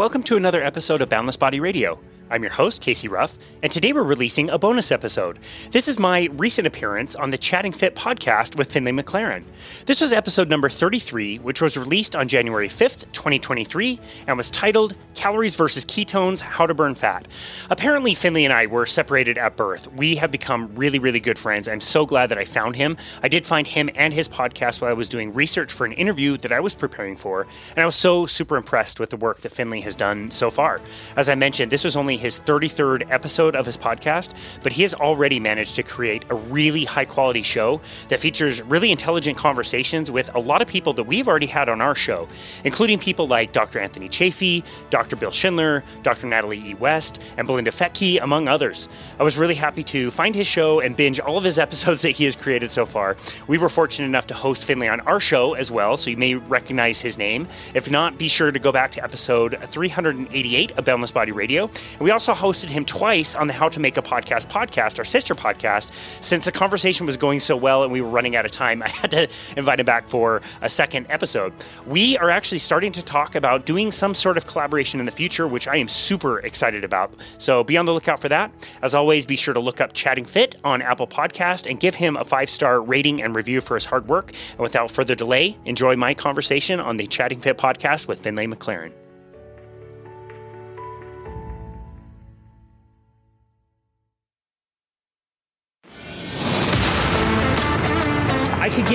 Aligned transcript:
Welcome 0.00 0.22
to 0.22 0.36
another 0.38 0.62
episode 0.62 1.02
of 1.02 1.10
Boundless 1.10 1.36
Body 1.36 1.60
Radio. 1.60 1.98
I'm 2.32 2.44
your 2.44 2.52
host, 2.52 2.80
Casey 2.80 3.08
Rough, 3.08 3.36
and 3.60 3.72
today 3.72 3.92
we're 3.92 4.04
releasing 4.04 4.50
a 4.50 4.58
bonus 4.58 4.92
episode. 4.92 5.40
This 5.72 5.88
is 5.88 5.98
my 5.98 6.28
recent 6.34 6.64
appearance 6.64 7.16
on 7.16 7.30
the 7.30 7.36
Chatting 7.38 7.72
Fit 7.72 7.96
podcast 7.96 8.56
with 8.56 8.70
Finley 8.70 8.92
McLaren. 8.92 9.42
This 9.86 10.00
was 10.00 10.12
episode 10.12 10.48
number 10.48 10.68
33, 10.68 11.38
which 11.38 11.60
was 11.60 11.76
released 11.76 12.14
on 12.14 12.28
January 12.28 12.68
5th, 12.68 13.10
2023, 13.10 13.98
and 14.28 14.36
was 14.36 14.48
titled 14.48 14.94
Calories 15.16 15.56
versus 15.56 15.84
Ketones 15.84 16.40
How 16.40 16.66
to 16.66 16.74
Burn 16.74 16.94
Fat. 16.94 17.26
Apparently, 17.68 18.14
Finley 18.14 18.44
and 18.44 18.54
I 18.54 18.66
were 18.66 18.86
separated 18.86 19.36
at 19.36 19.56
birth. 19.56 19.92
We 19.94 20.14
have 20.14 20.30
become 20.30 20.72
really, 20.76 21.00
really 21.00 21.18
good 21.18 21.36
friends. 21.36 21.66
I'm 21.66 21.80
so 21.80 22.06
glad 22.06 22.28
that 22.28 22.38
I 22.38 22.44
found 22.44 22.76
him. 22.76 22.96
I 23.24 23.28
did 23.28 23.44
find 23.44 23.66
him 23.66 23.90
and 23.96 24.14
his 24.14 24.28
podcast 24.28 24.80
while 24.80 24.90
I 24.90 24.94
was 24.94 25.08
doing 25.08 25.34
research 25.34 25.72
for 25.72 25.84
an 25.84 25.94
interview 25.94 26.36
that 26.36 26.52
I 26.52 26.60
was 26.60 26.76
preparing 26.76 27.16
for, 27.16 27.48
and 27.70 27.78
I 27.78 27.86
was 27.86 27.96
so 27.96 28.24
super 28.24 28.56
impressed 28.56 29.00
with 29.00 29.10
the 29.10 29.16
work 29.16 29.40
that 29.40 29.50
Finley 29.50 29.80
has 29.80 29.96
done 29.96 30.30
so 30.30 30.48
far. 30.48 30.80
As 31.16 31.28
I 31.28 31.34
mentioned, 31.34 31.72
this 31.72 31.82
was 31.82 31.96
only 31.96 32.19
his 32.20 32.38
33rd 32.38 33.10
episode 33.10 33.56
of 33.56 33.66
his 33.66 33.76
podcast, 33.76 34.34
but 34.62 34.72
he 34.72 34.82
has 34.82 34.94
already 34.94 35.40
managed 35.40 35.76
to 35.76 35.82
create 35.82 36.24
a 36.30 36.34
really 36.34 36.84
high 36.84 37.04
quality 37.04 37.42
show 37.42 37.80
that 38.08 38.20
features 38.20 38.62
really 38.62 38.90
intelligent 38.90 39.36
conversations 39.36 40.10
with 40.10 40.32
a 40.34 40.38
lot 40.38 40.62
of 40.62 40.68
people 40.68 40.92
that 40.92 41.04
we've 41.04 41.28
already 41.28 41.46
had 41.46 41.68
on 41.68 41.80
our 41.80 41.94
show, 41.94 42.28
including 42.64 42.98
people 42.98 43.26
like 43.26 43.52
Dr. 43.52 43.78
Anthony 43.78 44.08
Chaffee, 44.08 44.62
Dr. 44.90 45.16
Bill 45.16 45.30
Schindler, 45.30 45.82
Dr. 46.02 46.26
Natalie 46.26 46.70
E. 46.70 46.74
West, 46.74 47.20
and 47.36 47.46
Belinda 47.46 47.70
Fettke, 47.70 48.22
among 48.22 48.48
others. 48.48 48.88
I 49.18 49.22
was 49.22 49.38
really 49.38 49.54
happy 49.54 49.82
to 49.84 50.10
find 50.10 50.34
his 50.34 50.46
show 50.46 50.80
and 50.80 50.96
binge 50.96 51.18
all 51.20 51.38
of 51.38 51.44
his 51.44 51.58
episodes 51.66 52.02
that 52.02 52.10
he 52.10 52.24
has 52.24 52.36
created 52.36 52.70
so 52.70 52.86
far. 52.86 53.16
We 53.46 53.58
were 53.58 53.68
fortunate 53.68 54.06
enough 54.06 54.26
to 54.28 54.34
host 54.34 54.64
Finley 54.64 54.88
on 54.88 55.00
our 55.00 55.20
show 55.20 55.54
as 55.54 55.70
well, 55.70 55.96
so 55.96 56.10
you 56.10 56.16
may 56.16 56.34
recognize 56.34 57.00
his 57.00 57.18
name. 57.18 57.48
If 57.74 57.90
not, 57.90 58.18
be 58.18 58.28
sure 58.28 58.50
to 58.50 58.58
go 58.58 58.72
back 58.72 58.90
to 58.92 59.02
episode 59.02 59.58
388 59.70 60.72
of 60.72 60.84
Boundless 60.84 61.10
Body 61.10 61.32
Radio. 61.32 61.64
And 61.64 62.00
we 62.00 62.09
we 62.10 62.12
also 62.12 62.34
hosted 62.34 62.70
him 62.70 62.84
twice 62.84 63.36
on 63.36 63.46
the 63.46 63.52
How 63.52 63.68
to 63.68 63.78
Make 63.78 63.96
a 63.96 64.02
Podcast 64.02 64.48
podcast, 64.48 64.98
our 64.98 65.04
sister 65.04 65.32
podcast. 65.32 65.92
Since 66.20 66.44
the 66.44 66.50
conversation 66.50 67.06
was 67.06 67.16
going 67.16 67.38
so 67.38 67.54
well 67.54 67.84
and 67.84 67.92
we 67.92 68.00
were 68.00 68.08
running 68.08 68.34
out 68.34 68.44
of 68.44 68.50
time, 68.50 68.82
I 68.82 68.88
had 68.88 69.12
to 69.12 69.28
invite 69.56 69.78
him 69.78 69.86
back 69.86 70.08
for 70.08 70.42
a 70.60 70.68
second 70.68 71.06
episode. 71.08 71.52
We 71.86 72.18
are 72.18 72.28
actually 72.28 72.58
starting 72.58 72.90
to 72.90 73.02
talk 73.04 73.36
about 73.36 73.64
doing 73.64 73.92
some 73.92 74.14
sort 74.14 74.36
of 74.36 74.44
collaboration 74.44 74.98
in 74.98 75.06
the 75.06 75.12
future, 75.12 75.46
which 75.46 75.68
I 75.68 75.76
am 75.76 75.86
super 75.86 76.40
excited 76.40 76.82
about. 76.82 77.14
So 77.38 77.62
be 77.62 77.76
on 77.76 77.86
the 77.86 77.94
lookout 77.94 78.18
for 78.18 78.28
that. 78.28 78.50
As 78.82 78.92
always, 78.92 79.24
be 79.24 79.36
sure 79.36 79.54
to 79.54 79.60
look 79.60 79.80
up 79.80 79.92
Chatting 79.92 80.24
Fit 80.24 80.56
on 80.64 80.82
Apple 80.82 81.06
Podcast 81.06 81.70
and 81.70 81.78
give 81.78 81.94
him 81.94 82.16
a 82.16 82.24
five 82.24 82.50
star 82.50 82.82
rating 82.82 83.22
and 83.22 83.36
review 83.36 83.60
for 83.60 83.76
his 83.76 83.84
hard 83.84 84.08
work. 84.08 84.32
And 84.50 84.58
without 84.58 84.90
further 84.90 85.14
delay, 85.14 85.56
enjoy 85.64 85.94
my 85.94 86.14
conversation 86.14 86.80
on 86.80 86.96
the 86.96 87.06
Chatting 87.06 87.40
Fit 87.40 87.56
podcast 87.56 88.08
with 88.08 88.18
Finlay 88.20 88.48
McLaren. 88.48 88.92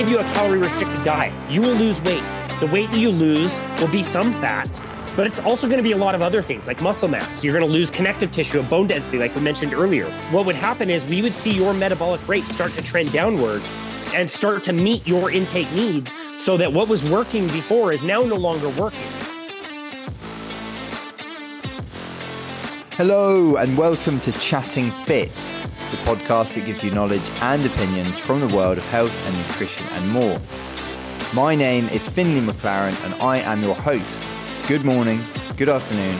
Give 0.06 0.12
you 0.12 0.18
a 0.20 0.34
calorie 0.34 0.58
restricted 0.58 1.02
diet. 1.02 1.32
You 1.50 1.60
will 1.60 1.74
lose 1.74 2.00
weight. 2.02 2.22
The 2.60 2.68
weight 2.72 2.92
that 2.92 2.98
you 2.98 3.10
lose 3.10 3.58
will 3.80 3.88
be 3.88 4.04
some 4.04 4.32
fat, 4.34 4.80
but 5.16 5.26
it's 5.26 5.40
also 5.40 5.66
going 5.66 5.78
to 5.78 5.82
be 5.82 5.92
a 5.92 5.96
lot 5.96 6.14
of 6.14 6.22
other 6.22 6.42
things 6.42 6.68
like 6.68 6.80
muscle 6.80 7.08
mass. 7.08 7.42
You're 7.42 7.52
going 7.52 7.66
to 7.66 7.72
lose 7.72 7.90
connective 7.90 8.30
tissue 8.30 8.62
bone 8.62 8.86
density, 8.86 9.18
like 9.18 9.34
we 9.34 9.40
mentioned 9.40 9.74
earlier. 9.74 10.08
What 10.30 10.46
would 10.46 10.54
happen 10.54 10.90
is 10.90 11.04
we 11.06 11.22
would 11.22 11.32
see 11.32 11.50
your 11.50 11.74
metabolic 11.74 12.26
rate 12.28 12.44
start 12.44 12.70
to 12.72 12.82
trend 12.82 13.10
downward 13.12 13.62
and 14.14 14.30
start 14.30 14.62
to 14.64 14.72
meet 14.72 15.04
your 15.08 15.32
intake 15.32 15.70
needs 15.72 16.12
so 16.38 16.56
that 16.56 16.72
what 16.72 16.88
was 16.88 17.04
working 17.10 17.48
before 17.48 17.90
is 17.92 18.04
now 18.04 18.22
no 18.22 18.36
longer 18.36 18.68
working. 18.80 19.00
Hello, 22.92 23.56
and 23.56 23.76
welcome 23.76 24.20
to 24.20 24.30
Chatting 24.32 24.92
Fit 25.04 25.32
the 25.90 25.96
podcast 25.98 26.54
that 26.54 26.66
gives 26.66 26.82
you 26.82 26.90
knowledge 26.90 27.22
and 27.42 27.64
opinions 27.64 28.18
from 28.18 28.40
the 28.40 28.48
world 28.48 28.76
of 28.76 28.88
health 28.90 29.14
and 29.26 29.36
nutrition 29.36 29.86
and 29.92 30.10
more. 30.10 30.36
My 31.32 31.54
name 31.54 31.88
is 31.90 32.08
Finley 32.08 32.40
McLaren 32.40 33.04
and 33.04 33.14
I 33.22 33.38
am 33.38 33.62
your 33.62 33.76
host. 33.76 34.24
Good 34.66 34.84
morning, 34.84 35.20
good 35.56 35.68
afternoon, 35.68 36.16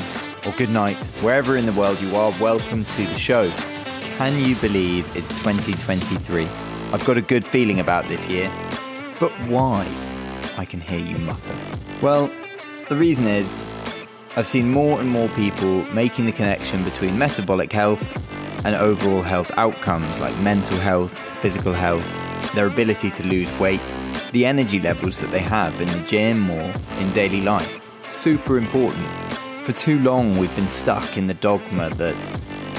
or 0.47 0.56
good 0.56 0.71
night, 0.71 0.97
wherever 1.21 1.56
in 1.56 1.66
the 1.66 1.72
world 1.72 2.00
you 2.00 2.15
are, 2.15 2.32
welcome 2.41 2.84
to 2.84 2.97
the 2.99 3.19
show. 3.19 3.50
Can 4.16 4.41
you 4.44 4.54
believe 4.56 5.04
it's 5.16 5.31
2023? 5.43 6.44
I've 6.93 7.04
got 7.04 7.16
a 7.16 7.22
good 7.22 7.44
feeling 7.44 7.81
about 7.81 8.04
this 8.04 8.28
year. 8.28 8.48
But 9.19 9.33
why? 9.48 9.84
I 10.56 10.65
can 10.65 10.81
hear 10.81 11.00
you 11.00 11.19
mutter. 11.19 11.56
Well, 12.00 12.31
the 12.88 12.94
reason 12.94 13.27
is 13.27 13.66
I've 14.37 14.47
seen 14.47 14.71
more 14.71 15.00
and 15.00 15.10
more 15.10 15.28
people 15.31 15.83
making 15.87 16.27
the 16.27 16.33
connection 16.33 16.84
between 16.84 17.19
metabolic 17.19 17.72
health 17.72 18.35
and 18.66 18.75
overall 18.75 19.22
health 19.22 19.53
outcomes 19.59 20.19
like 20.19 20.37
mental 20.41 20.77
health, 20.78 21.21
physical 21.41 21.72
health, 21.72 22.04
their 22.53 22.66
ability 22.66 23.12
to 23.12 23.22
lose 23.22 23.49
weight, 23.60 23.81
the 24.32 24.44
energy 24.44 24.81
levels 24.81 25.21
that 25.21 25.31
they 25.31 25.38
have 25.38 25.81
in 25.81 25.87
the 25.87 26.04
gym 26.09 26.50
or 26.50 26.75
in 26.99 27.12
daily 27.12 27.43
life. 27.43 27.81
Super 28.03 28.59
important. 28.59 29.06
For 29.62 29.71
too 29.71 30.00
long, 30.00 30.37
we've 30.37 30.54
been 30.56 30.69
stuck 30.69 31.16
in 31.16 31.28
the 31.28 31.34
dogma 31.34 31.91
that 31.91 32.16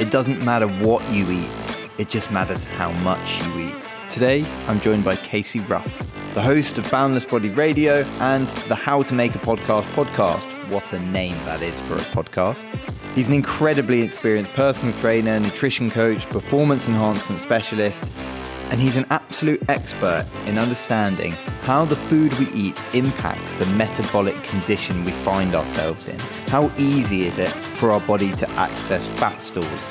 it 0.02 0.12
doesn't 0.12 0.44
matter 0.44 0.68
what 0.68 1.10
you 1.10 1.26
eat, 1.32 1.90
it 1.98 2.10
just 2.10 2.32
matters 2.32 2.66
how 2.66 2.92
much 3.02 3.42
you 3.46 3.70
eat. 3.70 3.94
Today, 4.10 4.46
I'm 4.68 4.82
joined 4.82 5.06
by 5.06 5.16
Casey 5.16 5.62
Rough, 5.62 6.34
the 6.34 6.42
host 6.42 6.78
of 6.78 6.92
Boundless 6.92 7.24
Body 7.24 7.50
Radio 7.50 8.04
and 8.20 8.46
the 8.68 8.76
How 8.76 9.04
to 9.04 9.14
Make 9.14 9.36
a 9.36 9.40
Podcast 9.40 9.86
podcast. 9.94 10.57
What 10.70 10.92
a 10.92 11.00
name 11.00 11.38
that 11.46 11.62
is 11.62 11.80
for 11.80 11.94
a 11.94 12.00
podcast. 12.00 12.66
He's 13.14 13.30
an 13.30 13.34
incredibly 13.34 14.02
experienced 14.02 14.52
personal 14.52 14.94
trainer, 15.00 15.40
nutrition 15.40 15.90
coach, 15.90 16.30
performance 16.30 16.90
enhancement 16.90 17.40
specialist, 17.40 18.12
and 18.70 18.82
he's 18.82 18.98
an 18.98 19.06
absolute 19.10 19.64
expert 19.70 20.28
in 20.46 20.58
understanding 20.58 21.32
how 21.62 21.86
the 21.86 21.96
food 21.96 22.34
we 22.38 22.48
eat 22.52 22.82
impacts 22.94 23.58
the 23.58 23.66
metabolic 23.78 24.36
condition 24.44 25.06
we 25.06 25.12
find 25.12 25.56
ourselves 25.56 26.10
in. 26.10 26.20
How 26.50 26.70
easy 26.78 27.26
is 27.26 27.40
it 27.40 27.50
for 27.50 27.92
our 27.92 28.02
body 28.02 28.34
to 28.34 28.50
access 28.52 29.08
fat 29.08 29.40
stores? 29.40 29.88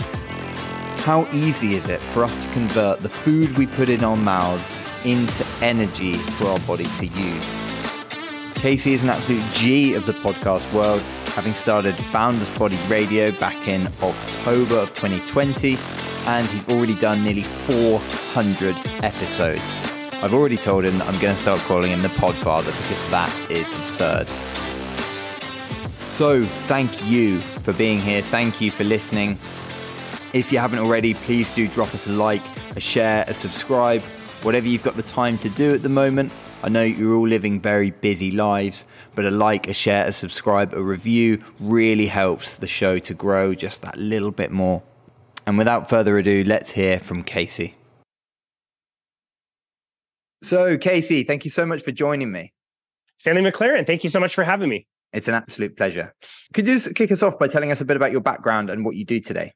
How 1.04 1.26
easy 1.32 1.74
is 1.74 1.88
it 1.88 2.00
for 2.00 2.22
us 2.22 2.36
to 2.36 2.52
convert 2.52 3.00
the 3.00 3.08
food 3.08 3.56
we 3.56 3.66
put 3.66 3.88
in 3.88 4.04
our 4.04 4.16
mouths 4.16 4.76
into 5.06 5.46
energy 5.62 6.14
for 6.14 6.48
our 6.48 6.60
body 6.60 6.84
to 6.98 7.06
use? 7.06 7.75
Casey 8.56 8.94
is 8.94 9.02
an 9.02 9.10
absolute 9.10 9.44
G 9.52 9.94
of 9.94 10.06
the 10.06 10.12
podcast 10.12 10.72
world 10.72 11.02
having 11.36 11.52
started 11.52 11.94
Boundless 12.12 12.58
Body 12.58 12.78
Radio 12.88 13.30
back 13.32 13.68
in 13.68 13.86
October 14.02 14.76
of 14.76 14.88
2020, 14.94 15.76
and 16.26 16.46
he's 16.48 16.66
already 16.68 16.94
done 16.94 17.22
nearly 17.22 17.42
400 17.42 18.74
episodes. 19.04 19.62
I've 20.22 20.32
already 20.32 20.56
told 20.56 20.84
him 20.86 20.96
that 20.96 21.06
I'm 21.06 21.20
going 21.20 21.34
to 21.34 21.40
start 21.40 21.60
calling 21.60 21.90
him 21.90 22.00
the 22.00 22.08
Podfather 22.08 22.64
because 22.64 23.10
that 23.10 23.50
is 23.50 23.70
absurd. 23.74 24.26
So, 26.12 26.44
thank 26.66 27.04
you 27.04 27.40
for 27.40 27.74
being 27.74 28.00
here. 28.00 28.22
Thank 28.22 28.62
you 28.62 28.70
for 28.70 28.84
listening. 28.84 29.32
If 30.32 30.50
you 30.50 30.58
haven't 30.58 30.78
already, 30.78 31.12
please 31.12 31.52
do 31.52 31.68
drop 31.68 31.94
us 31.94 32.06
a 32.06 32.12
like, 32.12 32.42
a 32.74 32.80
share, 32.80 33.26
a 33.28 33.34
subscribe, 33.34 34.00
whatever 34.42 34.66
you've 34.66 34.82
got 34.82 34.96
the 34.96 35.02
time 35.02 35.36
to 35.38 35.50
do 35.50 35.74
at 35.74 35.82
the 35.82 35.90
moment. 35.90 36.32
I 36.62 36.68
know 36.68 36.82
you're 36.82 37.14
all 37.14 37.28
living 37.28 37.60
very 37.60 37.90
busy 37.90 38.30
lives, 38.30 38.86
but 39.14 39.24
a 39.24 39.30
like, 39.30 39.68
a 39.68 39.72
share, 39.72 40.06
a 40.06 40.12
subscribe, 40.12 40.74
a 40.74 40.82
review 40.82 41.42
really 41.60 42.06
helps 42.06 42.56
the 42.56 42.66
show 42.66 42.98
to 42.98 43.14
grow 43.14 43.54
just 43.54 43.82
that 43.82 43.98
little 43.98 44.32
bit 44.32 44.50
more. 44.50 44.82
And 45.46 45.58
without 45.58 45.88
further 45.88 46.18
ado, 46.18 46.42
let's 46.44 46.70
hear 46.70 46.98
from 46.98 47.22
Casey. 47.22 47.74
So, 50.42 50.76
Casey, 50.76 51.24
thank 51.24 51.44
you 51.44 51.50
so 51.50 51.66
much 51.66 51.82
for 51.82 51.92
joining 51.92 52.32
me. 52.32 52.52
Finley 53.18 53.42
McLaren, 53.42 53.86
thank 53.86 54.02
you 54.02 54.10
so 54.10 54.20
much 54.20 54.34
for 54.34 54.44
having 54.44 54.68
me. 54.68 54.86
It's 55.12 55.28
an 55.28 55.34
absolute 55.34 55.76
pleasure. 55.76 56.12
Could 56.52 56.66
you 56.66 56.74
just 56.74 56.94
kick 56.94 57.12
us 57.12 57.22
off 57.22 57.38
by 57.38 57.48
telling 57.48 57.70
us 57.70 57.80
a 57.80 57.84
bit 57.84 57.96
about 57.96 58.12
your 58.12 58.20
background 58.20 58.70
and 58.70 58.84
what 58.84 58.96
you 58.96 59.04
do 59.04 59.20
today? 59.20 59.52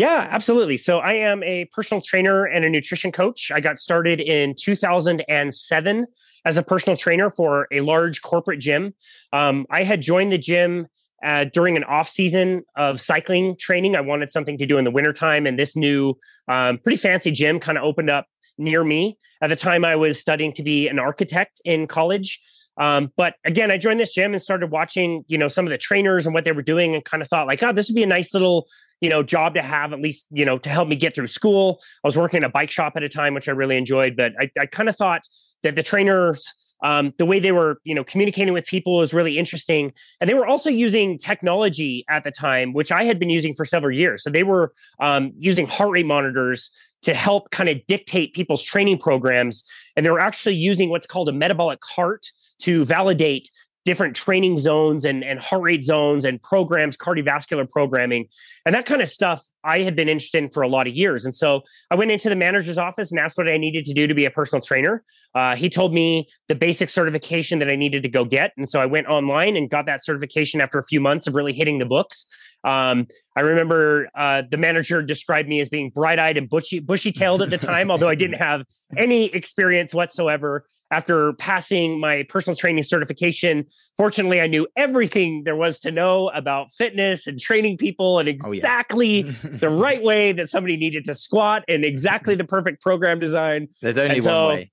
Yeah, 0.00 0.26
absolutely. 0.30 0.78
So 0.78 1.00
I 1.00 1.12
am 1.12 1.42
a 1.42 1.66
personal 1.66 2.00
trainer 2.00 2.46
and 2.46 2.64
a 2.64 2.70
nutrition 2.70 3.12
coach. 3.12 3.52
I 3.54 3.60
got 3.60 3.78
started 3.78 4.18
in 4.18 4.54
2007 4.58 6.06
as 6.46 6.56
a 6.56 6.62
personal 6.62 6.96
trainer 6.96 7.28
for 7.28 7.68
a 7.70 7.82
large 7.82 8.22
corporate 8.22 8.60
gym. 8.60 8.94
Um, 9.34 9.66
I 9.70 9.82
had 9.82 10.00
joined 10.00 10.32
the 10.32 10.38
gym 10.38 10.86
uh, 11.22 11.44
during 11.52 11.76
an 11.76 11.84
off 11.84 12.08
season 12.08 12.62
of 12.76 12.98
cycling 12.98 13.56
training. 13.60 13.94
I 13.94 14.00
wanted 14.00 14.30
something 14.30 14.56
to 14.56 14.64
do 14.64 14.78
in 14.78 14.86
the 14.86 14.90
wintertime, 14.90 15.46
and 15.46 15.58
this 15.58 15.76
new, 15.76 16.14
um, 16.48 16.78
pretty 16.78 16.96
fancy 16.96 17.30
gym 17.30 17.60
kind 17.60 17.76
of 17.76 17.84
opened 17.84 18.08
up 18.08 18.24
near 18.56 18.82
me. 18.82 19.18
At 19.42 19.48
the 19.48 19.56
time, 19.56 19.84
I 19.84 19.96
was 19.96 20.18
studying 20.18 20.54
to 20.54 20.62
be 20.62 20.88
an 20.88 20.98
architect 20.98 21.60
in 21.66 21.86
college. 21.86 22.40
Um, 22.80 23.12
but 23.16 23.34
again, 23.44 23.70
I 23.70 23.76
joined 23.76 24.00
this 24.00 24.12
gym 24.12 24.32
and 24.32 24.42
started 24.42 24.70
watching, 24.72 25.24
you 25.28 25.38
know, 25.38 25.48
some 25.48 25.66
of 25.66 25.70
the 25.70 25.78
trainers 25.78 26.26
and 26.26 26.34
what 26.34 26.44
they 26.44 26.52
were 26.52 26.62
doing, 26.62 26.94
and 26.94 27.04
kind 27.04 27.22
of 27.22 27.28
thought 27.28 27.46
like, 27.46 27.62
oh, 27.62 27.72
this 27.72 27.88
would 27.88 27.94
be 27.94 28.02
a 28.02 28.06
nice 28.06 28.34
little 28.34 28.66
you 29.00 29.08
know, 29.08 29.22
job 29.22 29.54
to 29.54 29.62
have 29.62 29.92
at 29.92 30.00
least, 30.00 30.26
you 30.30 30.44
know, 30.44 30.58
to 30.58 30.68
help 30.68 30.86
me 30.86 30.94
get 30.94 31.14
through 31.14 31.26
school. 31.26 31.80
I 32.04 32.08
was 32.08 32.18
working 32.18 32.38
in 32.38 32.44
a 32.44 32.50
bike 32.50 32.70
shop 32.70 32.92
at 32.96 33.02
a 33.02 33.08
time, 33.08 33.34
which 33.34 33.48
I 33.48 33.52
really 33.52 33.76
enjoyed, 33.76 34.16
but 34.16 34.32
I, 34.38 34.50
I 34.60 34.66
kind 34.66 34.88
of 34.88 34.96
thought 34.96 35.22
that 35.62 35.74
the 35.74 35.82
trainers 35.82 36.52
um, 36.82 37.12
the 37.18 37.26
way 37.26 37.38
they 37.38 37.52
were, 37.52 37.80
you 37.84 37.94
know, 37.94 38.04
communicating 38.04 38.54
with 38.54 38.66
people 38.66 38.98
was 38.98 39.12
really 39.12 39.38
interesting. 39.38 39.92
And 40.20 40.28
they 40.28 40.34
were 40.34 40.46
also 40.46 40.70
using 40.70 41.18
technology 41.18 42.04
at 42.08 42.24
the 42.24 42.30
time, 42.30 42.72
which 42.72 42.90
I 42.90 43.04
had 43.04 43.18
been 43.18 43.30
using 43.30 43.54
for 43.54 43.64
several 43.64 43.94
years. 43.94 44.22
So 44.22 44.30
they 44.30 44.42
were 44.42 44.72
um, 44.98 45.32
using 45.38 45.66
heart 45.66 45.90
rate 45.90 46.06
monitors 46.06 46.70
to 47.02 47.14
help 47.14 47.50
kind 47.50 47.68
of 47.68 47.78
dictate 47.86 48.34
people's 48.34 48.62
training 48.62 48.98
programs. 48.98 49.64
And 49.96 50.04
they 50.04 50.10
were 50.10 50.20
actually 50.20 50.56
using 50.56 50.90
what's 50.90 51.06
called 51.06 51.28
a 51.28 51.32
metabolic 51.32 51.80
cart 51.80 52.26
to 52.60 52.84
validate 52.84 53.50
different 53.84 54.14
training 54.14 54.58
zones 54.58 55.04
and, 55.06 55.24
and 55.24 55.40
heart 55.40 55.62
rate 55.62 55.84
zones 55.84 56.24
and 56.24 56.42
programs, 56.42 56.96
cardiovascular 56.96 57.68
programming, 57.68 58.26
and 58.66 58.74
that 58.74 58.86
kind 58.86 59.02
of 59.02 59.08
stuff 59.08 59.44
I 59.64 59.80
had 59.80 59.96
been 59.96 60.08
interested 60.08 60.42
in 60.42 60.50
for 60.50 60.62
a 60.62 60.68
lot 60.68 60.86
of 60.86 60.94
years. 60.94 61.24
And 61.24 61.34
so 61.34 61.62
I 61.90 61.94
went 61.94 62.10
into 62.10 62.28
the 62.28 62.36
manager's 62.36 62.78
office 62.78 63.10
and 63.10 63.20
asked 63.20 63.38
what 63.38 63.50
I 63.50 63.56
needed 63.56 63.84
to 63.86 63.94
do 63.94 64.06
to 64.06 64.14
be 64.14 64.24
a 64.24 64.30
personal 64.30 64.62
trainer. 64.62 65.02
Uh, 65.34 65.56
he 65.56 65.68
told 65.68 65.92
me 65.92 66.28
the 66.48 66.54
basic 66.54 66.90
certification 66.90 67.58
that 67.60 67.68
I 67.68 67.76
needed 67.76 68.02
to 68.02 68.08
go 68.08 68.24
get. 68.24 68.52
And 68.56 68.68
so 68.68 68.80
I 68.80 68.86
went 68.86 69.06
online 69.06 69.56
and 69.56 69.68
got 69.68 69.86
that 69.86 70.04
certification 70.04 70.60
after 70.60 70.78
a 70.78 70.84
few 70.84 71.00
months 71.00 71.26
of 71.26 71.34
really 71.34 71.52
hitting 71.52 71.78
the 71.78 71.86
books. 71.86 72.26
Um, 72.64 73.06
I 73.36 73.40
remember 73.40 74.08
uh, 74.14 74.42
the 74.50 74.56
manager 74.56 75.02
described 75.02 75.48
me 75.48 75.60
as 75.60 75.68
being 75.68 75.90
bright-eyed 75.90 76.36
and 76.36 76.48
bushy, 76.48 76.78
bushy-tailed 76.78 77.42
at 77.42 77.50
the 77.50 77.58
time, 77.58 77.90
although 77.90 78.08
I 78.08 78.14
didn't 78.14 78.36
have 78.38 78.64
any 78.96 79.26
experience 79.26 79.94
whatsoever. 79.94 80.66
After 80.92 81.34
passing 81.34 82.00
my 82.00 82.24
personal 82.28 82.56
training 82.56 82.82
certification, 82.82 83.64
fortunately, 83.96 84.40
I 84.40 84.48
knew 84.48 84.66
everything 84.76 85.44
there 85.44 85.54
was 85.54 85.78
to 85.80 85.92
know 85.92 86.30
about 86.30 86.72
fitness 86.72 87.28
and 87.28 87.38
training 87.38 87.76
people, 87.76 88.18
and 88.18 88.28
exactly 88.52 89.24
oh, 89.24 89.26
yeah. 89.28 89.58
the 89.58 89.68
right 89.70 90.02
way 90.02 90.32
that 90.32 90.48
somebody 90.48 90.76
needed 90.76 91.04
to 91.06 91.14
squat, 91.14 91.64
and 91.68 91.84
exactly 91.84 92.34
the 92.34 92.44
perfect 92.44 92.82
program 92.82 93.18
design. 93.18 93.68
There's 93.80 93.98
only 93.98 94.20
so, 94.20 94.44
one 94.44 94.54
way 94.56 94.70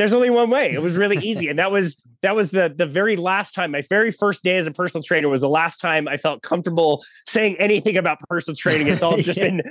there's 0.00 0.14
only 0.14 0.30
one 0.30 0.48
way. 0.48 0.72
It 0.72 0.80
was 0.80 0.96
really 0.96 1.18
easy. 1.22 1.48
And 1.48 1.58
that 1.58 1.70
was 1.70 2.02
that 2.22 2.34
was 2.34 2.50
the 2.50 2.72
the 2.74 2.86
very 2.86 3.16
last 3.16 3.54
time, 3.54 3.70
my 3.70 3.82
very 3.88 4.10
first 4.10 4.42
day 4.42 4.56
as 4.56 4.66
a 4.66 4.70
personal 4.70 5.02
trainer 5.02 5.28
was 5.28 5.42
the 5.42 5.48
last 5.48 5.78
time 5.78 6.08
I 6.08 6.16
felt 6.16 6.42
comfortable 6.42 7.02
saying 7.26 7.56
anything 7.58 7.98
about 7.98 8.18
personal 8.20 8.56
training. 8.56 8.88
It's 8.88 9.02
all 9.02 9.16
just 9.18 9.38
yeah. 9.38 9.50
been 9.50 9.62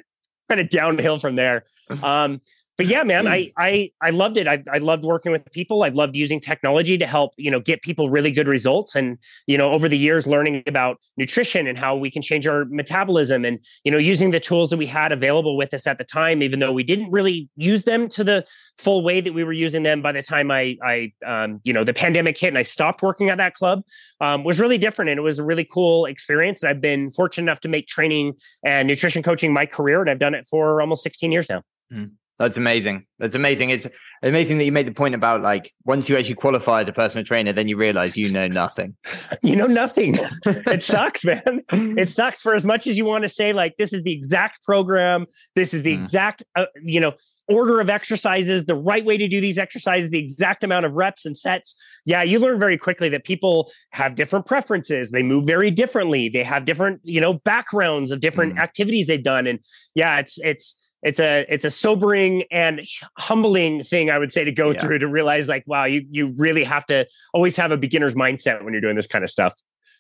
kind 0.47 0.61
of 0.61 0.69
downhill 0.69 1.17
from 1.17 1.35
there. 1.35 1.65
Um, 2.03 2.41
but 2.79 2.87
yeah, 2.87 3.03
man, 3.03 3.27
I 3.27 3.41
mm. 3.41 3.51
I 3.57 3.91
I 4.01 4.11
loved 4.11 4.37
it. 4.37 4.47
I 4.47 4.63
I 4.71 4.77
loved 4.77 5.03
working 5.03 5.33
with 5.33 5.51
people. 5.51 5.83
I 5.83 5.89
loved 5.89 6.15
using 6.15 6.39
technology 6.39 6.97
to 6.97 7.05
help 7.05 7.33
you 7.35 7.51
know 7.51 7.59
get 7.59 7.81
people 7.81 8.09
really 8.09 8.31
good 8.31 8.47
results. 8.47 8.95
And 8.95 9.17
you 9.47 9.57
know, 9.57 9.73
over 9.73 9.89
the 9.89 9.97
years, 9.97 10.25
learning 10.25 10.63
about 10.65 10.95
nutrition 11.17 11.67
and 11.67 11.77
how 11.77 11.97
we 11.97 12.09
can 12.09 12.21
change 12.21 12.47
our 12.47 12.63
metabolism, 12.63 13.43
and 13.43 13.59
you 13.83 13.91
know, 13.91 13.97
using 13.97 14.31
the 14.31 14.39
tools 14.39 14.69
that 14.69 14.77
we 14.77 14.85
had 14.85 15.11
available 15.11 15.57
with 15.57 15.73
us 15.73 15.87
at 15.87 15.97
the 15.97 16.05
time, 16.05 16.41
even 16.41 16.61
though 16.61 16.71
we 16.71 16.83
didn't 16.83 17.11
really 17.11 17.49
use 17.57 17.83
them 17.83 18.07
to 18.07 18.23
the 18.23 18.45
full 18.77 19.03
way 19.03 19.19
that 19.19 19.33
we 19.33 19.43
were 19.43 19.51
using 19.51 19.83
them 19.83 20.01
by 20.01 20.13
the 20.13 20.23
time 20.23 20.49
I 20.49 20.77
I 20.81 21.11
um, 21.25 21.59
you 21.65 21.73
know 21.73 21.83
the 21.83 21.93
pandemic 21.93 22.37
hit 22.37 22.47
and 22.47 22.57
I 22.57 22.61
stopped 22.61 23.01
working 23.01 23.29
at 23.29 23.39
that 23.39 23.55
club 23.55 23.81
um, 24.21 24.45
was 24.45 24.57
really 24.57 24.77
different, 24.77 25.11
and 25.11 25.17
it 25.17 25.23
was 25.23 25.37
a 25.37 25.43
really 25.43 25.65
cool 25.65 26.05
experience. 26.05 26.63
And 26.63 26.69
I've 26.69 26.79
been 26.79 27.11
fortunate 27.11 27.43
enough 27.43 27.59
to 27.59 27.67
make 27.67 27.87
training 27.87 28.35
and 28.63 28.87
nutrition 28.87 29.21
coaching 29.21 29.51
my 29.51 29.65
career, 29.65 29.99
and 29.99 30.09
I've 30.09 30.19
done 30.19 30.33
it 30.33 30.47
for 30.49 30.79
almost 30.79 31.03
16 31.03 31.29
years 31.33 31.49
now. 31.49 31.61
Mm. 31.91 32.11
That's 32.39 32.55
amazing. 32.55 33.05
That's 33.19 33.35
amazing. 33.35 33.69
It's 33.69 33.85
amazing 34.23 34.59
that 34.59 34.63
you 34.63 34.71
made 34.71 34.87
the 34.87 34.93
point 34.93 35.13
about 35.13 35.41
like 35.41 35.73
once 35.83 36.07
you 36.07 36.15
actually 36.15 36.35
qualify 36.35 36.81
as 36.81 36.87
a 36.87 36.93
personal 36.93 37.25
trainer, 37.25 37.51
then 37.51 37.67
you 37.67 37.75
realize 37.75 38.15
you 38.15 38.31
know 38.31 38.47
nothing. 38.47 38.95
You 39.41 39.55
know 39.55 39.67
nothing. 39.67 40.17
it 40.45 40.83
sucks, 40.83 41.23
man. 41.23 41.61
It 41.71 42.09
sucks 42.09 42.41
for 42.41 42.53
as 42.55 42.65
much 42.65 42.87
as 42.87 42.97
you 42.97 43.05
want 43.05 43.21
to 43.23 43.29
say 43.29 43.53
like 43.53 43.77
this 43.77 43.93
is 43.93 44.03
the 44.03 44.11
exact 44.11 44.63
program, 44.63 45.27
this 45.55 45.73
is 45.73 45.83
the 45.83 45.93
mm. 45.93 45.97
exact 45.97 46.43
uh, 46.55 46.65
you 46.83 46.99
know 46.99 47.13
order 47.47 47.79
of 47.79 47.89
exercises, 47.89 48.65
the 48.65 48.75
right 48.75 49.03
way 49.05 49.17
to 49.17 49.27
do 49.27 49.41
these 49.41 49.57
exercises, 49.57 50.11
the 50.11 50.19
exact 50.19 50.63
amount 50.63 50.85
of 50.85 50.93
reps 50.93 51.25
and 51.25 51.37
sets. 51.37 51.73
Yeah, 52.05 52.21
you 52.21 52.37
learn 52.39 52.59
very 52.59 52.77
quickly 52.77 53.09
that 53.09 53.23
people 53.23 53.71
have 53.91 54.15
different 54.15 54.45
preferences. 54.45 55.11
They 55.11 55.23
move 55.23 55.45
very 55.45 55.71
differently. 55.71 56.29
They 56.29 56.43
have 56.43 56.65
different, 56.65 57.01
you 57.03 57.19
know, 57.19 57.33
backgrounds 57.33 58.11
of 58.11 58.19
different 58.19 58.55
mm. 58.55 58.61
activities 58.61 59.07
they've 59.07 59.23
done 59.23 59.47
and 59.47 59.59
yeah, 59.95 60.19
it's 60.19 60.37
it's 60.39 60.88
it's 61.01 61.19
a 61.19 61.45
it's 61.47 61.65
a 61.65 61.69
sobering 61.69 62.43
and 62.51 62.81
humbling 63.17 63.83
thing 63.83 64.09
I 64.09 64.17
would 64.17 64.31
say 64.31 64.43
to 64.43 64.51
go 64.51 64.71
yeah. 64.71 64.81
through 64.81 64.99
to 64.99 65.07
realize 65.07 65.47
like 65.47 65.63
wow 65.65 65.85
you 65.85 66.05
you 66.09 66.33
really 66.37 66.63
have 66.63 66.85
to 66.87 67.05
always 67.33 67.55
have 67.57 67.71
a 67.71 67.77
beginner's 67.77 68.15
mindset 68.15 68.63
when 68.63 68.73
you're 68.73 68.81
doing 68.81 68.95
this 68.95 69.07
kind 69.07 69.23
of 69.23 69.29
stuff. 69.29 69.53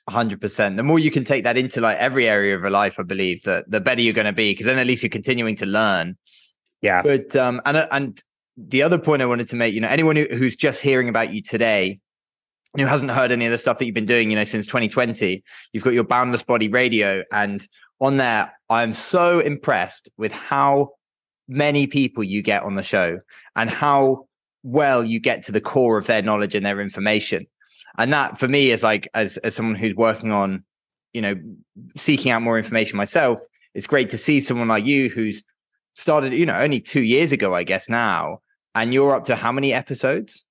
100% 0.09 0.75
the 0.75 0.81
more 0.81 0.97
you 0.97 1.11
can 1.11 1.23
take 1.23 1.43
that 1.43 1.55
into 1.55 1.81
like 1.81 1.95
every 1.97 2.27
area 2.27 2.55
of 2.55 2.61
your 2.61 2.71
life 2.71 2.99
i 2.99 3.03
believe 3.03 3.43
that 3.43 3.69
the 3.69 3.79
better 3.79 4.01
you're 4.01 4.13
going 4.13 4.25
to 4.25 4.33
be 4.33 4.51
because 4.51 4.65
then 4.65 4.79
at 4.79 4.87
least 4.87 5.03
you're 5.03 5.09
continuing 5.09 5.55
to 5.55 5.67
learn 5.67 6.17
yeah 6.81 7.03
but 7.03 7.35
um 7.35 7.61
and 7.65 7.77
uh, 7.77 7.85
and 7.91 8.23
the 8.57 8.81
other 8.81 8.97
point 8.97 9.21
i 9.21 9.25
wanted 9.25 9.47
to 9.47 9.55
make 9.55 9.71
you 9.71 9.79
know 9.79 9.87
anyone 9.87 10.15
who, 10.15 10.25
who's 10.31 10.55
just 10.55 10.81
hearing 10.81 11.09
about 11.09 11.31
you 11.31 11.43
today 11.43 11.99
who 12.75 12.85
hasn't 12.85 13.11
heard 13.11 13.31
any 13.31 13.45
of 13.45 13.51
the 13.51 13.57
stuff 13.59 13.77
that 13.77 13.85
you've 13.85 13.93
been 13.93 14.05
doing 14.05 14.31
you 14.31 14.35
know 14.35 14.43
since 14.45 14.65
2020 14.65 15.43
you've 15.73 15.83
got 15.83 15.93
your 15.93 16.03
boundless 16.03 16.41
body 16.41 16.69
radio 16.69 17.23
and 17.31 17.67
on 18.01 18.17
there, 18.17 18.53
I'm 18.69 18.93
so 18.93 19.39
impressed 19.39 20.09
with 20.17 20.31
how 20.31 20.91
many 21.47 21.87
people 21.87 22.23
you 22.23 22.41
get 22.41 22.63
on 22.63 22.75
the 22.75 22.83
show 22.83 23.19
and 23.55 23.69
how 23.69 24.27
well 24.63 25.03
you 25.03 25.19
get 25.19 25.43
to 25.43 25.51
the 25.51 25.61
core 25.61 25.97
of 25.97 26.07
their 26.07 26.21
knowledge 26.21 26.55
and 26.55 26.65
their 26.65 26.81
information. 26.81 27.47
And 27.97 28.13
that 28.13 28.37
for 28.37 28.47
me 28.47 28.71
is 28.71 28.83
like 28.83 29.09
as 29.13 29.37
as 29.37 29.55
someone 29.55 29.75
who's 29.75 29.95
working 29.95 30.31
on, 30.31 30.63
you 31.13 31.21
know, 31.21 31.35
seeking 31.95 32.31
out 32.31 32.41
more 32.41 32.57
information 32.57 32.97
myself, 32.97 33.39
it's 33.73 33.87
great 33.87 34.09
to 34.11 34.17
see 34.17 34.39
someone 34.39 34.67
like 34.67 34.85
you 34.85 35.09
who's 35.09 35.43
started, 35.95 36.33
you 36.33 36.45
know, 36.45 36.57
only 36.57 36.79
two 36.79 37.01
years 37.01 37.31
ago, 37.31 37.53
I 37.53 37.63
guess 37.63 37.89
now, 37.89 38.41
and 38.75 38.93
you're 38.93 39.15
up 39.15 39.25
to 39.25 39.35
how 39.35 39.51
many 39.51 39.73
episodes? 39.73 40.45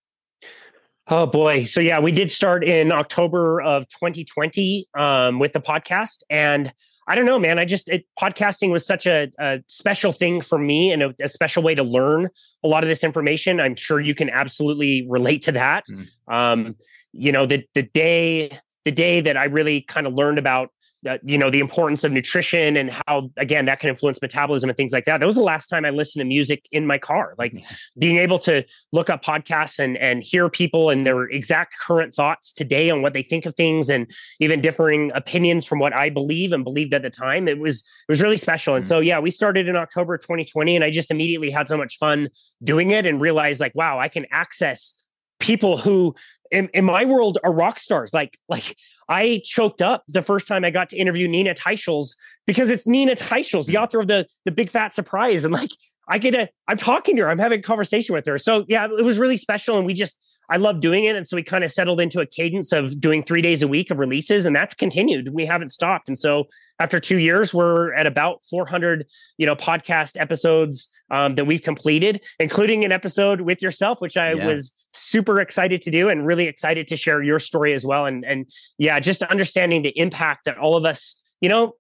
Oh 1.11 1.27
boy. 1.27 1.65
So 1.65 1.81
yeah, 1.81 2.00
we 2.00 2.12
did 2.12 2.31
start 2.31 2.62
in 2.62 2.93
October 2.93 3.62
of 3.62 3.89
2020 3.89 4.89
um, 4.99 5.39
with 5.39 5.55
the 5.55 5.61
podcast. 5.61 6.19
And 6.29 6.71
I 7.09 7.15
don't 7.15 7.25
know, 7.25 7.39
man. 7.39 7.59
I 7.59 7.65
just 7.65 7.89
it, 7.89 8.05
podcasting 8.21 8.71
was 8.71 8.87
such 8.87 9.07
a, 9.07 9.31
a, 9.39 9.61
special 9.67 10.13
thing 10.13 10.43
for 10.43 10.59
me 10.59 10.93
and 10.93 11.03
a, 11.03 11.15
a, 11.23 11.29
special 11.29 11.63
way 11.63 11.75
to 11.75 11.83
learn 11.83 12.29
a 12.63 12.69
lot 12.69 12.85
of 12.85 12.89
this 12.89 13.03
information. 13.03 13.61
I'm 13.61 13.75
sure 13.75 13.99
you 13.99 14.15
can 14.15 14.29
absolutely 14.29 15.07
relate 15.09 15.41
to 15.43 15.53
that. 15.53 15.87
Mm. 15.91 16.33
Um, 16.33 16.77
you 17.12 17.33
know, 17.33 17.47
the 17.47 17.65
the 17.75 17.83
day 17.83 18.59
the 18.85 18.93
day 18.93 19.23
that 19.23 19.38
I 19.38 19.45
really 19.45 19.81
kind 19.81 20.07
of 20.07 20.12
learned 20.12 20.38
about 20.38 20.71
that 21.02 21.21
you 21.25 21.38
know 21.38 21.50
the 21.50 21.61
importance 21.61 22.05
of 22.05 22.12
nutrition 22.12 22.76
and 22.76 22.90
how 23.07 23.31
again 23.37 23.67
that 23.67 23.78
can 23.78 23.88
influence 23.88 24.21
metabolism 24.21 24.69
and 24.69 24.76
things 24.76 24.93
like 24.93 25.05
that 25.05 25.19
that 25.19 25.26
was 25.26 25.37
the 25.37 25.43
last 25.43 25.69
time 25.69 25.85
i 25.85 25.90
listened 25.90 26.21
to 26.21 26.25
music 26.25 26.67
in 26.73 26.87
my 26.87 26.99
car 26.99 27.35
like 27.38 27.64
being 27.99 28.17
able 28.19 28.38
to 28.38 28.64
look 28.93 29.09
up 29.09 29.25
podcasts 29.25 29.78
and 29.78 29.97
and 29.99 30.23
hear 30.23 30.49
people 30.49 30.90
and 30.90 31.07
their 31.07 31.25
exact 31.25 31.75
current 31.78 32.12
thoughts 32.12 32.52
today 32.52 32.90
on 32.90 33.00
what 33.02 33.12
they 33.12 33.23
think 33.23 33.47
of 33.47 33.55
things 33.55 33.88
and 33.88 34.11
even 34.40 34.61
differing 34.61 35.12
opinions 35.14 35.64
from 35.64 35.78
what 35.78 35.95
i 35.95 36.11
believe 36.11 36.52
and 36.52 36.64
believed 36.64 36.93
at 36.93 37.02
the 37.02 37.11
time 37.11 37.47
it 37.47 37.59
was 37.59 37.78
it 37.78 38.11
was 38.11 38.21
really 38.21 38.37
special 38.37 38.75
and 38.75 38.85
mm. 38.85 38.88
so 38.88 39.00
yeah 39.00 39.19
we 39.19 39.31
started 39.31 39.69
in 39.69 39.76
october 39.76 40.19
2020 40.19 40.75
and 40.75 40.85
i 40.85 40.90
just 40.90 41.11
immediately 41.11 41.50
had 41.50 41.69
so 41.69 41.76
much 41.76 41.97
fun 41.99 42.28
doing 42.64 42.90
it 42.90 43.07
and 43.07 43.21
realized 43.21 43.61
like 43.61 43.73
wow 43.75 43.99
i 43.99 44.09
can 44.09 44.26
access 44.31 44.95
people 45.38 45.76
who 45.76 46.14
in, 46.50 46.69
in 46.75 46.85
my 46.85 47.05
world 47.05 47.38
are 47.45 47.52
rock 47.52 47.78
stars. 47.78 48.12
Like, 48.12 48.38
like 48.49 48.76
I 49.09 49.41
choked 49.45 49.81
up 49.81 50.05
the 50.09 50.23
first 50.23 50.47
time 50.47 50.65
I 50.65 50.71
got 50.71 50.91
to 50.91 50.97
interview 50.97 51.29
Nina 51.29 51.55
Teicholz 51.55 52.17
because 52.47 52.71
it's 52.71 52.87
Nina 52.87 53.15
Teicholz, 53.15 53.67
the 53.67 53.75
hmm. 53.75 53.83
author 53.83 54.00
of 54.00 54.09
the 54.09 54.27
the 54.45 54.53
Big 54.53 54.71
Fat 54.71 54.93
Surprise, 54.93 55.45
and 55.45 55.53
like 55.53 55.71
I 56.09 56.19
get 56.19 56.35
a, 56.35 56.49
I'm 56.67 56.77
talking 56.77 57.17
to 57.17 57.23
her, 57.23 57.31
I'm 57.31 57.38
having 57.38 57.61
a 57.61 57.62
conversation 57.62 58.15
with 58.15 58.27
her. 58.27 58.38
So 58.38 58.65
yeah, 58.69 58.87
it 58.87 59.05
was 59.05 59.19
really 59.19 59.37
special, 59.37 59.77
and 59.77 59.87
we 59.87 59.95
just, 59.95 60.17
I 60.50 60.57
love 60.57 60.81
doing 60.81 61.05
it, 61.05 61.15
and 61.15 61.27
so 61.27 61.37
we 61.37 61.43
kind 61.43 61.62
of 61.62 61.71
settled 61.71 62.00
into 62.00 62.21
a 62.21 62.27
cadence 62.27 62.73
of 62.73 62.99
doing 63.00 63.23
three 63.23 63.43
days 63.43 63.62
a 63.62 63.69
week 63.69 63.91
of 63.91 63.99
releases, 63.99 64.47
and 64.47 64.57
that's 64.57 64.75
continued. 64.75 65.35
We 65.35 65.45
haven't 65.45 65.69
stopped, 65.69 66.09
and 66.09 66.19
so 66.19 66.47
after 66.81 66.99
two 66.99 67.19
years, 67.19 67.53
we're 67.53 67.93
at 67.93 68.07
about 68.07 68.43
400, 68.49 69.07
you 69.37 69.47
know, 69.47 69.55
podcast 69.55 70.19
episodes 70.19 70.88
um, 71.11 71.35
that 71.35 71.45
we've 71.45 71.62
completed, 71.62 72.23
including 72.38 72.85
an 72.85 72.93
episode 72.93 73.43
with 73.43 73.61
yourself, 73.61 74.00
which 74.00 74.17
I 74.17 74.33
yeah. 74.33 74.47
was 74.47 74.73
super 74.93 75.41
excited 75.41 75.83
to 75.83 75.91
do, 75.91 76.09
and 76.09 76.27
really 76.27 76.47
excited 76.47 76.88
to 76.88 76.97
share 76.97 77.23
your 77.23 77.38
story 77.38 77.75
as 77.75 77.85
well, 77.85 78.07
and 78.07 78.25
and 78.25 78.47
yeah, 78.79 78.99
just 79.00 79.23
understanding 79.25 79.83
the 79.83 79.97
impact 79.99 80.47
that 80.47 80.57
all 80.57 80.77
of 80.77 80.85
us 80.85 81.21
you 81.41 81.49
know 81.49 81.75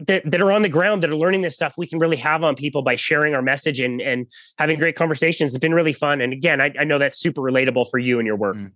that, 0.00 0.22
that 0.24 0.40
are 0.40 0.52
on 0.52 0.62
the 0.62 0.68
ground 0.68 1.02
that 1.02 1.10
are 1.10 1.16
learning 1.16 1.40
this 1.42 1.54
stuff 1.54 1.74
we 1.76 1.86
can 1.86 1.98
really 1.98 2.16
have 2.16 2.42
on 2.42 2.54
people 2.54 2.82
by 2.82 2.96
sharing 2.96 3.34
our 3.34 3.42
message 3.42 3.80
and 3.80 4.00
and 4.00 4.26
having 4.58 4.78
great 4.78 4.96
conversations 4.96 5.50
it's 5.54 5.60
been 5.60 5.74
really 5.74 5.92
fun 5.92 6.20
and 6.20 6.32
again 6.32 6.60
i, 6.60 6.72
I 6.78 6.84
know 6.84 6.98
that's 6.98 7.18
super 7.18 7.40
relatable 7.40 7.90
for 7.90 7.98
you 7.98 8.18
and 8.18 8.26
your 8.26 8.36
work 8.36 8.56
mm. 8.56 8.72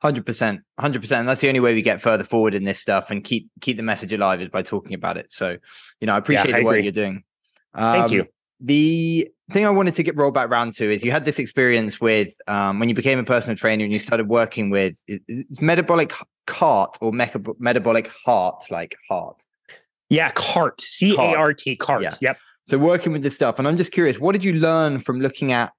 Hundred 0.00 0.24
percent, 0.24 0.60
hundred 0.78 1.02
percent. 1.02 1.26
That's 1.26 1.40
the 1.40 1.48
only 1.48 1.58
way 1.58 1.74
we 1.74 1.82
get 1.82 2.00
further 2.00 2.22
forward 2.22 2.54
in 2.54 2.62
this 2.62 2.78
stuff 2.78 3.10
and 3.10 3.24
keep 3.24 3.50
keep 3.60 3.76
the 3.76 3.82
message 3.82 4.12
alive 4.12 4.40
is 4.40 4.48
by 4.48 4.62
talking 4.62 4.94
about 4.94 5.16
it. 5.16 5.32
So, 5.32 5.58
you 6.00 6.06
know, 6.06 6.14
I 6.14 6.18
appreciate 6.18 6.50
yeah, 6.50 6.56
I 6.56 6.60
the 6.60 6.64
work 6.64 6.82
you're 6.84 6.92
doing. 6.92 7.24
Um, 7.74 8.00
Thank 8.00 8.12
you. 8.12 8.26
The 8.60 9.28
thing 9.52 9.66
I 9.66 9.70
wanted 9.70 9.94
to 9.96 10.04
get 10.04 10.16
roll 10.16 10.30
back 10.30 10.50
round 10.50 10.74
to 10.74 10.88
is 10.88 11.04
you 11.04 11.10
had 11.10 11.24
this 11.24 11.40
experience 11.40 12.00
with 12.00 12.32
um, 12.46 12.78
when 12.78 12.88
you 12.88 12.94
became 12.94 13.18
a 13.18 13.24
personal 13.24 13.56
trainer 13.56 13.82
and 13.82 13.92
you 13.92 13.98
started 13.98 14.28
working 14.28 14.70
with 14.70 15.02
metabolic 15.60 16.12
cart 16.46 16.96
or 17.00 17.12
metabolic 17.12 18.06
heart, 18.06 18.64
like 18.70 18.96
heart. 19.08 19.44
Yeah, 20.08 20.30
cart, 20.32 20.80
C 20.80 21.14
A 21.16 21.36
R 21.36 21.52
T, 21.52 21.76
cart. 21.76 22.02
Yeah. 22.02 22.14
Yep. 22.20 22.38
So 22.66 22.78
working 22.78 23.12
with 23.12 23.22
this 23.22 23.34
stuff, 23.34 23.58
and 23.58 23.66
I'm 23.66 23.76
just 23.76 23.92
curious, 23.92 24.18
what 24.18 24.32
did 24.32 24.44
you 24.44 24.54
learn 24.54 25.00
from 25.00 25.20
looking 25.20 25.52
at 25.52 25.72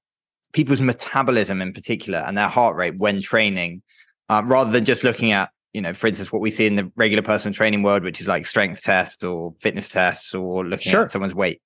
people's 0.54 0.82
metabolism 0.82 1.62
in 1.62 1.74
particular 1.74 2.20
and 2.20 2.38
their 2.38 2.48
heart 2.48 2.76
rate 2.76 2.98
when 2.98 3.22
training, 3.22 3.82
uh, 4.30 4.42
rather 4.46 4.72
than 4.72 4.86
just 4.86 5.04
looking 5.04 5.32
at 5.32 5.52
you 5.74 5.82
know, 5.82 5.94
for 5.94 6.08
instance, 6.08 6.32
what 6.32 6.42
we 6.42 6.50
see 6.50 6.66
in 6.66 6.76
the 6.76 6.92
regular 6.96 7.22
personal 7.22 7.54
training 7.54 7.84
world, 7.84 8.04
which 8.04 8.20
is 8.20 8.28
like 8.28 8.46
strength 8.46 8.82
tests 8.82 9.24
or 9.24 9.54
fitness 9.60 9.90
tests 9.90 10.34
or 10.34 10.66
looking 10.66 10.92
sure. 10.92 11.04
at 11.04 11.12
someone's 11.12 11.36
weight. 11.36 11.62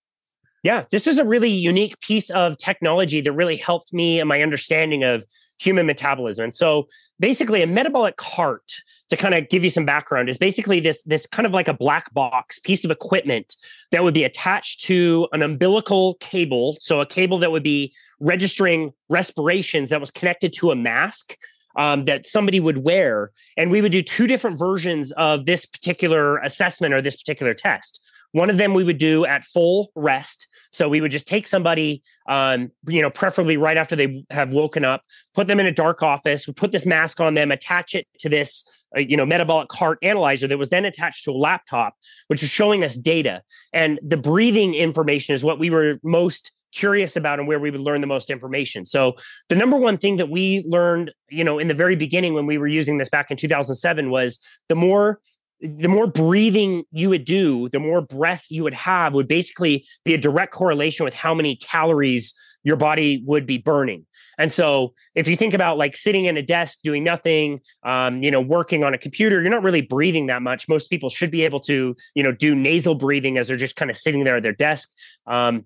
Yeah, 0.64 0.86
this 0.92 1.08
is 1.08 1.18
a 1.18 1.26
really 1.26 1.50
unique 1.50 2.00
piece 2.00 2.30
of 2.30 2.58
technology 2.58 3.20
that 3.20 3.34
really 3.34 3.58
helped 3.58 3.94
me 3.94 4.22
and 4.22 4.30
my 4.30 4.42
understanding 4.42 5.04
of 5.04 5.26
human 5.60 5.86
metabolism. 5.86 6.46
And 6.46 6.54
so 6.54 6.88
basically 7.20 7.62
a 7.62 7.68
metabolic 7.68 8.16
cart 8.16 8.74
to 9.10 9.18
kind 9.18 9.34
of 9.36 9.50
give 9.50 9.64
you 9.64 9.70
some 9.70 9.86
background 9.86 10.30
is 10.30 10.38
basically 10.38 10.80
this 10.80 11.04
this 11.04 11.28
kind 11.28 11.46
of 11.46 11.52
like 11.52 11.68
a 11.68 11.74
black 11.74 12.14
box 12.14 12.60
piece 12.60 12.86
of 12.86 12.92
equipment 12.92 13.56
that 13.92 14.04
would 14.04 14.14
be 14.14 14.24
attached 14.24 14.82
to 14.86 15.28
an 15.34 15.42
umbilical 15.42 16.16
cable, 16.16 16.78
so 16.80 17.02
a 17.02 17.06
cable 17.06 17.38
that 17.40 17.52
would 17.52 17.64
be 17.64 17.94
registering 18.20 18.94
respirations 19.10 19.90
that 19.90 20.00
was 20.00 20.12
connected 20.12 20.54
to 20.54 20.72
a 20.72 20.76
mask 20.76 21.36
um, 21.76 22.06
that 22.06 22.26
somebody 22.26 22.60
would 22.60 22.80
wear. 22.80 23.32
And 23.58 23.70
we 23.70 23.82
would 23.82 23.92
do 23.92 24.02
two 24.02 24.28
different 24.28 24.58
versions 24.58 25.12
of 25.14 25.46
this 25.46 25.66
particular 25.66 26.38
assessment 26.40 26.94
or 26.94 27.02
this 27.02 27.18
particular 27.18 27.54
test. 27.54 28.02
One 28.34 28.50
of 28.50 28.58
them 28.58 28.74
we 28.74 28.84
would 28.84 28.98
do 28.98 29.26
at 29.26 29.46
full 29.46 29.92
rest. 29.96 30.48
So 30.72 30.90
we 30.90 31.02
would 31.02 31.12
just 31.12 31.28
take 31.28 31.48
somebody, 31.48 32.04
um, 32.28 32.72
you 32.88 33.02
know, 33.02 33.10
preferably 33.10 33.58
right 33.58 33.78
after 33.78 33.96
they 33.96 34.26
have 34.32 34.52
woken 34.52 34.84
up, 34.84 35.04
put 35.34 35.48
them 35.48 35.60
in 35.60 35.68
a 35.68 35.72
dark 35.72 36.02
office, 36.02 36.48
we 36.48 36.54
put 36.54 36.72
this 36.72 36.86
mask 36.86 37.20
on 37.20 37.36
them, 37.36 37.52
attach 37.52 37.94
it 37.94 38.08
to 38.20 38.30
this, 38.30 38.66
uh, 38.98 39.00
you 39.00 39.16
know, 39.16 39.26
metabolic 39.26 39.70
cart 39.70 40.00
analyzer 40.02 40.48
that 40.48 40.58
was 40.58 40.70
then 40.70 40.84
attached 40.84 41.24
to 41.26 41.32
a 41.32 41.34
laptop, 41.34 41.96
which 42.28 42.42
was 42.42 42.50
showing 42.50 42.84
us 42.84 42.98
data. 42.98 43.44
And 43.72 44.00
the 44.04 44.18
breathing 44.18 44.74
information 44.74 45.36
is 45.36 45.44
what 45.44 45.60
we 45.60 45.70
were 45.70 46.00
most 46.04 46.52
curious 46.74 47.16
about 47.16 47.38
and 47.38 47.48
where 47.48 47.60
we 47.60 47.70
would 47.70 47.80
learn 47.80 48.02
the 48.02 48.08
most 48.08 48.32
information. 48.32 48.84
So 48.86 49.16
the 49.50 49.56
number 49.56 49.78
one 49.78 50.00
thing 50.00 50.18
that 50.18 50.30
we 50.30 50.64
learned, 50.66 51.14
you 51.30 51.44
know, 51.44 51.60
in 51.60 51.68
the 51.68 51.74
very 51.76 51.96
beginning 51.96 52.34
when 52.34 52.48
we 52.48 52.58
were 52.58 52.68
using 52.68 52.98
this 52.98 53.10
back 53.10 53.30
in 53.30 53.38
2007 53.38 54.10
was 54.10 54.40
the 54.70 54.76
more 54.76 55.20
the 55.62 55.88
more 55.88 56.08
breathing 56.08 56.84
you 56.92 57.10
would 57.10 57.26
do, 57.26 57.70
the 57.70 57.80
more 57.80 58.02
breath 58.02 58.46
you 58.50 58.64
would 58.64 58.74
have 58.74 59.14
would 59.14 59.28
basically 59.28 59.86
be 60.04 60.14
a 60.14 60.18
direct 60.18 60.54
correlation 60.54 61.06
with 61.06 61.14
how 61.14 61.34
many 61.34 61.56
calories 61.56 62.34
your 62.64 62.76
body 62.76 63.24
would 63.26 63.46
be 63.46 63.58
burning. 63.58 64.06
And 64.38 64.52
so 64.52 64.94
if 65.16 65.28
you 65.28 65.36
think 65.36 65.54
about 65.54 65.78
like 65.78 65.96
sitting 65.96 66.26
in 66.26 66.38
a 66.38 66.42
desk 66.42 66.80
doing 66.84 67.04
nothing, 67.04 67.60
um, 67.84 68.24
you 68.24 68.32
know, 68.32 68.42
working 68.42 68.84
on 68.84 68.94
a 68.94 68.98
computer, 68.98 69.42
you're 69.42 69.52
not 69.52 69.64
really 69.64 69.82
breathing 69.82 70.28
that 70.28 70.42
much. 70.42 70.68
Most 70.68 70.90
people 70.90 71.10
should 71.10 71.30
be 71.30 71.44
able 71.44 71.60
to, 71.62 71.96
you 72.16 72.24
know, 72.24 72.32
do 72.32 72.56
nasal 72.56 72.96
breathing 72.96 73.38
as 73.38 73.48
they're 73.48 73.58
just 73.58 73.76
kind 73.76 73.92
of 73.92 73.98
sitting 73.98 74.24
there 74.24 74.38
at 74.38 74.44
their 74.44 74.54
desk. 74.54 74.90
Um, 75.28 75.66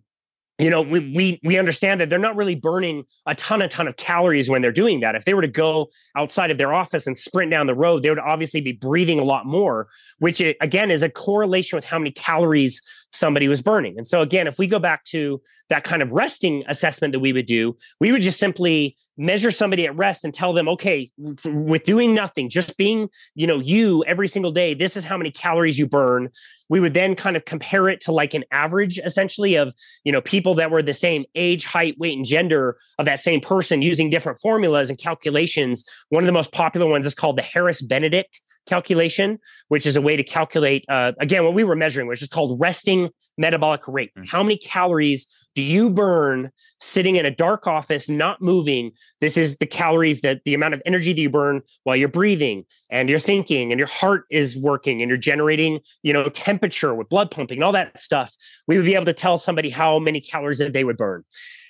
you 0.60 0.70
know 0.70 0.82
we, 0.82 1.00
we 1.16 1.40
we 1.44 1.58
understand 1.58 2.02
that 2.02 2.10
they're 2.10 2.18
not 2.20 2.36
really 2.36 2.56
burning 2.56 3.04
a 3.26 3.36
ton 3.36 3.62
a 3.62 3.68
ton 3.68 3.88
of 3.88 3.98
calories 3.98 4.50
when 4.50 4.62
they're 4.62 4.72
doing 4.72 5.00
that. 5.02 5.16
If 5.16 5.26
they 5.26 5.34
were 5.34 5.42
to 5.42 5.48
go 5.48 5.90
outside 6.16 6.52
of 6.52 6.58
their 6.58 6.74
office 6.74 7.06
and 7.08 7.18
sprint 7.18 7.52
down 7.52 7.68
the 7.68 7.76
road 7.76 8.04
they 8.04 8.10
would 8.10 8.20
obviously 8.20 8.62
be 8.62 8.72
breathing 8.72 9.20
a 9.20 9.24
lot 9.24 9.46
more 9.46 9.88
which 10.20 10.42
eh, 10.42 10.54
again 10.62 10.92
is 10.92 11.04
a 11.04 11.10
correlation 11.10 11.76
with 11.76 11.86
how 11.86 12.00
many 12.00 12.12
calories 12.12 12.82
somebody 13.12 13.48
was 13.48 13.62
burning. 13.62 13.96
And 13.98 14.06
so 14.06 14.22
again 14.22 14.48
if 14.48 14.60
we 14.60 14.68
go 14.68 14.80
back 14.80 15.04
to 15.06 15.42
that 15.70 15.84
kind 15.84 16.02
of 16.02 16.12
resting 16.12 16.64
assessment 16.68 17.12
that 17.14 17.20
we 17.20 17.34
would 17.34 17.46
do 17.46 17.76
we 18.00 18.12
would 18.12 18.22
just 18.22 18.40
simply 18.40 18.96
measure 19.18 19.52
somebody 19.52 19.86
at 19.86 19.96
rest 19.96 20.24
and 20.24 20.34
tell 20.34 20.54
them 20.54 20.70
okay 20.70 21.10
with 21.46 21.84
doing 21.84 22.14
nothing 22.14 22.50
just 22.50 22.78
being 22.78 23.10
you 23.34 23.48
know 23.48 23.58
you 23.58 24.04
every 24.06 24.28
single 24.28 24.52
day 24.52 24.74
this 24.74 24.96
is 24.96 25.04
how 25.04 25.18
many 25.18 25.32
calories 25.32 25.80
you 25.80 25.88
burn. 25.88 26.30
We 26.70 26.80
would 26.80 26.94
then 26.94 27.16
kind 27.16 27.38
of 27.38 27.46
compare 27.46 27.88
it 27.88 28.02
to 28.02 28.12
like 28.12 28.34
an 28.34 28.44
average 28.52 29.00
essentially 29.00 29.56
of 29.56 29.74
you 30.04 30.12
know 30.12 30.22
people 30.22 30.56
that 30.56 30.72
were 30.72 30.84
the 30.84 30.94
same 30.94 31.26
age 31.36 31.66
height 31.66 31.98
weight 31.98 32.18
and 32.18 32.26
gender 32.26 32.78
of 33.00 33.06
that 33.06 33.20
same 33.20 33.42
person 33.42 33.82
using 33.82 34.10
different 34.10 34.40
formulas 34.40 34.90
and 34.90 35.00
calculations. 35.00 35.86
One 36.10 36.24
of 36.24 36.28
the 36.28 36.34
most 36.34 36.52
popular 36.52 36.88
ones 36.88 37.08
is 37.08 37.16
called 37.16 37.38
the 37.38 37.44
Harris 37.44 37.82
Benedict 37.82 38.42
calculation, 38.68 39.40
which 39.70 39.86
is 39.86 39.96
a 39.96 40.02
way 40.02 40.16
to 40.16 40.24
calculate, 40.24 40.86
uh, 40.90 41.14
again, 41.20 41.44
what 41.44 41.54
we 41.54 41.64
were 41.64 41.76
measuring, 41.76 42.08
which 42.08 42.22
is 42.22 42.28
called 42.28 42.60
resting 42.60 43.10
metabolic 43.38 43.88
rate. 43.88 44.12
Mm-hmm. 44.16 44.28
How 44.28 44.44
many 44.44 44.58
calories 44.58 45.28
do 45.56 45.62
you 45.62 45.90
burn 45.90 46.52
sitting 46.80 47.16
in 47.16 47.26
a 47.26 47.32
dark 47.32 47.66
office, 47.66 48.10
not 48.10 48.42
moving? 48.42 48.92
This 49.22 49.38
is 49.38 49.58
the 49.58 49.66
calories 49.66 50.22
that 50.22 50.42
the 50.46 50.54
amount 50.54 50.74
of 50.74 50.82
energy 50.86 51.14
that 51.14 51.22
you 51.22 51.30
burn 51.30 51.62
while 51.84 51.96
you're 51.96 52.08
breathing 52.08 52.66
and 52.92 53.10
you're 53.10 53.20
thinking 53.20 53.72
and 53.72 53.80
your 53.80 53.88
heart 53.88 54.26
is 54.30 54.58
working 54.58 55.02
and 55.02 55.10
you're 55.10 55.18
generating, 55.18 55.80
you 56.04 56.14
know, 56.14 56.26
temperature 56.30 56.94
with 56.94 57.10
blood 57.10 57.32
pumping 57.32 57.58
and 57.58 57.64
all 57.64 57.72
that 57.72 58.00
stuff. 58.00 58.34
We 58.68 58.78
would 58.78 58.86
be 58.86 58.96
able 58.96 59.06
to 59.06 59.14
tell 59.14 59.38
somebody 59.38 59.70
how 59.70 59.98
many 60.00 60.22
calories 60.22 60.60
that 60.60 60.74
they 60.74 60.84
would 60.84 60.98
burn. 60.98 61.24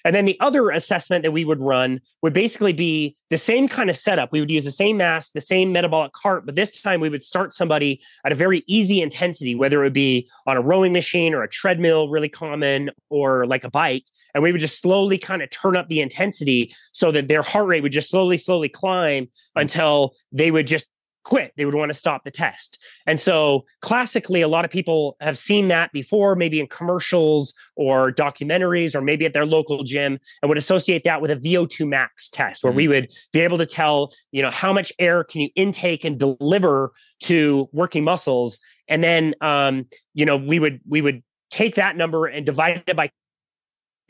And 0.05 0.15
then 0.15 0.25
the 0.25 0.39
other 0.39 0.69
assessment 0.69 1.23
that 1.23 1.31
we 1.31 1.45
would 1.45 1.61
run 1.61 2.01
would 2.21 2.33
basically 2.33 2.73
be 2.73 3.15
the 3.29 3.37
same 3.37 3.67
kind 3.67 3.89
of 3.89 3.97
setup. 3.97 4.31
We 4.31 4.39
would 4.39 4.51
use 4.51 4.65
the 4.65 4.71
same 4.71 4.97
mask, 4.97 5.33
the 5.33 5.41
same 5.41 5.71
metabolic 5.71 6.13
cart, 6.13 6.45
but 6.45 6.55
this 6.55 6.81
time 6.81 7.01
we 7.01 7.09
would 7.09 7.23
start 7.23 7.53
somebody 7.53 8.01
at 8.25 8.31
a 8.31 8.35
very 8.35 8.63
easy 8.67 9.01
intensity, 9.01 9.55
whether 9.55 9.81
it 9.81 9.85
would 9.85 9.93
be 9.93 10.29
on 10.45 10.57
a 10.57 10.61
rowing 10.61 10.93
machine 10.93 11.33
or 11.33 11.43
a 11.43 11.49
treadmill, 11.49 12.09
really 12.09 12.29
common, 12.29 12.89
or 13.09 13.45
like 13.45 13.63
a 13.63 13.69
bike. 13.69 14.05
And 14.33 14.43
we 14.43 14.51
would 14.51 14.61
just 14.61 14.81
slowly 14.81 15.17
kind 15.17 15.41
of 15.41 15.49
turn 15.49 15.75
up 15.75 15.87
the 15.87 16.01
intensity 16.01 16.73
so 16.91 17.11
that 17.11 17.27
their 17.27 17.41
heart 17.41 17.67
rate 17.67 17.83
would 17.83 17.91
just 17.91 18.09
slowly, 18.09 18.37
slowly 18.37 18.69
climb 18.69 19.25
hmm. 19.25 19.59
until 19.59 20.13
they 20.31 20.51
would 20.51 20.67
just 20.67 20.85
quit. 21.27 21.51
They 21.57 21.65
would 21.65 21.75
want 21.75 21.89
to 21.89 21.93
stop 21.93 22.23
the 22.23 22.31
test. 22.31 22.81
And 23.05 23.19
so, 23.19 23.65
classically, 23.81 24.41
a 24.41 24.47
lot 24.47 24.63
of 24.63 24.71
people 24.71 25.17
have 25.19 25.37
seen 25.37 25.67
that 25.67 25.91
before, 25.91 26.35
maybe 26.35 26.59
in 26.59 26.67
commercials 26.67 27.53
or 27.75 28.13
documentaries, 28.13 28.95
or 28.95 29.01
maybe 29.01 29.25
at 29.25 29.33
their 29.33 29.45
local 29.45 29.83
gym, 29.83 30.19
and 30.41 30.49
would 30.49 30.57
associate 30.57 31.03
that 31.03 31.21
with 31.21 31.29
a 31.29 31.35
VO2 31.35 31.85
max 31.85 32.29
test, 32.29 32.63
where 32.63 32.71
mm-hmm. 32.71 32.77
we 32.77 32.87
would 32.87 33.11
be 33.33 33.41
able 33.41 33.57
to 33.57 33.65
tell, 33.65 34.09
you 34.31 34.41
know, 34.41 34.51
how 34.51 34.71
much 34.71 34.93
air 34.99 35.25
can 35.25 35.41
you 35.41 35.49
intake 35.55 36.05
and 36.05 36.17
deliver 36.17 36.93
to 37.23 37.67
working 37.73 38.05
muscles. 38.05 38.59
And 38.87 39.03
then, 39.03 39.35
um, 39.41 39.85
you 40.13 40.25
know, 40.25 40.37
we 40.37 40.59
would 40.59 40.79
we 40.87 41.01
would 41.01 41.23
take 41.49 41.75
that 41.75 41.97
number 41.97 42.25
and 42.25 42.45
divide 42.45 42.83
it 42.87 42.95
by 42.95 43.09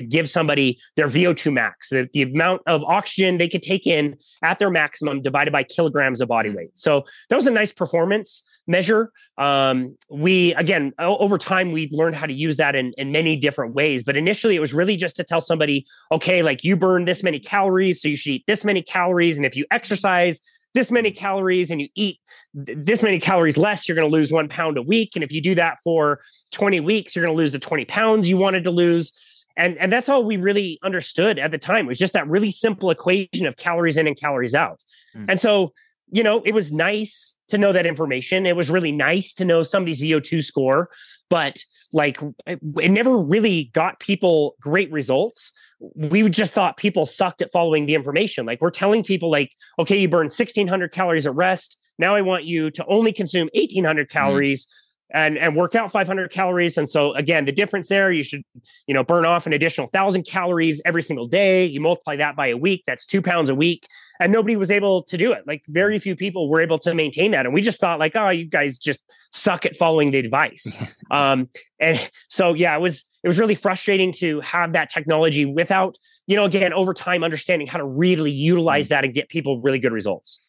give 0.09 0.29
somebody 0.29 0.79
their 0.95 1.07
VO2 1.07 1.51
max, 1.51 1.89
the, 1.89 2.09
the 2.13 2.23
amount 2.23 2.61
of 2.67 2.83
oxygen 2.83 3.37
they 3.37 3.47
could 3.47 3.63
take 3.63 3.87
in 3.87 4.17
at 4.43 4.59
their 4.59 4.69
maximum 4.69 5.21
divided 5.21 5.51
by 5.51 5.63
kilograms 5.63 6.21
of 6.21 6.27
body 6.27 6.49
weight. 6.49 6.69
So 6.75 7.05
that 7.29 7.35
was 7.35 7.47
a 7.47 7.51
nice 7.51 7.73
performance 7.73 8.43
measure. 8.67 9.11
Um, 9.37 9.97
we, 10.09 10.53
again, 10.55 10.93
over 10.99 11.37
time, 11.37 11.71
we 11.71 11.89
learned 11.91 12.15
how 12.15 12.25
to 12.25 12.33
use 12.33 12.57
that 12.57 12.75
in, 12.75 12.93
in 12.97 13.11
many 13.11 13.35
different 13.35 13.73
ways. 13.73 14.03
But 14.03 14.17
initially, 14.17 14.55
it 14.55 14.59
was 14.59 14.73
really 14.73 14.95
just 14.95 15.15
to 15.17 15.23
tell 15.23 15.41
somebody, 15.41 15.85
okay, 16.11 16.43
like 16.43 16.63
you 16.63 16.75
burn 16.75 17.05
this 17.05 17.23
many 17.23 17.39
calories, 17.39 18.01
so 18.01 18.07
you 18.07 18.15
should 18.15 18.33
eat 18.33 18.43
this 18.47 18.65
many 18.65 18.81
calories. 18.81 19.37
And 19.37 19.45
if 19.45 19.55
you 19.55 19.65
exercise, 19.71 20.41
this 20.73 20.91
many 20.91 21.11
calories 21.11 21.71
and 21.71 21.81
you 21.81 21.87
eat 21.95 22.19
this 22.53 23.01
many 23.01 23.19
calories 23.19 23.57
less, 23.57 23.87
you're 23.87 23.95
going 23.95 24.09
to 24.09 24.15
lose 24.15 24.31
one 24.31 24.47
pound 24.47 24.77
a 24.77 24.81
week. 24.81 25.11
And 25.15 25.23
if 25.23 25.31
you 25.31 25.41
do 25.41 25.55
that 25.55 25.79
for 25.83 26.19
20 26.51 26.79
weeks, 26.81 27.15
you're 27.15 27.25
going 27.25 27.35
to 27.35 27.37
lose 27.37 27.51
the 27.51 27.59
20 27.59 27.85
pounds 27.85 28.29
you 28.29 28.37
wanted 28.37 28.63
to 28.65 28.71
lose 28.71 29.11
and 29.57 29.77
and 29.77 29.91
that's 29.91 30.07
all 30.07 30.23
we 30.23 30.37
really 30.37 30.79
understood 30.83 31.39
at 31.39 31.51
the 31.51 31.57
time. 31.57 31.85
It 31.85 31.87
was 31.87 31.99
just 31.99 32.13
that 32.13 32.27
really 32.27 32.51
simple 32.51 32.89
equation 32.89 33.45
of 33.47 33.57
calories 33.57 33.97
in 33.97 34.07
and 34.07 34.17
calories 34.17 34.55
out. 34.55 34.83
Mm. 35.15 35.25
and 35.29 35.39
so 35.39 35.73
you 36.09 36.23
know 36.23 36.41
it 36.43 36.53
was 36.53 36.71
nice 36.71 37.35
to 37.49 37.57
know 37.57 37.73
that 37.73 37.85
information. 37.85 38.45
It 38.45 38.55
was 38.55 38.69
really 38.69 38.91
nice 38.91 39.33
to 39.33 39.45
know 39.45 39.63
somebody's 39.63 40.01
vo2 40.01 40.43
score 40.43 40.89
but 41.29 41.59
like 41.91 42.19
it 42.51 42.91
never 42.91 43.17
really 43.17 43.65
got 43.73 43.99
people 43.99 44.55
great 44.61 44.89
results. 44.91 45.51
We 45.95 46.27
just 46.29 46.53
thought 46.53 46.77
people 46.77 47.05
sucked 47.05 47.41
at 47.41 47.51
following 47.51 47.85
the 47.85 47.95
information. 47.95 48.45
Like 48.45 48.61
we're 48.61 48.69
telling 48.69 49.03
people 49.03 49.29
like 49.29 49.51
okay 49.79 49.99
you 49.99 50.07
burn 50.07 50.25
1600 50.25 50.91
calories 50.91 51.27
at 51.27 51.35
rest. 51.35 51.77
Now 51.99 52.15
i 52.15 52.21
want 52.21 52.45
you 52.45 52.69
to 52.71 52.85
only 52.85 53.11
consume 53.11 53.49
1800 53.53 54.07
mm-hmm. 54.07 54.17
calories 54.17 54.65
mm 54.65 54.69
and 55.11 55.37
and 55.37 55.55
work 55.55 55.75
out 55.75 55.91
500 55.91 56.31
calories. 56.31 56.77
And 56.77 56.89
so 56.89 57.13
again 57.13 57.45
the 57.45 57.51
difference 57.51 57.87
there 57.87 58.11
you 58.11 58.23
should 58.23 58.43
you 58.87 58.93
know 58.93 59.03
burn 59.03 59.25
off 59.25 59.45
an 59.45 59.53
additional 59.53 59.85
1000 59.85 60.23
calories 60.23 60.81
every 60.85 61.01
single 61.01 61.25
day. 61.25 61.65
You 61.65 61.79
multiply 61.79 62.15
that 62.17 62.35
by 62.35 62.47
a 62.47 62.57
week 62.57 62.83
that's 62.85 63.05
two 63.05 63.21
pounds 63.21 63.49
a 63.49 63.55
week. 63.55 63.87
And 64.19 64.33
nobody 64.33 64.55
was 64.55 64.71
able 64.71 65.03
to 65.03 65.17
do 65.17 65.31
it. 65.31 65.45
Like 65.45 65.63
very 65.67 65.99
few 65.99 66.15
people 66.15 66.49
were 66.49 66.59
able 66.59 66.79
to 66.79 66.93
maintain 66.93 67.31
that. 67.31 67.45
And 67.45 67.53
we 67.53 67.61
just 67.61 67.79
thought 67.79 67.99
like 67.99 68.15
oh 68.15 68.29
you 68.29 68.45
guys 68.45 68.77
just 68.77 69.01
suck 69.31 69.65
at 69.65 69.75
following 69.75 70.11
the 70.11 70.19
advice. 70.19 70.75
Um 71.09 71.47
and 71.79 72.09
so 72.27 72.53
yeah 72.53 72.75
it 72.75 72.81
was 72.81 73.05
it 73.23 73.27
was 73.29 73.39
really 73.39 73.55
frustrating 73.55 74.11
to 74.13 74.41
have 74.41 74.73
that 74.73 74.89
technology 74.89 75.45
without 75.45 75.95
you 76.25 76.35
know 76.35 76.43
again 76.43 76.73
over 76.73 76.93
time 76.93 77.23
understanding 77.23 77.65
how 77.65 77.77
to 77.77 77.85
really 77.85 78.31
utilize 78.31 78.87
mm. 78.87 78.89
that 78.89 79.05
and 79.05 79.13
get 79.13 79.29
people 79.29 79.61
really 79.61 79.79
good 79.79 79.93
results. 79.93 80.41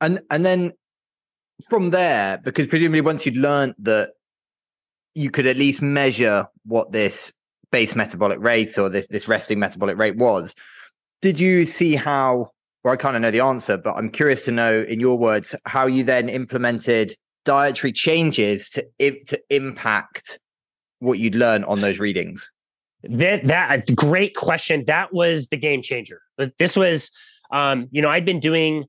And 0.00 0.20
and 0.28 0.44
then 0.44 0.72
from 1.68 1.90
there, 1.90 2.38
because 2.38 2.66
presumably 2.66 3.00
once 3.00 3.26
you'd 3.26 3.36
learned 3.36 3.74
that 3.78 4.10
you 5.14 5.30
could 5.30 5.46
at 5.46 5.56
least 5.56 5.82
measure 5.82 6.46
what 6.64 6.92
this 6.92 7.32
base 7.70 7.94
metabolic 7.94 8.38
rate 8.40 8.78
or 8.78 8.88
this, 8.88 9.06
this 9.08 9.28
resting 9.28 9.58
metabolic 9.58 9.96
rate 9.96 10.16
was, 10.16 10.54
did 11.20 11.38
you 11.38 11.64
see 11.64 11.94
how, 11.94 12.50
or 12.84 12.92
I 12.92 12.96
kind 12.96 13.16
of 13.16 13.22
know 13.22 13.30
the 13.30 13.40
answer, 13.40 13.76
but 13.76 13.94
I'm 13.94 14.10
curious 14.10 14.42
to 14.46 14.52
know 14.52 14.82
in 14.82 15.00
your 15.00 15.18
words, 15.18 15.54
how 15.66 15.86
you 15.86 16.04
then 16.04 16.28
implemented 16.28 17.14
dietary 17.44 17.92
changes 17.92 18.70
to, 18.70 18.86
to 19.26 19.40
impact 19.50 20.38
what 20.98 21.18
you'd 21.18 21.34
learn 21.34 21.64
on 21.64 21.80
those 21.80 21.98
readings? 21.98 22.50
That 23.02 23.46
that 23.48 23.96
great 23.96 24.36
question. 24.36 24.84
That 24.86 25.12
was 25.12 25.48
the 25.48 25.56
game 25.56 25.82
changer. 25.82 26.20
But 26.36 26.56
this 26.58 26.76
was, 26.76 27.10
um, 27.50 27.88
you 27.90 28.00
know, 28.00 28.08
I'd 28.08 28.24
been 28.24 28.38
doing 28.38 28.84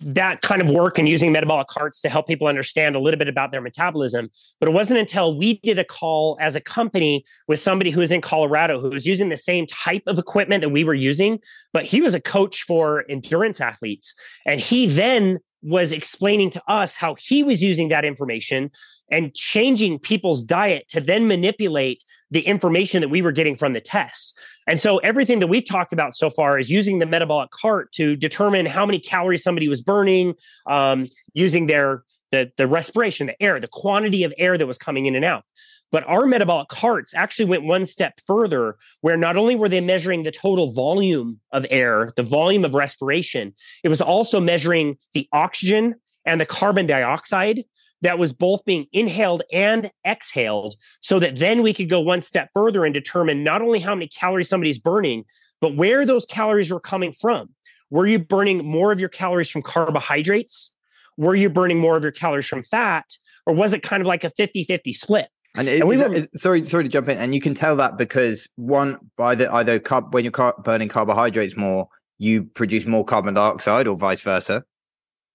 that 0.00 0.42
kind 0.42 0.60
of 0.60 0.70
work 0.70 0.98
and 0.98 1.08
using 1.08 1.32
metabolic 1.32 1.68
carts 1.68 2.00
to 2.02 2.08
help 2.08 2.26
people 2.26 2.46
understand 2.46 2.94
a 2.96 2.98
little 3.00 3.18
bit 3.18 3.28
about 3.28 3.50
their 3.52 3.60
metabolism. 3.60 4.30
But 4.60 4.68
it 4.68 4.72
wasn't 4.72 5.00
until 5.00 5.36
we 5.36 5.60
did 5.62 5.78
a 5.78 5.84
call 5.84 6.36
as 6.40 6.56
a 6.56 6.60
company 6.60 7.24
with 7.48 7.60
somebody 7.60 7.90
who 7.90 8.00
was 8.00 8.12
in 8.12 8.20
Colorado 8.20 8.80
who 8.80 8.90
was 8.90 9.06
using 9.06 9.28
the 9.28 9.36
same 9.36 9.66
type 9.66 10.02
of 10.06 10.18
equipment 10.18 10.62
that 10.62 10.70
we 10.70 10.84
were 10.84 10.94
using, 10.94 11.38
but 11.72 11.84
he 11.84 12.00
was 12.00 12.14
a 12.14 12.20
coach 12.20 12.62
for 12.62 13.04
endurance 13.08 13.60
athletes. 13.60 14.14
And 14.44 14.60
he 14.60 14.86
then 14.86 15.38
was 15.62 15.92
explaining 15.92 16.50
to 16.50 16.62
us 16.68 16.96
how 16.96 17.16
he 17.18 17.42
was 17.42 17.62
using 17.62 17.88
that 17.88 18.04
information 18.04 18.70
and 19.10 19.34
changing 19.34 19.98
people's 19.98 20.42
diet 20.42 20.88
to 20.88 21.00
then 21.00 21.26
manipulate 21.26 22.04
the 22.30 22.40
information 22.40 23.00
that 23.00 23.08
we 23.08 23.22
were 23.22 23.32
getting 23.32 23.56
from 23.56 23.72
the 23.72 23.80
tests. 23.80 24.34
And 24.66 24.80
so 24.80 24.98
everything 24.98 25.40
that 25.40 25.46
we've 25.46 25.64
talked 25.64 25.92
about 25.92 26.14
so 26.14 26.30
far 26.30 26.58
is 26.58 26.70
using 26.70 26.98
the 26.98 27.06
metabolic 27.06 27.50
cart 27.50 27.92
to 27.92 28.16
determine 28.16 28.66
how 28.66 28.84
many 28.84 28.98
calories 28.98 29.42
somebody 29.42 29.68
was 29.68 29.80
burning, 29.80 30.34
um, 30.66 31.06
using 31.34 31.66
their 31.66 32.02
the, 32.32 32.50
the 32.56 32.66
respiration, 32.66 33.28
the 33.28 33.40
air, 33.40 33.60
the 33.60 33.68
quantity 33.68 34.24
of 34.24 34.34
air 34.36 34.58
that 34.58 34.66
was 34.66 34.78
coming 34.78 35.06
in 35.06 35.14
and 35.14 35.24
out. 35.24 35.44
But 35.92 36.04
our 36.08 36.26
metabolic 36.26 36.68
carts 36.68 37.14
actually 37.14 37.44
went 37.44 37.62
one 37.62 37.86
step 37.86 38.14
further, 38.26 38.76
where 39.02 39.16
not 39.16 39.36
only 39.36 39.54
were 39.54 39.68
they 39.68 39.80
measuring 39.80 40.24
the 40.24 40.32
total 40.32 40.72
volume 40.72 41.40
of 41.52 41.64
air, 41.70 42.12
the 42.16 42.22
volume 42.22 42.64
of 42.64 42.74
respiration, 42.74 43.54
it 43.84 43.88
was 43.88 44.02
also 44.02 44.40
measuring 44.40 44.96
the 45.14 45.28
oxygen 45.32 45.94
and 46.24 46.40
the 46.40 46.46
carbon 46.46 46.86
dioxide 46.86 47.62
that 48.06 48.18
was 48.20 48.32
both 48.32 48.64
being 48.64 48.86
inhaled 48.92 49.42
and 49.52 49.90
exhaled 50.06 50.76
so 51.00 51.18
that 51.18 51.36
then 51.36 51.62
we 51.62 51.74
could 51.74 51.90
go 51.90 52.00
one 52.00 52.22
step 52.22 52.48
further 52.54 52.84
and 52.84 52.94
determine 52.94 53.42
not 53.42 53.62
only 53.62 53.80
how 53.80 53.94
many 53.94 54.06
calories 54.06 54.48
somebody's 54.48 54.78
burning, 54.78 55.24
but 55.60 55.74
where 55.74 56.06
those 56.06 56.24
calories 56.24 56.70
were 56.70 56.80
coming 56.80 57.12
from. 57.12 57.48
Were 57.90 58.06
you 58.06 58.20
burning 58.20 58.64
more 58.64 58.92
of 58.92 59.00
your 59.00 59.08
calories 59.08 59.50
from 59.50 59.62
carbohydrates? 59.62 60.72
Were 61.16 61.34
you 61.34 61.48
burning 61.48 61.80
more 61.80 61.96
of 61.96 62.04
your 62.04 62.12
calories 62.12 62.46
from 62.46 62.62
fat? 62.62 63.04
Or 63.44 63.54
was 63.54 63.74
it 63.74 63.82
kind 63.82 64.00
of 64.00 64.06
like 64.06 64.22
a 64.22 64.30
50 64.30 64.62
50 64.62 64.92
split? 64.92 65.28
And, 65.56 65.68
it, 65.68 65.80
and 65.80 65.88
we 65.88 65.96
were, 65.96 66.08
that, 66.08 66.38
sorry, 66.38 66.64
sorry 66.64 66.84
to 66.84 66.88
jump 66.88 67.08
in. 67.08 67.18
And 67.18 67.34
you 67.34 67.40
can 67.40 67.54
tell 67.54 67.74
that 67.76 67.96
because 67.96 68.48
one, 68.54 68.98
by 69.16 69.34
the 69.34 69.52
either 69.52 69.80
carb, 69.80 70.12
when 70.12 70.22
you're 70.22 70.30
car- 70.30 70.54
burning 70.62 70.88
carbohydrates 70.88 71.56
more, 71.56 71.88
you 72.18 72.44
produce 72.44 72.86
more 72.86 73.04
carbon 73.04 73.34
dioxide, 73.34 73.88
or 73.88 73.96
vice 73.96 74.20
versa. 74.20 74.64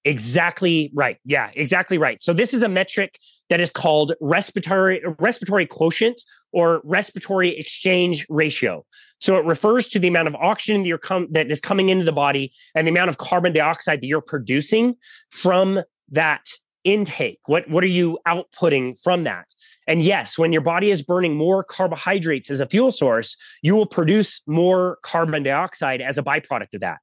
Exactly 0.04 0.92
right. 0.96 1.18
Yeah, 1.26 1.52
exactly 1.54 1.98
right. 1.98 2.22
So 2.22 2.34
this 2.34 2.54
is 2.54 2.64
a 2.64 2.70
metric 2.70 3.20
that 3.50 3.60
is 3.60 3.70
called 3.70 4.14
respiratory 4.20 5.02
respiratory 5.20 5.68
quotient 5.68 6.20
or 6.52 6.82
respiratory 6.84 7.56
exchange 7.58 8.26
ratio. 8.28 8.84
So 9.20 9.38
it 9.38 9.46
refers 9.46 9.90
to 9.90 10.00
the 10.00 10.08
amount 10.08 10.28
of 10.28 10.36
oxygen 10.36 10.82
that, 10.84 11.02
com- 11.02 11.28
that 11.32 11.52
is 11.52 11.60
coming 11.60 11.90
into 11.90 12.04
the 12.04 12.12
body 12.12 12.52
and 12.74 12.88
the 12.88 12.92
amount 12.92 13.10
of 13.10 13.18
carbon 13.18 13.54
dioxide 13.54 14.02
that 14.02 14.08
you're 14.08 14.22
producing 14.22 14.96
from 15.30 15.82
that 16.10 16.48
intake. 16.84 17.40
What 17.46 17.70
what 17.70 17.84
are 17.84 17.88
you 17.88 18.18
outputting 18.28 19.00
from 19.04 19.24
that? 19.26 19.46
And 19.88 20.04
yes, 20.04 20.38
when 20.38 20.52
your 20.52 20.62
body 20.62 20.90
is 20.90 21.04
burning 21.04 21.36
more 21.36 21.64
carbohydrates 21.64 22.50
as 22.50 22.60
a 22.60 22.66
fuel 22.66 22.90
source, 22.90 23.38
you 23.62 23.76
will 23.76 23.86
produce 23.86 24.42
more 24.48 24.98
carbon 25.04 25.44
dioxide 25.44 26.02
as 26.02 26.18
a 26.18 26.24
byproduct 26.24 26.74
of 26.74 26.82
that. 26.82 27.00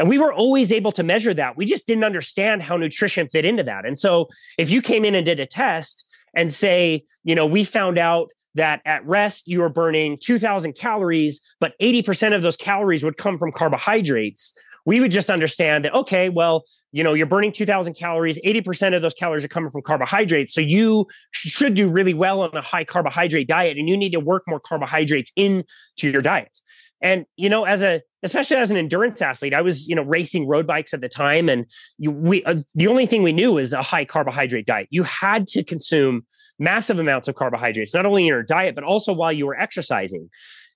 And 0.00 0.08
we 0.08 0.16
were 0.16 0.32
always 0.32 0.72
able 0.72 0.92
to 0.92 1.02
measure 1.02 1.34
that. 1.34 1.58
We 1.58 1.66
just 1.66 1.86
didn't 1.86 2.04
understand 2.04 2.62
how 2.62 2.78
nutrition 2.78 3.28
fit 3.28 3.44
into 3.44 3.62
that. 3.64 3.84
And 3.84 3.98
so 3.98 4.30
if 4.56 4.70
you 4.70 4.80
came 4.80 5.04
in 5.04 5.14
and 5.14 5.26
did 5.26 5.38
a 5.38 5.44
test 5.44 6.06
and 6.34 6.52
say, 6.52 7.04
you 7.22 7.34
know, 7.34 7.44
we 7.44 7.64
found 7.64 7.98
out 7.98 8.30
that 8.54 8.80
at 8.86 9.04
rest 9.06 9.46
you 9.46 9.60
were 9.60 9.68
burning 9.68 10.16
2000 10.18 10.72
calories, 10.72 11.42
but 11.60 11.74
80% 11.82 12.34
of 12.34 12.40
those 12.40 12.56
calories 12.56 13.04
would 13.04 13.18
come 13.18 13.36
from 13.38 13.52
carbohydrates. 13.52 14.54
We 14.86 15.00
would 15.00 15.10
just 15.10 15.28
understand 15.28 15.84
that, 15.84 15.94
okay, 15.94 16.30
well, 16.30 16.64
you 16.92 17.04
know, 17.04 17.12
you're 17.12 17.26
burning 17.26 17.52
2000 17.52 17.92
calories, 17.92 18.40
80% 18.40 18.96
of 18.96 19.02
those 19.02 19.12
calories 19.12 19.44
are 19.44 19.48
coming 19.48 19.70
from 19.70 19.82
carbohydrates. 19.82 20.54
So 20.54 20.62
you 20.62 21.08
should 21.32 21.74
do 21.74 21.90
really 21.90 22.14
well 22.14 22.40
on 22.40 22.56
a 22.56 22.62
high 22.62 22.84
carbohydrate 22.84 23.48
diet 23.48 23.76
and 23.76 23.86
you 23.86 23.98
need 23.98 24.12
to 24.12 24.20
work 24.20 24.44
more 24.48 24.60
carbohydrates 24.60 25.30
into 25.36 25.64
your 26.00 26.22
diet. 26.22 26.58
And 27.02 27.26
you 27.36 27.50
know, 27.50 27.64
as 27.64 27.82
a 27.82 28.00
especially 28.22 28.56
as 28.56 28.70
an 28.70 28.76
endurance 28.76 29.22
athlete, 29.22 29.54
I 29.54 29.62
was 29.62 29.88
you 29.88 29.94
know 29.94 30.02
racing 30.02 30.46
road 30.46 30.66
bikes 30.66 30.94
at 30.94 31.00
the 31.00 31.08
time, 31.08 31.48
and 31.48 31.66
you, 31.98 32.10
we 32.10 32.44
uh, 32.44 32.56
the 32.74 32.86
only 32.86 33.06
thing 33.06 33.22
we 33.22 33.32
knew 33.32 33.52
was 33.52 33.72
a 33.72 33.82
high 33.82 34.04
carbohydrate 34.04 34.66
diet. 34.66 34.88
You 34.90 35.02
had 35.02 35.46
to 35.48 35.64
consume 35.64 36.24
massive 36.58 36.98
amounts 36.98 37.28
of 37.28 37.34
carbohydrates, 37.34 37.94
not 37.94 38.06
only 38.06 38.22
in 38.22 38.28
your 38.28 38.42
diet 38.42 38.74
but 38.74 38.84
also 38.84 39.12
while 39.12 39.32
you 39.32 39.46
were 39.46 39.58
exercising. 39.58 40.28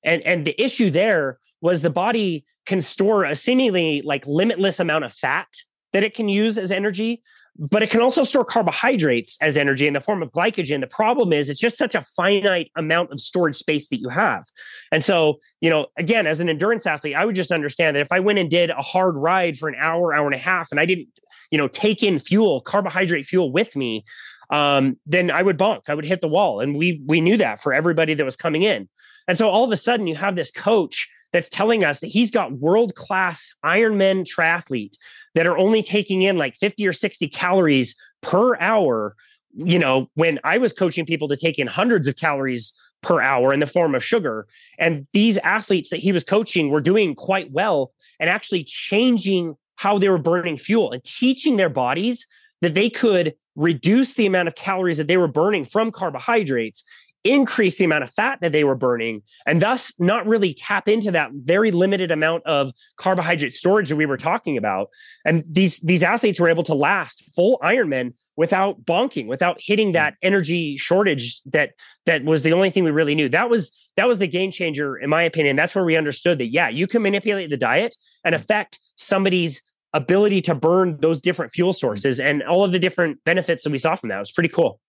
And 0.04 0.22
and 0.22 0.44
the 0.44 0.60
issue 0.62 0.90
there 0.90 1.38
was 1.60 1.82
the 1.82 1.90
body 1.90 2.44
can 2.66 2.80
store 2.80 3.24
a 3.24 3.34
seemingly 3.34 4.02
like 4.02 4.26
limitless 4.26 4.80
amount 4.80 5.04
of 5.04 5.12
fat 5.12 5.48
that 5.92 6.02
it 6.02 6.14
can 6.14 6.28
use 6.28 6.58
as 6.58 6.72
energy, 6.72 7.22
but 7.56 7.82
it 7.82 7.90
can 7.90 8.00
also 8.00 8.24
store 8.24 8.44
carbohydrates 8.44 9.38
as 9.40 9.56
energy 9.56 9.86
in 9.86 9.94
the 9.94 10.00
form 10.00 10.22
of 10.22 10.32
glycogen. 10.32 10.80
The 10.80 10.88
problem 10.88 11.32
is 11.32 11.48
it's 11.48 11.60
just 11.60 11.78
such 11.78 11.94
a 11.94 12.02
finite 12.02 12.70
amount 12.76 13.12
of 13.12 13.20
storage 13.20 13.54
space 13.54 13.88
that 13.88 14.00
you 14.00 14.08
have. 14.08 14.44
And 14.90 15.04
so, 15.04 15.38
you 15.60 15.70
know, 15.70 15.86
again, 15.96 16.26
as 16.26 16.40
an 16.40 16.48
endurance 16.48 16.86
athlete, 16.86 17.14
I 17.14 17.24
would 17.24 17.36
just 17.36 17.52
understand 17.52 17.94
that 17.94 18.00
if 18.00 18.10
I 18.10 18.20
went 18.20 18.38
and 18.40 18.50
did 18.50 18.70
a 18.70 18.82
hard 18.82 19.16
ride 19.16 19.56
for 19.56 19.68
an 19.68 19.76
hour, 19.78 20.12
hour 20.12 20.26
and 20.26 20.34
a 20.34 20.38
half, 20.38 20.70
and 20.72 20.80
I 20.80 20.86
didn't, 20.86 21.08
you 21.50 21.58
know, 21.58 21.68
take 21.68 22.02
in 22.02 22.18
fuel, 22.18 22.60
carbohydrate 22.60 23.26
fuel 23.26 23.52
with 23.52 23.76
me, 23.76 24.04
um, 24.50 24.98
then 25.06 25.30
I 25.30 25.42
would 25.42 25.58
bonk. 25.58 25.82
I 25.88 25.94
would 25.94 26.04
hit 26.04 26.20
the 26.20 26.28
wall. 26.28 26.60
And 26.60 26.76
we 26.76 27.02
we 27.06 27.20
knew 27.20 27.36
that 27.36 27.60
for 27.60 27.72
everybody 27.72 28.14
that 28.14 28.24
was 28.24 28.36
coming 28.36 28.62
in. 28.62 28.88
And 29.28 29.38
so 29.38 29.48
all 29.48 29.64
of 29.64 29.70
a 29.70 29.76
sudden 29.76 30.06
you 30.06 30.16
have 30.16 30.36
this 30.36 30.50
coach 30.50 31.08
that's 31.32 31.48
telling 31.48 31.84
us 31.84 32.00
that 32.00 32.08
he's 32.08 32.30
got 32.30 32.52
world 32.52 32.94
class 32.94 33.54
Ironman 33.64 34.24
triathlete 34.24 34.96
that 35.34 35.46
are 35.46 35.58
only 35.58 35.82
taking 35.82 36.22
in 36.22 36.36
like 36.36 36.56
50 36.56 36.86
or 36.86 36.92
60 36.92 37.28
calories 37.28 37.96
per 38.22 38.56
hour. 38.60 39.14
You 39.56 39.78
know, 39.78 40.08
when 40.14 40.40
I 40.44 40.58
was 40.58 40.72
coaching 40.72 41.06
people 41.06 41.28
to 41.28 41.36
take 41.36 41.58
in 41.58 41.66
hundreds 41.66 42.08
of 42.08 42.16
calories 42.16 42.72
per 43.04 43.20
hour 43.20 43.52
in 43.52 43.60
the 43.60 43.66
form 43.66 43.94
of 43.94 44.02
sugar. 44.02 44.46
And 44.78 45.06
these 45.12 45.38
athletes 45.38 45.90
that 45.90 46.00
he 46.00 46.10
was 46.10 46.24
coaching 46.24 46.70
were 46.70 46.80
doing 46.80 47.14
quite 47.14 47.52
well 47.52 47.92
and 48.18 48.30
actually 48.30 48.64
changing 48.64 49.56
how 49.76 49.98
they 49.98 50.08
were 50.08 50.18
burning 50.18 50.56
fuel 50.56 50.90
and 50.90 51.04
teaching 51.04 51.56
their 51.56 51.68
bodies 51.68 52.26
that 52.62 52.74
they 52.74 52.88
could 52.88 53.34
reduce 53.56 54.14
the 54.14 54.26
amount 54.26 54.48
of 54.48 54.54
calories 54.54 54.96
that 54.96 55.06
they 55.06 55.18
were 55.18 55.28
burning 55.28 55.64
from 55.64 55.92
carbohydrates 55.92 56.82
increase 57.24 57.78
the 57.78 57.84
amount 57.84 58.04
of 58.04 58.10
fat 58.10 58.38
that 58.42 58.52
they 58.52 58.64
were 58.64 58.74
burning 58.74 59.22
and 59.46 59.60
thus 59.60 59.94
not 59.98 60.26
really 60.26 60.52
tap 60.52 60.88
into 60.88 61.10
that 61.10 61.30
very 61.32 61.70
limited 61.70 62.10
amount 62.10 62.44
of 62.44 62.70
carbohydrate 62.96 63.52
storage 63.52 63.88
that 63.88 63.96
we 63.96 64.06
were 64.06 64.18
talking 64.18 64.58
about. 64.58 64.88
And 65.24 65.44
these 65.50 65.80
these 65.80 66.02
athletes 66.02 66.38
were 66.38 66.50
able 66.50 66.62
to 66.64 66.74
last 66.74 67.34
full 67.34 67.58
ironman 67.62 68.12
without 68.36 68.84
bonking 68.84 69.26
without 69.26 69.56
hitting 69.60 69.92
that 69.92 70.14
energy 70.22 70.76
shortage 70.76 71.40
that 71.46 71.70
that 72.04 72.24
was 72.24 72.42
the 72.42 72.52
only 72.52 72.70
thing 72.70 72.84
we 72.84 72.90
really 72.90 73.14
knew. 73.14 73.28
That 73.28 73.48
was 73.48 73.72
that 73.96 74.06
was 74.06 74.18
the 74.18 74.28
game 74.28 74.50
changer 74.50 74.96
in 74.96 75.08
my 75.08 75.22
opinion. 75.22 75.56
That's 75.56 75.74
where 75.74 75.84
we 75.84 75.96
understood 75.96 76.38
that 76.38 76.48
yeah 76.48 76.68
you 76.68 76.86
can 76.86 77.02
manipulate 77.02 77.48
the 77.48 77.56
diet 77.56 77.96
and 78.24 78.34
affect 78.34 78.78
somebody's 78.96 79.62
ability 79.94 80.42
to 80.42 80.54
burn 80.54 80.98
those 81.00 81.20
different 81.20 81.52
fuel 81.52 81.72
sources 81.72 82.18
and 82.18 82.42
all 82.42 82.64
of 82.64 82.72
the 82.72 82.80
different 82.80 83.22
benefits 83.24 83.62
that 83.64 83.70
we 83.70 83.78
saw 83.78 83.94
from 83.94 84.08
that. 84.08 84.16
It 84.16 84.20
was 84.20 84.32
pretty 84.32 84.48
cool 84.48 84.80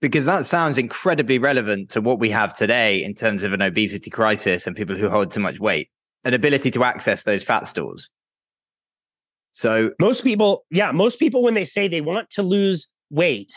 because 0.00 0.26
that 0.26 0.46
sounds 0.46 0.78
incredibly 0.78 1.38
relevant 1.38 1.90
to 1.90 2.00
what 2.00 2.18
we 2.18 2.30
have 2.30 2.56
today 2.56 3.02
in 3.02 3.14
terms 3.14 3.42
of 3.42 3.52
an 3.52 3.62
obesity 3.62 4.10
crisis 4.10 4.66
and 4.66 4.74
people 4.74 4.96
who 4.96 5.08
hold 5.08 5.30
too 5.30 5.40
much 5.40 5.60
weight, 5.60 5.90
an 6.24 6.34
ability 6.34 6.70
to 6.70 6.84
access 6.84 7.24
those 7.24 7.44
fat 7.44 7.68
stores. 7.68 8.10
So 9.52 9.90
most 10.00 10.24
people, 10.24 10.64
yeah, 10.70 10.92
most 10.92 11.18
people, 11.18 11.42
when 11.42 11.54
they 11.54 11.64
say 11.64 11.88
they 11.88 12.00
want 12.00 12.30
to 12.30 12.42
lose 12.42 12.88
weight, 13.10 13.52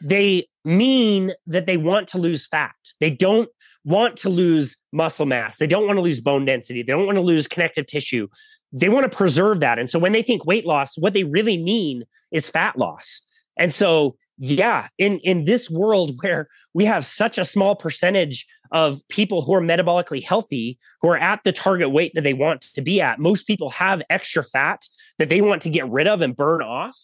they 0.00 0.46
mean 0.64 1.32
that 1.46 1.66
they 1.66 1.76
want 1.76 2.06
to 2.08 2.18
lose 2.18 2.46
fat. 2.46 2.74
They 3.00 3.10
don't 3.10 3.48
want 3.84 4.16
to 4.18 4.28
lose 4.28 4.76
muscle 4.92 5.26
mass. 5.26 5.56
They 5.56 5.66
don't 5.66 5.86
want 5.86 5.96
to 5.96 6.02
lose 6.02 6.20
bone 6.20 6.44
density. 6.44 6.82
They 6.82 6.92
don't 6.92 7.06
want 7.06 7.16
to 7.16 7.22
lose 7.22 7.48
connective 7.48 7.86
tissue. 7.86 8.28
They 8.72 8.88
want 8.88 9.10
to 9.10 9.16
preserve 9.16 9.60
that. 9.60 9.78
And 9.78 9.90
so 9.90 9.98
when 9.98 10.12
they 10.12 10.22
think 10.22 10.44
weight 10.44 10.66
loss, 10.66 10.96
what 10.98 11.14
they 11.14 11.24
really 11.24 11.56
mean 11.56 12.04
is 12.30 12.48
fat 12.48 12.78
loss. 12.78 13.22
And 13.56 13.74
so 13.74 14.16
yeah 14.40 14.88
in 14.96 15.18
in 15.18 15.44
this 15.44 15.70
world 15.70 16.12
where 16.22 16.48
we 16.74 16.84
have 16.84 17.04
such 17.04 17.38
a 17.38 17.44
small 17.44 17.76
percentage 17.76 18.46
of 18.72 19.06
people 19.08 19.42
who 19.42 19.54
are 19.54 19.60
metabolically 19.60 20.22
healthy 20.22 20.78
who 21.00 21.08
are 21.08 21.18
at 21.18 21.40
the 21.44 21.52
target 21.52 21.90
weight 21.90 22.12
that 22.14 22.22
they 22.22 22.32
want 22.32 22.62
to 22.62 22.80
be 22.80 23.00
at 23.00 23.18
most 23.18 23.46
people 23.46 23.70
have 23.70 24.02
extra 24.10 24.42
fat 24.42 24.82
that 25.18 25.28
they 25.28 25.40
want 25.40 25.60
to 25.62 25.70
get 25.70 25.88
rid 25.88 26.06
of 26.06 26.20
and 26.22 26.36
burn 26.36 26.62
off. 26.62 26.96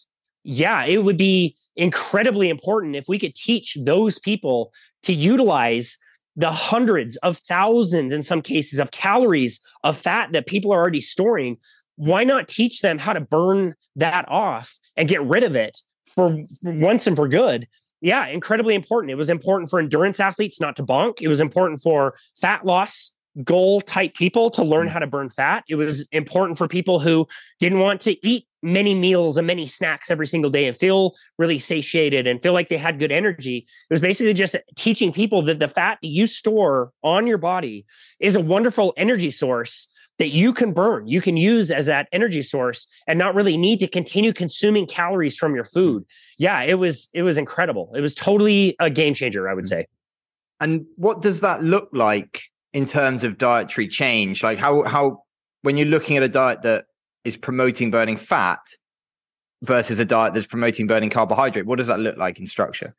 Yeah 0.43 0.85
it 0.85 1.03
would 1.03 1.17
be 1.17 1.55
incredibly 1.75 2.49
important 2.49 2.95
if 2.95 3.07
we 3.07 3.19
could 3.19 3.35
teach 3.35 3.77
those 3.81 4.19
people 4.19 4.73
to 5.03 5.13
utilize 5.13 5.97
the 6.35 6.51
hundreds 6.51 7.17
of 7.17 7.37
thousands 7.37 8.13
in 8.13 8.21
some 8.21 8.41
cases 8.41 8.79
of 8.79 8.91
calories 8.91 9.59
of 9.83 9.97
fat 9.97 10.31
that 10.31 10.47
people 10.47 10.71
are 10.71 10.79
already 10.79 11.01
storing. 11.01 11.57
Why 11.95 12.23
not 12.23 12.47
teach 12.47 12.81
them 12.81 12.99
how 12.99 13.13
to 13.13 13.21
burn 13.21 13.73
that 13.95 14.29
off 14.29 14.77
and 14.95 15.09
get 15.09 15.23
rid 15.23 15.43
of 15.43 15.55
it 15.55 15.81
for, 16.07 16.43
for 16.63 16.71
once 16.73 17.07
and 17.07 17.15
for 17.15 17.27
good 17.27 17.67
yeah, 18.01 18.27
incredibly 18.27 18.75
important. 18.75 19.11
It 19.11 19.15
was 19.15 19.29
important 19.29 19.69
for 19.69 19.79
endurance 19.79 20.19
athletes 20.19 20.61
not 20.61 20.75
to 20.75 20.83
bonk. 20.83 21.21
It 21.21 21.27
was 21.27 21.41
important 21.41 21.81
for 21.81 22.15
fat 22.39 22.65
loss 22.65 23.11
goal 23.43 23.81
type 23.81 24.15
people 24.15 24.49
to 24.49 24.63
learn 24.63 24.87
mm. 24.87 24.89
how 24.89 24.99
to 24.99 25.07
burn 25.07 25.29
fat. 25.29 25.63
It 25.67 25.75
was 25.75 26.07
important 26.11 26.57
for 26.57 26.67
people 26.67 26.99
who 26.99 27.27
didn't 27.59 27.79
want 27.79 28.01
to 28.01 28.27
eat 28.27 28.47
many 28.63 28.95
meals 28.95 29.37
and 29.37 29.45
many 29.45 29.67
snacks 29.67 30.09
every 30.09 30.25
single 30.25 30.49
day 30.49 30.67
and 30.67 30.75
feel 30.75 31.13
really 31.37 31.59
satiated 31.59 32.25
and 32.25 32.41
feel 32.41 32.53
like 32.53 32.67
they 32.67 32.77
had 32.77 32.97
good 32.97 33.11
energy. 33.11 33.57
It 33.57 33.93
was 33.93 34.01
basically 34.01 34.33
just 34.33 34.55
teaching 34.75 35.11
people 35.11 35.43
that 35.43 35.59
the 35.59 35.67
fat 35.67 35.99
that 36.01 36.07
you 36.07 36.25
store 36.25 36.91
on 37.03 37.27
your 37.27 37.37
body 37.37 37.85
is 38.19 38.35
a 38.35 38.41
wonderful 38.41 38.93
energy 38.97 39.29
source 39.29 39.87
that 40.19 40.29
you 40.29 40.51
can 40.51 40.73
burn, 40.73 41.07
you 41.07 41.21
can 41.21 41.37
use 41.37 41.71
as 41.71 41.85
that 41.85 42.07
energy 42.11 42.41
source 42.41 42.87
and 43.07 43.19
not 43.19 43.35
really 43.35 43.57
need 43.57 43.79
to 43.79 43.87
continue 43.87 44.33
consuming 44.33 44.87
calories 44.87 45.37
from 45.37 45.55
your 45.55 45.63
food. 45.63 46.05
Yeah, 46.37 46.61
it 46.61 46.75
was 46.75 47.09
it 47.13 47.23
was 47.23 47.37
incredible. 47.37 47.91
It 47.95 48.01
was 48.01 48.15
totally 48.15 48.75
a 48.79 48.89
game 48.89 49.13
changer, 49.13 49.49
I 49.49 49.53
would 49.53 49.65
mm. 49.65 49.69
say. 49.69 49.87
And 50.59 50.85
what 50.95 51.21
does 51.21 51.41
that 51.41 51.63
look 51.63 51.89
like 51.93 52.43
in 52.73 52.85
terms 52.85 53.23
of 53.23 53.37
dietary 53.37 53.87
change? 53.87 54.43
Like 54.43 54.57
how 54.57 54.83
how 54.83 55.23
when 55.61 55.77
you're 55.77 55.87
looking 55.87 56.17
at 56.17 56.23
a 56.23 56.29
diet 56.29 56.63
that 56.63 56.85
is 57.23 57.37
promoting 57.37 57.91
burning 57.91 58.17
fat 58.17 58.59
versus 59.61 59.99
a 59.99 60.05
diet 60.05 60.33
that's 60.33 60.47
promoting 60.47 60.87
burning 60.87 61.09
carbohydrate, 61.09 61.65
what 61.65 61.77
does 61.77 61.87
that 61.87 61.99
look 61.99 62.17
like 62.17 62.39
in 62.39 62.47
structure? 62.47 62.95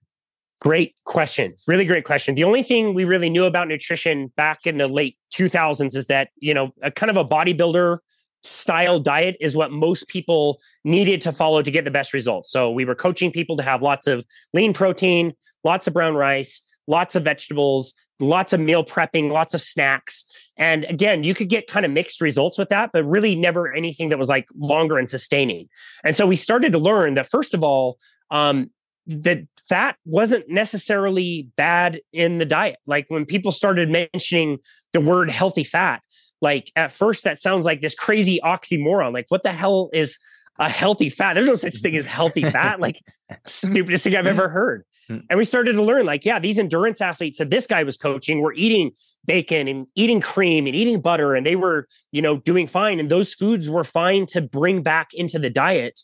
Great 0.61 0.95
question. 1.05 1.55
Really 1.69 1.85
great 1.85 2.05
question. 2.05 2.35
The 2.35 2.45
only 2.45 2.65
thing 2.65 2.93
we 2.93 3.05
really 3.05 3.31
knew 3.31 3.45
about 3.45 3.69
nutrition 3.69 4.33
back 4.37 4.67
in 4.67 4.79
the 4.79 4.89
late 4.89 5.17
2000s 5.33 5.95
is 5.95 6.07
that, 6.09 6.31
you 6.39 6.53
know, 6.53 6.73
a 6.83 6.91
kind 6.91 7.11
of 7.11 7.17
a 7.17 7.25
bodybuilder 7.25 7.99
style 8.43 8.99
diet 8.99 9.37
is 9.41 9.57
what 9.57 9.71
most 9.71 10.09
people 10.09 10.61
needed 10.85 11.21
to 11.21 11.33
follow 11.33 11.63
to 11.63 11.71
get 11.71 11.85
the 11.85 11.91
best 11.91 12.13
results. 12.13 12.51
So 12.51 12.71
we 12.71 12.85
were 12.85 12.95
coaching 12.95 13.31
people 13.31 13.57
to 13.57 13.63
have 13.63 13.83
lots 13.83 14.07
of 14.07 14.25
lean 14.53 14.73
protein, 14.73 15.33
lots 15.63 15.87
of 15.87 15.93
brown 15.93 16.15
rice, 16.15 16.63
lots 16.89 17.15
of 17.15 17.23
vegetables, 17.23 17.95
lots 18.21 18.53
of 18.53 18.59
meal 18.59 18.85
prepping, 18.85 19.31
lots 19.31 19.55
of 19.55 19.61
snacks. 19.61 20.25
And 20.57 20.85
again, 20.87 21.23
you 21.23 21.35
could 21.35 21.49
get 21.49 21.69
kind 21.69 21.87
of 21.87 21.93
mixed 21.93 22.21
results 22.21 22.59
with 22.59 22.69
that, 22.71 22.91
but 22.93 23.05
really 23.05 23.37
never 23.37 23.73
anything 23.73 24.09
that 24.09 24.19
was 24.19 24.29
like 24.29 24.49
longer 24.59 24.99
and 24.99 25.09
sustaining. 25.09 25.69
And 26.03 26.17
so 26.17 26.27
we 26.27 26.35
started 26.37 26.73
to 26.73 26.79
learn 26.79 27.15
that, 27.15 27.29
first 27.29 27.55
of 27.55 27.63
all, 27.63 27.99
um, 28.31 28.71
that 29.09 29.41
fat 29.69 29.97
wasn't 30.05 30.49
necessarily 30.49 31.49
bad 31.57 32.01
in 32.13 32.39
the 32.39 32.47
diet. 32.47 32.77
Like 32.87 33.07
when 33.09 33.25
people 33.27 33.53
started 33.53 33.91
mentioning 33.91 34.59
the 34.93 35.01
word 35.01 35.31
healthy 35.31 35.65
fat, 35.65 36.03
like 36.41 36.71
at 36.77 36.91
first 36.91 37.25
that 37.25 37.41
sounds 37.41 37.65
like 37.65 37.81
this 37.81 37.95
crazy 37.95 38.41
oxymoron. 38.45 39.13
Like, 39.13 39.27
what 39.29 39.43
the 39.43 39.53
hell 39.53 39.91
is 39.93 40.19
a 40.59 40.69
healthy 40.69 41.09
fat? 41.09 41.35
There's 41.35 41.47
no 41.47 41.55
such 41.55 41.77
thing 41.77 41.97
as 41.97 42.07
healthy 42.07 42.45
fat. 42.45 42.81
Like, 42.89 43.01
stupidest 43.47 44.05
thing 44.05 44.17
I've 44.17 44.27
ever 44.27 44.49
heard. 44.49 44.85
Hmm. 45.09 45.19
And 45.31 45.39
we 45.39 45.45
started 45.45 45.73
to 45.73 45.83
learn, 45.83 46.07
like, 46.07 46.25
yeah, 46.25 46.39
these 46.39 46.59
endurance 46.59 47.01
athletes 47.01 47.39
that 47.39 47.51
this 47.51 47.67
guy 47.67 47.83
was 47.83 47.97
coaching 47.97 48.41
were 48.41 48.53
eating 48.53 48.93
bacon 49.25 49.67
and 49.67 49.87
eating 49.95 50.21
cream 50.21 50.67
and 50.67 50.77
eating 50.77 51.01
butter, 51.01 51.35
and 51.35 51.47
they 51.47 51.57
were, 51.57 51.89
you 52.13 52.23
know, 52.23 52.39
doing 52.39 52.67
fine. 52.67 53.01
And 53.01 53.11
those 53.11 53.35
foods 53.35 53.69
were 53.69 53.85
fine 53.85 54.27
to 54.27 54.41
bring 54.41 54.83
back 54.83 55.09
into 55.13 55.39
the 55.39 55.51
diet. 55.51 56.01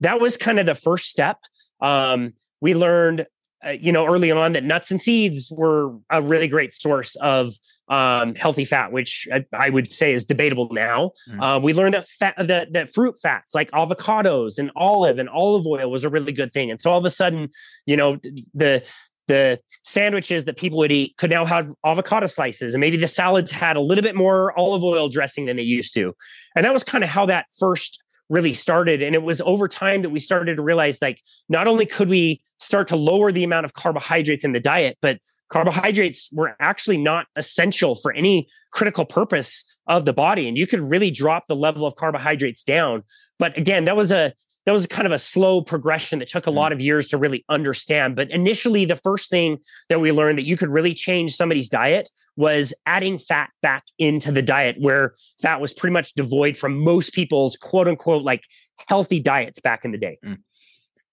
That 0.00 0.20
was 0.20 0.36
kind 0.36 0.58
of 0.58 0.66
the 0.66 0.74
first 0.74 1.08
step. 1.08 1.38
Um, 1.80 2.34
we 2.60 2.74
learned 2.74 3.26
uh, 3.66 3.70
you 3.70 3.90
know 3.92 4.06
early 4.06 4.30
on 4.30 4.52
that 4.52 4.64
nuts 4.64 4.90
and 4.90 5.02
seeds 5.02 5.50
were 5.50 5.96
a 6.10 6.22
really 6.22 6.48
great 6.48 6.72
source 6.72 7.16
of 7.16 7.52
um, 7.88 8.34
healthy 8.34 8.64
fat, 8.64 8.92
which 8.92 9.26
I, 9.32 9.44
I, 9.52 9.70
would 9.70 9.90
say 9.90 10.12
is 10.12 10.24
debatable 10.24 10.68
now. 10.72 11.12
Mm. 11.28 11.56
Uh, 11.56 11.60
we 11.60 11.72
learned 11.72 11.94
that 11.94 12.06
fat, 12.06 12.34
that, 12.38 12.72
that 12.72 12.92
fruit 12.92 13.16
fats 13.20 13.54
like 13.54 13.70
avocados 13.70 14.58
and 14.58 14.70
olive 14.76 15.18
and 15.18 15.28
olive 15.28 15.66
oil 15.66 15.90
was 15.90 16.04
a 16.04 16.10
really 16.10 16.32
good 16.32 16.52
thing. 16.52 16.70
And 16.70 16.80
so 16.80 16.90
all 16.90 16.98
of 16.98 17.04
a 17.04 17.10
sudden, 17.10 17.48
you 17.86 17.96
know, 17.96 18.18
the 18.54 18.86
the 19.26 19.60
sandwiches 19.84 20.46
that 20.46 20.56
people 20.56 20.78
would 20.78 20.90
eat 20.90 21.16
could 21.18 21.30
now 21.30 21.44
have 21.44 21.72
avocado 21.84 22.26
slices, 22.26 22.74
and 22.74 22.80
maybe 22.80 22.96
the 22.96 23.06
salads 23.06 23.52
had 23.52 23.76
a 23.76 23.80
little 23.80 24.02
bit 24.02 24.16
more 24.16 24.58
olive 24.58 24.82
oil 24.82 25.08
dressing 25.08 25.44
than 25.44 25.56
they 25.56 25.62
used 25.62 25.94
to. 25.94 26.14
And 26.56 26.64
that 26.64 26.72
was 26.72 26.82
kind 26.82 27.04
of 27.04 27.10
how 27.10 27.26
that 27.26 27.46
first 27.58 28.02
really 28.28 28.54
started. 28.54 29.02
And 29.02 29.14
it 29.14 29.22
was 29.22 29.40
over 29.40 29.68
time 29.68 30.02
that 30.02 30.10
we 30.10 30.18
started 30.20 30.56
to 30.56 30.62
realize 30.62 31.00
like 31.00 31.20
not 31.48 31.66
only 31.66 31.86
could 31.86 32.10
we 32.10 32.42
start 32.58 32.88
to 32.88 32.96
lower 32.96 33.32
the 33.32 33.44
amount 33.44 33.64
of 33.64 33.72
carbohydrates 33.72 34.44
in 34.44 34.52
the 34.52 34.60
diet, 34.60 34.98
but 35.00 35.18
carbohydrates 35.48 36.30
were 36.32 36.54
actually 36.60 36.98
not 36.98 37.26
essential 37.36 37.94
for 37.94 38.12
any 38.12 38.48
critical 38.70 39.04
purpose 39.04 39.64
of 39.86 40.04
the 40.04 40.12
body. 40.12 40.46
And 40.48 40.58
you 40.58 40.66
could 40.66 40.80
really 40.80 41.10
drop 41.10 41.46
the 41.46 41.56
level 41.56 41.86
of 41.86 41.96
carbohydrates 41.96 42.64
down. 42.64 43.02
But 43.38 43.56
again, 43.56 43.84
that 43.84 43.96
was 43.96 44.12
a 44.12 44.34
that 44.68 44.74
was 44.74 44.86
kind 44.86 45.06
of 45.06 45.12
a 45.12 45.18
slow 45.18 45.62
progression 45.62 46.18
that 46.18 46.28
took 46.28 46.46
a 46.46 46.50
lot 46.50 46.72
of 46.72 46.82
years 46.82 47.08
to 47.08 47.16
really 47.16 47.42
understand. 47.48 48.14
But 48.14 48.30
initially, 48.30 48.84
the 48.84 48.96
first 48.96 49.30
thing 49.30 49.56
that 49.88 49.98
we 49.98 50.12
learned 50.12 50.36
that 50.36 50.44
you 50.44 50.58
could 50.58 50.68
really 50.68 50.92
change 50.92 51.34
somebody's 51.34 51.70
diet 51.70 52.10
was 52.36 52.74
adding 52.84 53.18
fat 53.18 53.48
back 53.62 53.84
into 53.98 54.30
the 54.30 54.42
diet, 54.42 54.76
where 54.78 55.14
fat 55.40 55.58
was 55.58 55.72
pretty 55.72 55.94
much 55.94 56.12
devoid 56.12 56.58
from 56.58 56.78
most 56.78 57.14
people's 57.14 57.56
quote 57.56 57.88
unquote 57.88 58.24
like 58.24 58.44
healthy 58.88 59.22
diets 59.22 59.58
back 59.58 59.86
in 59.86 59.92
the 59.92 59.96
day. 59.96 60.18
Mm. 60.22 60.36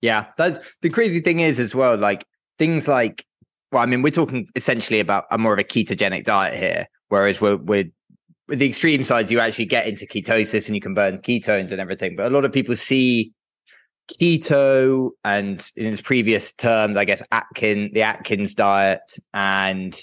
Yeah, 0.01 0.25
that's 0.35 0.59
the 0.81 0.89
crazy 0.89 1.21
thing 1.21 1.39
is 1.39 1.57
as 1.57 1.73
well. 1.73 1.97
Like 1.97 2.25
things 2.59 2.89
like, 2.89 3.25
well, 3.71 3.81
I 3.81 3.85
mean, 3.85 4.01
we're 4.01 4.09
talking 4.09 4.49
essentially 4.57 4.99
about 4.99 5.27
a 5.31 5.37
more 5.37 5.53
of 5.53 5.59
a 5.59 5.63
ketogenic 5.63 6.25
diet 6.25 6.59
here, 6.59 6.87
whereas 7.07 7.39
we're 7.39 7.55
we're 7.55 7.85
with 8.49 8.59
the 8.59 8.67
extreme 8.67 9.05
sides, 9.05 9.31
you 9.31 9.39
actually 9.39 9.65
get 9.65 9.87
into 9.87 10.05
ketosis 10.05 10.67
and 10.67 10.75
you 10.75 10.81
can 10.81 10.93
burn 10.93 11.19
ketones 11.19 11.71
and 11.71 11.79
everything. 11.79 12.17
But 12.17 12.31
a 12.31 12.35
lot 12.35 12.43
of 12.43 12.51
people 12.51 12.75
see 12.75 13.31
keto 14.07 15.11
and 15.23 15.71
in 15.75 15.93
its 15.93 16.01
previous 16.01 16.51
terms, 16.53 16.97
I 16.97 17.05
guess 17.05 17.23
Atkin, 17.31 17.91
the 17.93 18.03
Atkins 18.03 18.55
diet 18.55 19.17
and 19.33 19.99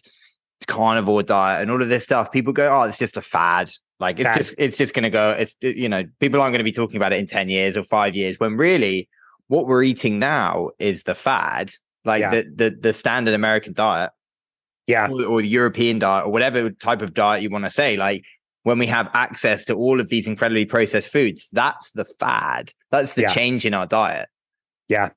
carnivore 0.67 1.23
diet 1.23 1.63
and 1.63 1.71
all 1.71 1.83
of 1.83 1.89
this 1.89 2.05
stuff, 2.05 2.33
people 2.33 2.53
go, 2.53 2.73
"Oh, 2.73 2.83
it's 2.83 2.99
just 2.99 3.17
a 3.17 3.23
fad. 3.23 3.71
Like 4.01 4.19
it's 4.19 4.37
just 4.37 4.55
it's 4.59 4.77
just 4.77 4.95
going 4.95 5.05
to 5.05 5.11
go. 5.11 5.31
It's 5.31 5.55
you 5.61 5.89
know, 5.89 6.05
people 6.19 6.41
aren't 6.41 6.53
going 6.53 6.59
to 6.59 6.65
be 6.65 6.73
talking 6.73 6.97
about 6.97 7.13
it 7.13 7.21
in 7.21 7.27
ten 7.27 7.49
years 7.49 7.77
or 7.77 7.85
five 7.85 8.17
years. 8.17 8.41
When 8.41 8.57
really, 8.57 9.09
what 9.49 9.67
we're 9.67 9.85
eating 9.85 10.19
now 10.19 10.71
is 10.79 11.05
the 11.05 11.15
fad, 11.15 11.73
like 12.05 12.21
yeah. 12.21 12.31
the 12.31 12.43
the 12.55 12.71
the 12.81 12.93
standard 12.93 13.35
American 13.35 13.73
diet, 13.75 14.11
yeah, 14.87 15.09
or, 15.09 15.25
or 15.25 15.41
the 15.41 15.49
European 15.49 16.01
diet 16.01 16.27
or 16.27 16.33
whatever 16.33 16.71
type 16.71 17.01
of 17.01 17.15
diet 17.15 17.43
you 17.43 17.51
want 17.51 17.65
to 17.65 17.71
say. 17.71 17.97
Like 17.97 18.25
when 18.65 18.79
we 18.79 18.87
have 18.87 19.11
access 19.15 19.65
to 19.67 19.75
all 19.75 20.01
of 20.01 20.09
these 20.09 20.27
incredibly 20.27 20.65
processed 20.65 21.11
foods. 21.11 21.49
That's 21.53 21.91
the 21.93 22.05
fad. 22.05 22.73
That's 22.91 23.15
the 23.15 23.23
yeah. 23.23 23.29
change 23.29 23.67
in 23.67 23.75
our 23.75 23.87
diet. 23.87 24.29
Yeah. 24.89 25.11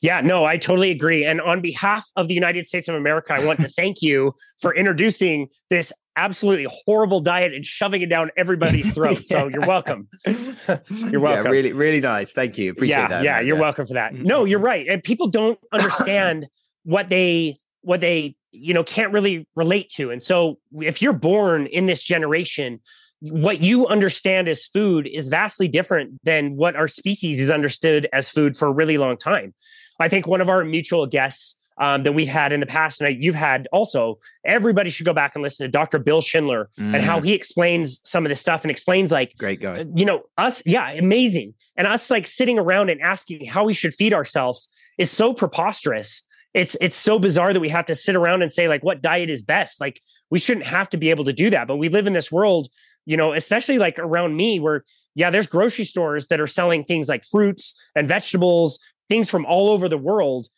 Yeah, 0.00 0.20
no, 0.20 0.44
I 0.44 0.56
totally 0.56 0.90
agree. 0.90 1.24
And 1.24 1.40
on 1.40 1.60
behalf 1.60 2.06
of 2.16 2.28
the 2.28 2.34
United 2.34 2.66
States 2.66 2.88
of 2.88 2.94
America, 2.94 3.34
I 3.34 3.44
want 3.44 3.60
to 3.60 3.68
thank 3.76 4.00
you 4.00 4.34
for 4.60 4.74
introducing 4.74 5.48
this 5.68 5.92
absolutely 6.16 6.66
horrible 6.84 7.20
diet 7.20 7.54
and 7.54 7.64
shoving 7.64 8.02
it 8.02 8.08
down 8.08 8.30
everybody's 8.36 8.92
throat. 8.92 9.18
yeah. 9.30 9.40
So 9.40 9.48
you're 9.48 9.60
welcome. 9.66 10.08
you're 10.26 11.20
welcome. 11.20 11.46
Yeah, 11.46 11.50
really, 11.50 11.72
really 11.72 12.00
nice. 12.00 12.32
Thank 12.32 12.58
you. 12.58 12.72
Appreciate 12.72 12.96
yeah, 12.96 13.08
that. 13.08 13.24
Yeah, 13.24 13.40
you're 13.40 13.56
yeah. 13.56 13.62
welcome 13.62 13.86
for 13.86 13.94
that. 13.94 14.14
No, 14.14 14.44
you're 14.44 14.58
right. 14.58 14.86
And 14.88 15.02
people 15.02 15.28
don't 15.28 15.58
understand 15.72 16.46
what 16.84 17.08
they 17.10 17.58
what 17.82 18.00
they 18.00 18.34
you 18.50 18.74
know 18.74 18.84
can't 18.84 19.12
really 19.12 19.46
relate 19.54 19.88
to 19.88 20.10
and 20.10 20.22
so 20.22 20.58
if 20.80 21.02
you're 21.02 21.12
born 21.12 21.66
in 21.66 21.86
this 21.86 22.02
generation 22.02 22.80
what 23.20 23.60
you 23.60 23.86
understand 23.88 24.48
as 24.48 24.64
food 24.66 25.08
is 25.12 25.26
vastly 25.28 25.66
different 25.66 26.12
than 26.22 26.56
what 26.56 26.76
our 26.76 26.86
species 26.86 27.40
is 27.40 27.50
understood 27.50 28.08
as 28.12 28.28
food 28.28 28.56
for 28.56 28.68
a 28.68 28.72
really 28.72 28.98
long 28.98 29.16
time 29.16 29.52
i 30.00 30.08
think 30.08 30.26
one 30.26 30.40
of 30.40 30.48
our 30.48 30.64
mutual 30.64 31.06
guests 31.06 31.56
um, 31.80 32.02
that 32.02 32.12
we've 32.12 32.28
had 32.28 32.52
in 32.52 32.60
the 32.60 32.66
past, 32.66 33.00
and 33.00 33.22
you've 33.22 33.34
had 33.34 33.68
also. 33.72 34.18
Everybody 34.44 34.90
should 34.90 35.06
go 35.06 35.12
back 35.12 35.32
and 35.34 35.42
listen 35.42 35.64
to 35.64 35.70
Dr. 35.70 35.98
Bill 35.98 36.20
Schindler 36.20 36.70
mm. 36.78 36.94
and 36.94 37.02
how 37.02 37.20
mm. 37.20 37.24
he 37.24 37.32
explains 37.32 38.00
some 38.04 38.24
of 38.24 38.30
this 38.30 38.40
stuff 38.40 38.62
and 38.62 38.70
explains 38.70 39.12
like, 39.12 39.34
great 39.38 39.60
guy. 39.60 39.84
You 39.94 40.04
know, 40.04 40.22
us, 40.36 40.62
yeah, 40.66 40.90
amazing, 40.92 41.54
and 41.76 41.86
us 41.86 42.10
like 42.10 42.26
sitting 42.26 42.58
around 42.58 42.90
and 42.90 43.00
asking 43.00 43.44
how 43.44 43.64
we 43.64 43.74
should 43.74 43.94
feed 43.94 44.12
ourselves 44.12 44.68
is 44.98 45.10
so 45.10 45.32
preposterous 45.32 46.26
it's 46.58 46.76
it's 46.80 46.96
so 46.96 47.18
bizarre 47.18 47.52
that 47.52 47.60
we 47.60 47.68
have 47.68 47.86
to 47.86 47.94
sit 47.94 48.16
around 48.16 48.42
and 48.42 48.52
say 48.52 48.68
like 48.68 48.82
what 48.82 49.00
diet 49.00 49.30
is 49.30 49.42
best? 49.42 49.80
Like 49.80 50.00
we 50.30 50.38
shouldn't 50.38 50.66
have 50.66 50.90
to 50.90 50.96
be 50.96 51.10
able 51.10 51.24
to 51.24 51.32
do 51.32 51.50
that 51.50 51.68
but 51.68 51.76
we 51.76 51.88
live 51.88 52.06
in 52.06 52.12
this 52.12 52.32
world 52.32 52.68
you 53.06 53.16
know 53.16 53.32
especially 53.32 53.78
like 53.78 53.98
around 53.98 54.36
me 54.36 54.60
where 54.60 54.84
yeah 55.14 55.30
there's 55.30 55.46
grocery 55.46 55.84
stores 55.84 56.26
that 56.28 56.40
are 56.40 56.46
selling 56.46 56.84
things 56.84 57.08
like 57.08 57.24
fruits 57.24 57.74
and 57.94 58.08
vegetables 58.08 58.78
things 59.08 59.30
from 59.30 59.46
all 59.46 59.70
over 59.70 59.88
the 59.88 59.96
world 59.96 60.48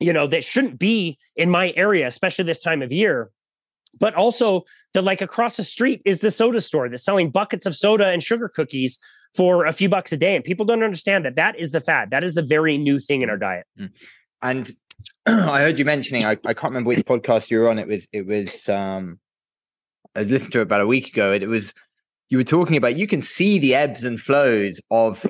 you 0.00 0.12
know 0.12 0.26
that 0.26 0.42
shouldn't 0.42 0.78
be 0.78 1.18
in 1.36 1.50
my 1.50 1.72
area 1.76 2.06
especially 2.06 2.44
this 2.44 2.60
time 2.60 2.82
of 2.82 2.92
year. 2.92 3.30
But 3.98 4.14
also 4.14 4.64
that 4.94 5.02
like 5.02 5.20
across 5.20 5.56
the 5.56 5.64
street 5.64 6.00
is 6.04 6.20
the 6.20 6.30
soda 6.30 6.60
store 6.60 6.88
that's 6.88 7.04
selling 7.04 7.30
buckets 7.30 7.66
of 7.66 7.76
soda 7.76 8.08
and 8.08 8.22
sugar 8.22 8.48
cookies 8.48 8.98
for 9.36 9.64
a 9.64 9.72
few 9.72 9.88
bucks 9.88 10.12
a 10.12 10.16
day 10.16 10.34
and 10.34 10.44
people 10.44 10.64
don't 10.64 10.82
understand 10.82 11.24
that 11.24 11.36
that 11.36 11.58
is 11.58 11.72
the 11.72 11.80
fad. 11.80 12.10
That 12.10 12.24
is 12.24 12.34
the 12.34 12.42
very 12.42 12.78
new 12.78 12.98
thing 12.98 13.22
in 13.22 13.30
our 13.30 13.36
diet. 13.36 13.66
Mm. 13.78 13.90
and 14.42 14.70
I 15.26 15.60
heard 15.60 15.78
you 15.78 15.84
mentioning. 15.84 16.24
I, 16.24 16.32
I 16.32 16.54
can't 16.54 16.70
remember 16.70 16.88
which 16.88 16.98
podcast 17.00 17.50
you 17.50 17.60
were 17.60 17.70
on. 17.70 17.78
It 17.78 17.86
was 17.86 18.08
it 18.12 18.26
was. 18.26 18.68
um 18.68 19.18
I 20.16 20.22
listened 20.22 20.52
to 20.52 20.58
it 20.58 20.62
about 20.62 20.80
a 20.80 20.86
week 20.86 21.08
ago, 21.08 21.32
and 21.32 21.42
it 21.42 21.48
was 21.48 21.74
you 22.28 22.38
were 22.38 22.44
talking 22.44 22.76
about. 22.76 22.96
You 22.96 23.06
can 23.06 23.22
see 23.22 23.58
the 23.58 23.74
ebbs 23.74 24.04
and 24.04 24.20
flows 24.20 24.80
of 24.90 25.26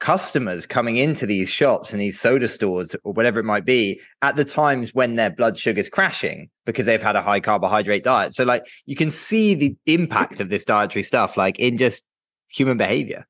customers 0.00 0.66
coming 0.66 0.96
into 0.96 1.26
these 1.26 1.48
shops 1.48 1.92
and 1.92 2.00
these 2.00 2.18
soda 2.18 2.48
stores 2.48 2.96
or 3.04 3.12
whatever 3.12 3.38
it 3.38 3.44
might 3.44 3.66
be 3.66 4.00
at 4.22 4.34
the 4.34 4.44
times 4.46 4.94
when 4.94 5.16
their 5.16 5.28
blood 5.28 5.58
sugar's 5.58 5.90
crashing 5.90 6.48
because 6.64 6.86
they've 6.86 7.02
had 7.02 7.16
a 7.16 7.22
high 7.22 7.38
carbohydrate 7.38 8.02
diet. 8.02 8.34
So 8.34 8.44
like 8.44 8.66
you 8.86 8.96
can 8.96 9.10
see 9.10 9.54
the 9.54 9.76
impact 9.86 10.40
of 10.40 10.48
this 10.48 10.64
dietary 10.64 11.02
stuff 11.02 11.36
like 11.36 11.58
in 11.58 11.76
just 11.76 12.02
human 12.48 12.78
behavior. 12.78 13.26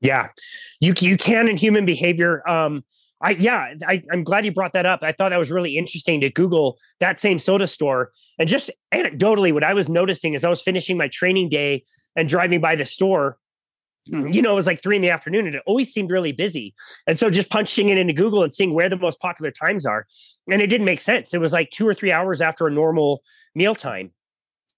Yeah. 0.00 0.28
You 0.80 0.94
you 1.00 1.16
can 1.16 1.48
in 1.48 1.56
human 1.56 1.84
behavior 1.84 2.48
um 2.48 2.84
I 3.24 3.30
yeah, 3.30 3.72
I, 3.88 4.02
am 4.12 4.22
glad 4.22 4.44
you 4.44 4.52
brought 4.52 4.74
that 4.74 4.84
up. 4.84 5.00
I 5.02 5.10
thought 5.10 5.30
that 5.30 5.38
was 5.38 5.50
really 5.50 5.78
interesting 5.78 6.20
to 6.20 6.30
Google 6.30 6.78
that 7.00 7.18
same 7.18 7.38
soda 7.38 7.66
store. 7.66 8.12
And 8.38 8.46
just 8.46 8.70
anecdotally, 8.92 9.52
what 9.52 9.64
I 9.64 9.72
was 9.72 9.88
noticing 9.88 10.34
as 10.34 10.44
I 10.44 10.50
was 10.50 10.60
finishing 10.60 10.98
my 10.98 11.08
training 11.08 11.48
day 11.48 11.84
and 12.14 12.28
driving 12.28 12.60
by 12.60 12.76
the 12.76 12.84
store, 12.84 13.38
hmm. 14.10 14.28
you 14.28 14.42
know, 14.42 14.52
it 14.52 14.56
was 14.56 14.66
like 14.66 14.82
three 14.82 14.96
in 14.96 15.02
the 15.02 15.08
afternoon 15.08 15.46
and 15.46 15.54
it 15.54 15.62
always 15.66 15.90
seemed 15.90 16.10
really 16.10 16.32
busy. 16.32 16.74
And 17.06 17.18
so 17.18 17.30
just 17.30 17.48
punching 17.48 17.88
it 17.88 17.98
into 17.98 18.12
Google 18.12 18.42
and 18.42 18.52
seeing 18.52 18.74
where 18.74 18.90
the 18.90 18.98
most 18.98 19.18
popular 19.20 19.50
times 19.50 19.86
are. 19.86 20.06
And 20.50 20.60
it 20.60 20.66
didn't 20.66 20.84
make 20.84 21.00
sense. 21.00 21.32
It 21.32 21.40
was 21.40 21.52
like 21.52 21.70
two 21.70 21.88
or 21.88 21.94
three 21.94 22.12
hours 22.12 22.42
after 22.42 22.66
a 22.66 22.70
normal 22.70 23.22
meal 23.54 23.74
time. 23.74 24.12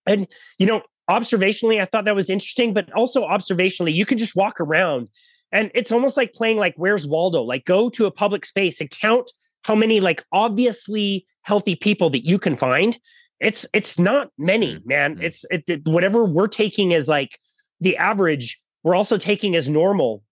And, 0.06 0.28
you 0.58 0.66
know, 0.66 0.82
observationally, 1.10 1.80
I 1.80 1.84
thought 1.84 2.04
that 2.04 2.14
was 2.14 2.30
interesting, 2.30 2.72
but 2.72 2.92
also 2.92 3.26
observationally, 3.26 3.92
you 3.92 4.06
could 4.06 4.18
just 4.18 4.36
walk 4.36 4.60
around 4.60 5.08
and 5.52 5.70
it's 5.74 5.92
almost 5.92 6.16
like 6.16 6.32
playing 6.32 6.56
like 6.56 6.74
Where's 6.76 7.06
Waldo? 7.06 7.42
Like 7.42 7.64
go 7.64 7.88
to 7.90 8.06
a 8.06 8.10
public 8.10 8.44
space 8.44 8.80
and 8.80 8.90
count 8.90 9.30
how 9.64 9.74
many 9.74 10.00
like 10.00 10.24
obviously 10.32 11.26
healthy 11.42 11.76
people 11.76 12.10
that 12.10 12.24
you 12.24 12.38
can 12.38 12.56
find. 12.56 12.98
It's 13.40 13.66
it's 13.72 13.98
not 13.98 14.28
many, 14.38 14.76
mm-hmm. 14.76 14.88
man. 14.88 15.14
Mm-hmm. 15.14 15.24
It's 15.24 15.44
it, 15.50 15.64
it, 15.68 15.84
whatever 15.86 16.24
we're 16.24 16.48
taking 16.48 16.94
as 16.94 17.08
like 17.08 17.38
the 17.80 17.96
average, 17.96 18.60
we're 18.82 18.94
also 18.94 19.18
taking 19.18 19.56
as 19.56 19.68
normal. 19.68 20.22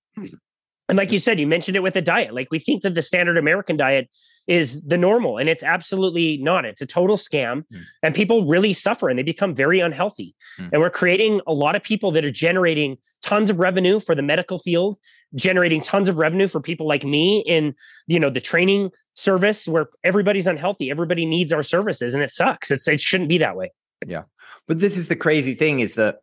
And 0.88 0.98
like 0.98 1.12
you 1.12 1.18
said, 1.18 1.40
you 1.40 1.46
mentioned 1.46 1.76
it 1.76 1.82
with 1.82 1.96
a 1.96 2.02
diet. 2.02 2.34
Like 2.34 2.48
we 2.50 2.58
think 2.58 2.82
that 2.82 2.94
the 2.94 3.02
standard 3.02 3.38
American 3.38 3.76
diet 3.76 4.10
is 4.46 4.82
the 4.82 4.98
normal 4.98 5.38
and 5.38 5.48
it's 5.48 5.62
absolutely 5.62 6.36
not 6.38 6.64
it's 6.64 6.82
a 6.82 6.86
total 6.86 7.16
scam 7.16 7.62
mm. 7.72 7.80
and 8.02 8.14
people 8.14 8.44
really 8.44 8.72
suffer 8.72 9.08
and 9.08 9.18
they 9.18 9.22
become 9.22 9.54
very 9.54 9.80
unhealthy 9.80 10.34
mm. 10.60 10.68
and 10.70 10.82
we're 10.82 10.90
creating 10.90 11.40
a 11.46 11.52
lot 11.52 11.74
of 11.74 11.82
people 11.82 12.10
that 12.10 12.24
are 12.24 12.30
generating 12.30 12.96
tons 13.22 13.48
of 13.48 13.58
revenue 13.58 13.98
for 13.98 14.14
the 14.14 14.22
medical 14.22 14.58
field 14.58 14.98
generating 15.34 15.80
tons 15.80 16.08
of 16.08 16.18
revenue 16.18 16.46
for 16.46 16.60
people 16.60 16.86
like 16.86 17.04
me 17.04 17.42
in 17.46 17.74
you 18.06 18.20
know 18.20 18.28
the 18.28 18.40
training 18.40 18.90
service 19.14 19.66
where 19.66 19.86
everybody's 20.02 20.46
unhealthy 20.46 20.90
everybody 20.90 21.24
needs 21.24 21.52
our 21.52 21.62
services 21.62 22.12
and 22.12 22.22
it 22.22 22.30
sucks 22.30 22.70
it's 22.70 22.86
it 22.86 23.00
shouldn't 23.00 23.28
be 23.28 23.38
that 23.38 23.56
way 23.56 23.72
yeah 24.06 24.22
but 24.68 24.78
this 24.78 24.98
is 24.98 25.08
the 25.08 25.16
crazy 25.16 25.54
thing 25.54 25.80
is 25.80 25.94
that 25.94 26.18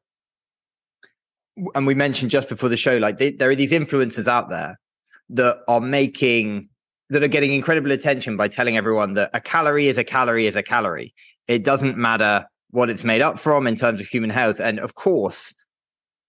and 1.75 1.85
we 1.85 1.93
mentioned 1.93 2.31
just 2.31 2.49
before 2.49 2.69
the 2.69 2.77
show 2.77 2.97
like 2.97 3.17
they, 3.17 3.31
there 3.31 3.49
are 3.49 3.55
these 3.55 3.71
influencers 3.71 4.27
out 4.27 4.49
there 4.49 4.79
that 5.29 5.59
are 5.67 5.81
making 5.81 6.69
that 7.09 7.23
are 7.23 7.27
getting 7.27 7.53
incredible 7.53 7.91
attention 7.91 8.37
by 8.37 8.47
telling 8.47 8.77
everyone 8.77 9.13
that 9.13 9.29
a 9.33 9.41
calorie 9.41 9.87
is 9.87 9.97
a 9.97 10.03
calorie 10.03 10.47
is 10.47 10.55
a 10.55 10.63
calorie. 10.63 11.13
It 11.47 11.63
doesn't 11.63 11.97
matter 11.97 12.45
what 12.69 12.89
it's 12.89 13.03
made 13.03 13.21
up 13.21 13.37
from 13.37 13.67
in 13.67 13.75
terms 13.75 13.99
of 13.99 14.07
human 14.07 14.29
health. 14.29 14.61
And 14.61 14.79
of 14.79 14.95
course, 14.95 15.53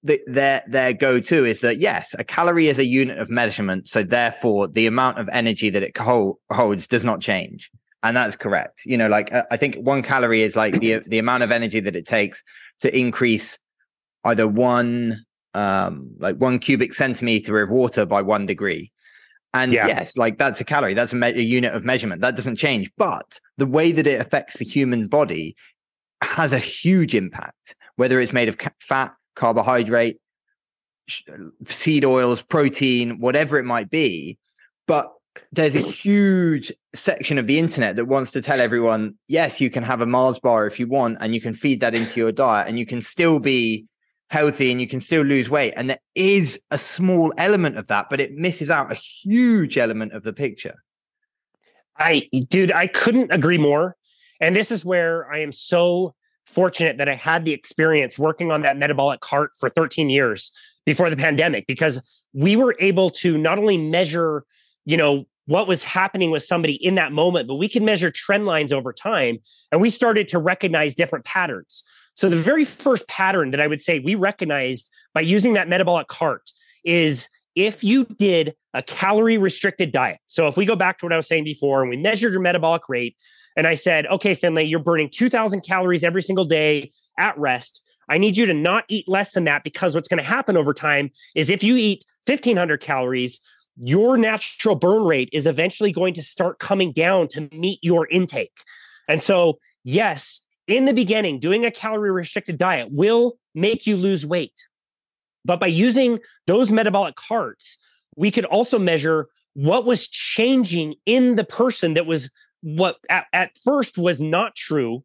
the, 0.03 0.21
their 0.27 0.63
their 0.67 0.93
go-to 0.93 1.45
is 1.45 1.61
that 1.61 1.79
yes, 1.79 2.15
a 2.19 2.25
calorie 2.25 2.67
is 2.67 2.81
a 2.81 2.85
unit 2.85 3.19
of 3.19 3.31
measurement, 3.31 3.89
so 3.89 4.03
therefore 4.03 4.67
the 4.67 4.87
amount 4.87 5.19
of 5.19 5.29
energy 5.33 5.71
that 5.71 5.85
it 5.85 5.97
hold, 5.97 6.39
holds 6.51 6.89
does 6.89 7.05
not 7.05 7.21
change, 7.21 7.71
and 8.03 8.17
that's 8.17 8.35
correct. 8.35 8.83
You 8.85 8.97
know, 8.97 9.07
like 9.07 9.33
uh, 9.33 9.45
I 9.53 9.57
think 9.57 9.77
one 9.77 10.03
calorie 10.03 10.43
is 10.43 10.57
like 10.57 10.81
the 10.81 10.99
the 11.07 11.21
amount 11.21 11.45
of 11.45 11.53
energy 11.53 11.79
that 11.79 11.95
it 11.95 12.07
takes 12.07 12.43
to 12.81 12.99
increase 12.99 13.61
either 14.25 14.49
one 14.49 15.25
um 15.55 16.11
like 16.19 16.37
one 16.37 16.59
cubic 16.59 16.95
centimeter 16.95 17.61
of 17.61 17.71
water 17.71 18.07
by 18.07 18.23
one 18.23 18.47
degree 18.47 18.91
and 19.55 19.73
yeah. 19.73 19.87
yes, 19.87 20.17
like 20.17 20.39
that's 20.39 20.61
a 20.61 20.65
calorie, 20.65 20.95
that's 20.95 21.13
a, 21.13 21.17
me- 21.17 21.29
a, 21.29 21.43
unit 21.43 21.75
of 21.75 21.85
measurement. 21.85 22.23
That 22.23 22.37
doesn't 22.37 22.57
change. 22.57 22.91
But 22.97 23.39
the 23.59 23.67
way 23.67 23.93
that 23.93 24.07
it 24.07 24.21
affects 24.21 24.59
the 24.59 24.65
human 24.65 25.09
body 25.09 25.57
has 26.23 26.53
a 26.53 26.59
huge 26.59 27.15
impact, 27.15 27.77
whether 27.97 28.19
it's 28.19 28.33
made 28.33 28.49
of 28.49 28.59
ca- 28.59 28.71
fat, 28.81 29.13
carbohydrate, 29.37 30.19
sh- 31.07 31.23
seed 31.67 32.05
oils, 32.05 32.41
protein, 32.41 33.19
whatever 33.21 33.59
it 33.59 33.65
might 33.65 33.91
be. 33.91 34.39
But 34.87 35.13
there's 35.51 35.77
a 35.77 35.81
huge 35.81 36.73
section 36.95 37.37
of 37.37 37.47
the 37.47 37.59
internet 37.59 37.97
that 37.97 38.07
wants 38.07 38.33
to 38.33 38.43
tell 38.43 38.61
everyone, 38.61 39.17
yes, 39.29 39.61
you 39.61 39.71
can 39.71 39.83
have 39.83 40.01
a 40.01 40.07
Mars 40.07 40.39
bar 40.39 40.67
if 40.67 40.81
you 40.81 40.87
want, 40.87 41.19
and 41.21 41.35
you 41.35 41.41
can 41.43 41.53
feed 41.53 41.81
that 41.81 41.95
into 41.95 42.21
your 42.21 42.33
diet, 42.33 42.69
and 42.69 42.79
you 42.79 42.87
can 42.87 43.03
still 43.03 43.39
be 43.39 43.87
healthy 44.33 44.73
and 44.73 44.81
you 44.81 44.89
can 44.89 44.99
still 44.99 45.23
lose 45.23 45.51
weight. 45.51 45.75
And 45.77 45.91
there 45.91 46.01
is 46.15 46.59
a 46.71 46.79
small 46.79 47.35
element 47.37 47.77
of 47.77 47.87
that, 47.89 48.07
but 48.09 48.19
it 48.19 48.33
misses 48.33 48.71
out 48.71 48.91
a 48.91 48.95
huge 48.95 49.77
element 49.77 50.15
of 50.15 50.23
the 50.23 50.33
picture. 50.33 50.83
I, 51.99 52.31
dude, 52.49 52.73
I 52.73 52.87
couldn't 52.87 53.31
agree 53.31 53.59
more. 53.59 53.95
And 54.41 54.57
this 54.57 54.71
is 54.71 54.87
where 54.87 55.31
I 55.31 55.41
am 55.41 55.53
so 55.53 56.15
fortunate 56.47 56.97
that 56.97 57.11
I 57.11 57.15
had 57.15 57.45
the 57.45 57.53
experience 57.53 58.19
working 58.19 58.51
on 58.51 58.63
that 58.63 58.79
metabolic 58.79 59.21
cart 59.21 59.51
for 59.61 59.69
13 59.69 60.09
years 60.09 60.51
before 60.87 61.11
the 61.11 61.17
pandemic, 61.17 61.67
because 61.67 62.25
we 62.33 62.57
were 62.57 62.75
able 62.81 63.11
to 63.11 63.37
not 63.37 63.59
only 63.59 63.77
measure, 63.77 64.45
you 64.87 64.97
know, 64.97 65.27
what 65.45 65.69
was 65.69 65.85
happening 65.85 66.31
with 66.31 66.43
somebody 66.43 66.75
in 66.75 66.95
that 66.95 67.13
moment, 67.13 67.49
but 67.49 67.57
we 67.57 67.69
could 67.69 67.83
measure 67.83 68.11
trend 68.11 68.47
lines 68.47 68.73
over 68.73 68.95
time. 68.95 69.39
And 69.71 69.81
we 69.83 69.91
started 69.91 70.27
to 70.29 70.39
recognize 70.39 70.95
different 70.95 71.27
patterns. 71.27 71.85
So 72.15 72.29
the 72.29 72.37
very 72.37 72.65
first 72.65 73.09
pattern 73.09 73.51
that 73.51 73.61
I 73.61 73.67
would 73.67 73.83
say 73.83 73.99
we 73.99 74.15
recognized 74.15 74.91
by 75.15 75.23
using 75.23 75.55
that 75.55 75.69
metabolic 75.69 76.09
cart 76.09 76.51
is 76.85 77.29
if 77.55 77.85
you 77.85 78.05
did 78.05 78.55
a 78.75 78.83
calorie 78.83 79.39
restricted 79.39 79.93
diet. 79.93 80.19
So 80.27 80.47
if 80.47 80.57
we 80.57 80.65
go 80.65 80.77
back 80.77 80.99
to 80.99 81.07
what 81.07 81.13
I 81.13 81.17
was 81.17 81.27
saying 81.27 81.45
before 81.45 81.83
and 81.83 81.91
we 81.91 81.97
measured 81.97 82.33
your 82.33 82.41
metabolic 82.41 82.89
rate 82.89 83.17
and 83.57 83.67
I 83.67 83.75
said, 83.75 84.07
"Okay, 84.07 84.35
Finlay, 84.35 84.65
you're 84.65 84.83
burning 84.83 85.11
2000 85.11 85.61
calories 85.61 86.05
every 86.05 86.23
single 86.23 86.47
day 86.47 86.91
at 87.19 87.37
rest. 87.39 87.83
I 88.09 88.19
need 88.19 88.37
you 88.37 88.47
to 88.47 88.55
not 88.55 88.85
eat 88.89 89.09
less 89.09 89.33
than 89.33 89.45
that 89.45 89.65
because 89.65 89.95
what's 89.95 90.09
going 90.09 90.23
to 90.23 90.29
happen 90.29 90.57
over 90.57 90.75
time 90.75 91.11
is 91.35 91.51
if 91.51 91.63
you 91.63 91.77
eat 91.77 92.05
1500 92.27 92.81
calories, 92.81 93.41
your 93.77 94.17
natural 94.17 94.75
burn 94.75 95.05
rate 95.05 95.29
is 95.33 95.47
eventually 95.47 95.93
going 95.93 96.15
to 96.15 96.23
start 96.23 96.59
coming 96.59 96.93
down 96.93 97.29
to 97.29 97.49
meet 97.53 97.79
your 97.83 98.07
intake. 98.09 98.53
And 99.09 99.23
so, 99.23 99.59
yes, 99.85 100.43
in 100.73 100.87
the 100.87 100.93
beginning, 100.93 101.39
doing 101.39 101.65
a 101.65 101.71
calorie 101.71 102.11
restricted 102.11 102.57
diet 102.57 102.89
will 102.91 103.39
make 103.55 103.87
you 103.87 103.97
lose 103.97 104.25
weight. 104.27 104.67
But 105.45 105.61
by 105.61 105.67
using 105.67 106.21
those 106.47 106.71
metabolic 106.71 107.17
carts, 107.17 107.79
we 108.17 108.31
could 108.31 108.45
also 108.47 108.79
measure 108.79 109.29
what 109.55 109.85
was 109.85 110.09
changing 110.09 110.95
in 111.05 111.37
the 111.37 111.45
person 111.45 111.95
that 111.95 112.07
was 112.07 112.31
what 112.63 112.97
at, 113.11 113.27
at 113.33 113.59
first 113.63 113.99
was 113.99 114.21
not 114.21 114.55
true, 114.55 115.05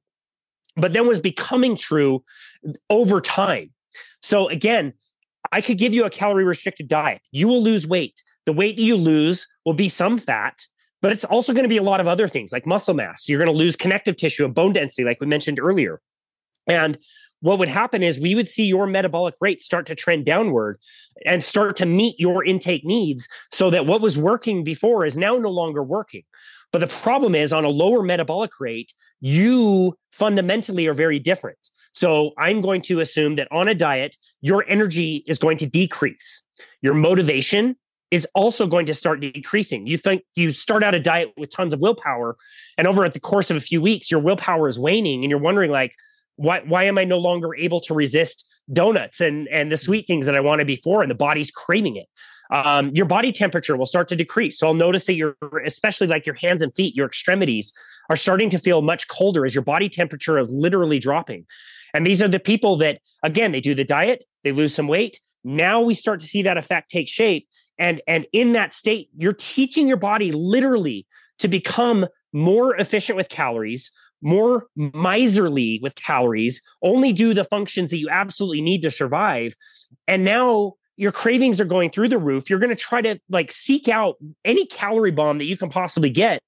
but 0.75 0.93
then 0.93 1.07
was 1.07 1.19
becoming 1.19 1.75
true 1.75 2.23
over 2.89 3.19
time. 3.19 3.71
So 4.21 4.47
again, 4.47 4.93
I 5.51 5.61
could 5.61 5.77
give 5.77 5.93
you 5.93 6.05
a 6.05 6.09
calorie 6.09 6.43
restricted 6.43 6.87
diet. 6.87 7.21
You 7.31 7.47
will 7.47 7.61
lose 7.61 7.87
weight. 7.87 8.21
The 8.45 8.53
weight 8.53 8.77
that 8.77 8.83
you 8.83 8.95
lose 8.95 9.47
will 9.65 9.73
be 9.73 9.89
some 9.89 10.17
fat, 10.17 10.65
but 11.01 11.11
it's 11.11 11.25
also 11.25 11.53
going 11.53 11.63
to 11.63 11.69
be 11.69 11.77
a 11.77 11.83
lot 11.83 11.99
of 11.99 12.07
other 12.07 12.27
things 12.27 12.51
like 12.51 12.65
muscle 12.65 12.93
mass. 12.93 13.29
You're 13.29 13.39
going 13.43 13.53
to 13.53 13.57
lose 13.57 13.75
connective 13.75 14.15
tissue 14.15 14.45
and 14.45 14.53
bone 14.53 14.73
density, 14.73 15.03
like 15.03 15.21
we 15.21 15.27
mentioned 15.27 15.59
earlier. 15.59 16.01
And 16.67 16.97
what 17.41 17.59
would 17.59 17.69
happen 17.69 18.01
is 18.01 18.19
we 18.19 18.35
would 18.35 18.47
see 18.47 18.65
your 18.65 18.87
metabolic 18.87 19.35
rate 19.39 19.61
start 19.61 19.85
to 19.87 19.95
trend 19.95 20.25
downward 20.25 20.79
and 21.25 21.43
start 21.43 21.77
to 21.77 21.85
meet 21.85 22.19
your 22.19 22.43
intake 22.43 22.83
needs 22.83 23.27
so 23.51 23.69
that 23.69 23.85
what 23.85 24.01
was 24.01 24.17
working 24.17 24.63
before 24.63 25.05
is 25.05 25.15
now 25.15 25.37
no 25.37 25.49
longer 25.49 25.83
working. 25.83 26.23
But 26.71 26.79
the 26.79 26.87
problem 26.87 27.35
is 27.35 27.53
on 27.53 27.63
a 27.63 27.69
lower 27.69 28.01
metabolic 28.01 28.59
rate, 28.59 28.93
you 29.21 29.95
fundamentally 30.11 30.87
are 30.87 30.93
very 30.93 31.19
different. 31.19 31.59
So 31.93 32.31
I'm 32.37 32.61
going 32.61 32.81
to 32.83 32.99
assume 32.99 33.35
that 33.35 33.47
on 33.51 33.67
a 33.67 33.75
diet, 33.75 34.17
your 34.41 34.65
energy 34.67 35.23
is 35.27 35.39
going 35.39 35.57
to 35.57 35.65
decrease. 35.65 36.43
Your 36.81 36.93
motivation 36.93 37.75
is 38.11 38.27
also 38.33 38.67
going 38.67 38.85
to 38.85 38.93
start 38.93 39.19
decreasing. 39.19 39.85
You 39.85 39.97
think 39.97 40.23
you 40.35 40.51
start 40.51 40.83
out 40.83 40.95
a 40.95 40.99
diet 40.99 41.29
with 41.37 41.49
tons 41.49 41.73
of 41.73 41.81
willpower, 41.81 42.37
and 42.77 42.87
over 42.87 43.03
at 43.05 43.13
the 43.13 43.19
course 43.19 43.49
of 43.51 43.57
a 43.57 43.61
few 43.61 43.81
weeks, 43.81 44.09
your 44.09 44.19
willpower 44.19 44.67
is 44.67 44.79
waning, 44.79 45.23
and 45.23 45.29
you're 45.29 45.39
wondering 45.39 45.71
like, 45.71 45.93
why 46.35 46.61
why 46.65 46.83
am 46.83 46.97
I 46.97 47.03
no 47.03 47.17
longer 47.17 47.55
able 47.55 47.81
to 47.81 47.93
resist 47.93 48.45
donuts 48.71 49.21
and 49.21 49.47
and 49.49 49.71
the 49.71 49.77
sweet 49.77 50.07
things 50.07 50.25
that 50.25 50.35
I 50.35 50.39
wanted 50.39 50.67
before, 50.67 51.01
and 51.01 51.11
the 51.11 51.15
body's 51.15 51.51
craving 51.51 51.97
it. 51.97 52.07
Um, 52.49 52.91
your 52.95 53.05
body 53.05 53.33
temperature 53.33 53.75
will 53.75 53.85
start 53.85 54.07
to 54.07 54.15
decrease. 54.15 54.57
So 54.59 54.67
I'll 54.67 54.73
notice 54.73 55.05
that 55.07 55.15
your, 55.15 55.35
especially 55.65 56.07
like 56.07 56.25
your 56.25 56.35
hands 56.35 56.61
and 56.61 56.73
feet, 56.75 56.95
your 56.95 57.05
extremities 57.05 57.73
are 58.09 58.15
starting 58.15 58.49
to 58.51 58.57
feel 58.57 58.81
much 58.81 59.09
colder 59.09 59.45
as 59.45 59.53
your 59.53 59.63
body 59.63 59.89
temperature 59.89 60.39
is 60.39 60.49
literally 60.49 60.97
dropping. 60.97 61.45
And 61.93 62.05
these 62.05 62.21
are 62.21 62.27
the 62.27 62.39
people 62.39 62.77
that, 62.77 62.99
again, 63.23 63.51
they 63.51 63.59
do 63.59 63.75
the 63.75 63.83
diet, 63.83 64.23
they 64.45 64.53
lose 64.53 64.73
some 64.73 64.87
weight. 64.87 65.19
Now 65.43 65.81
we 65.81 65.93
start 65.93 66.19
to 66.21 66.25
see 66.25 66.41
that 66.43 66.57
effect 66.57 66.89
take 66.89 67.09
shape 67.09 67.47
and 67.79 68.01
and 68.07 68.25
in 68.33 68.53
that 68.53 68.73
state 68.73 69.09
you're 69.17 69.33
teaching 69.33 69.87
your 69.87 69.97
body 69.97 70.31
literally 70.31 71.05
to 71.39 71.47
become 71.47 72.07
more 72.33 72.75
efficient 72.75 73.15
with 73.15 73.29
calories 73.29 73.91
more 74.21 74.65
miserly 74.75 75.79
with 75.83 75.95
calories 75.95 76.61
only 76.81 77.13
do 77.13 77.33
the 77.33 77.43
functions 77.43 77.91
that 77.91 77.97
you 77.97 78.09
absolutely 78.09 78.61
need 78.61 78.81
to 78.81 78.89
survive 78.89 79.53
and 80.07 80.25
now 80.25 80.73
your 80.97 81.11
cravings 81.11 81.61
are 81.61 81.65
going 81.65 81.91
through 81.91 82.09
the 82.09 82.17
roof, 82.17 82.49
you're 82.49 82.59
going 82.59 82.75
to 82.75 82.75
try 82.75 83.01
to 83.01 83.19
like 83.29 83.51
seek 83.51 83.87
out 83.87 84.15
any 84.43 84.65
calorie 84.65 85.11
bomb 85.11 85.37
that 85.37 85.45
you 85.45 85.55
can 85.55 85.69
possibly 85.69 86.09
get. 86.09 86.41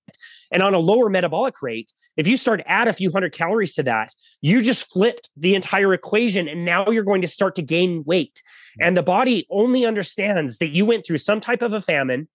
And 0.51 0.63
on 0.63 0.73
a 0.73 0.79
lower 0.79 1.09
metabolic 1.09 1.61
rate, 1.61 1.93
if 2.17 2.27
you 2.27 2.35
start 2.35 2.61
add 2.65 2.87
a 2.87 2.93
few 2.93 3.11
hundred 3.11 3.31
calories 3.31 3.75
to 3.75 3.83
that, 3.83 4.09
you 4.41 4.61
just 4.61 4.91
flipped 4.91 5.29
the 5.37 5.53
entire 5.53 5.93
equation 5.93 6.47
and 6.47 6.65
now 6.65 6.89
you're 6.89 7.03
going 7.03 7.21
to 7.21 7.27
start 7.27 7.55
to 7.55 7.61
gain 7.61 8.03
weight. 8.05 8.41
And 8.81 8.95
the 8.95 9.03
body 9.03 9.47
only 9.49 9.85
understands 9.85 10.57
that 10.59 10.69
you 10.69 10.85
went 10.85 11.05
through 11.05 11.17
some 11.17 11.41
type 11.41 11.61
of 11.61 11.73
a 11.73 11.81
famine. 11.81 12.27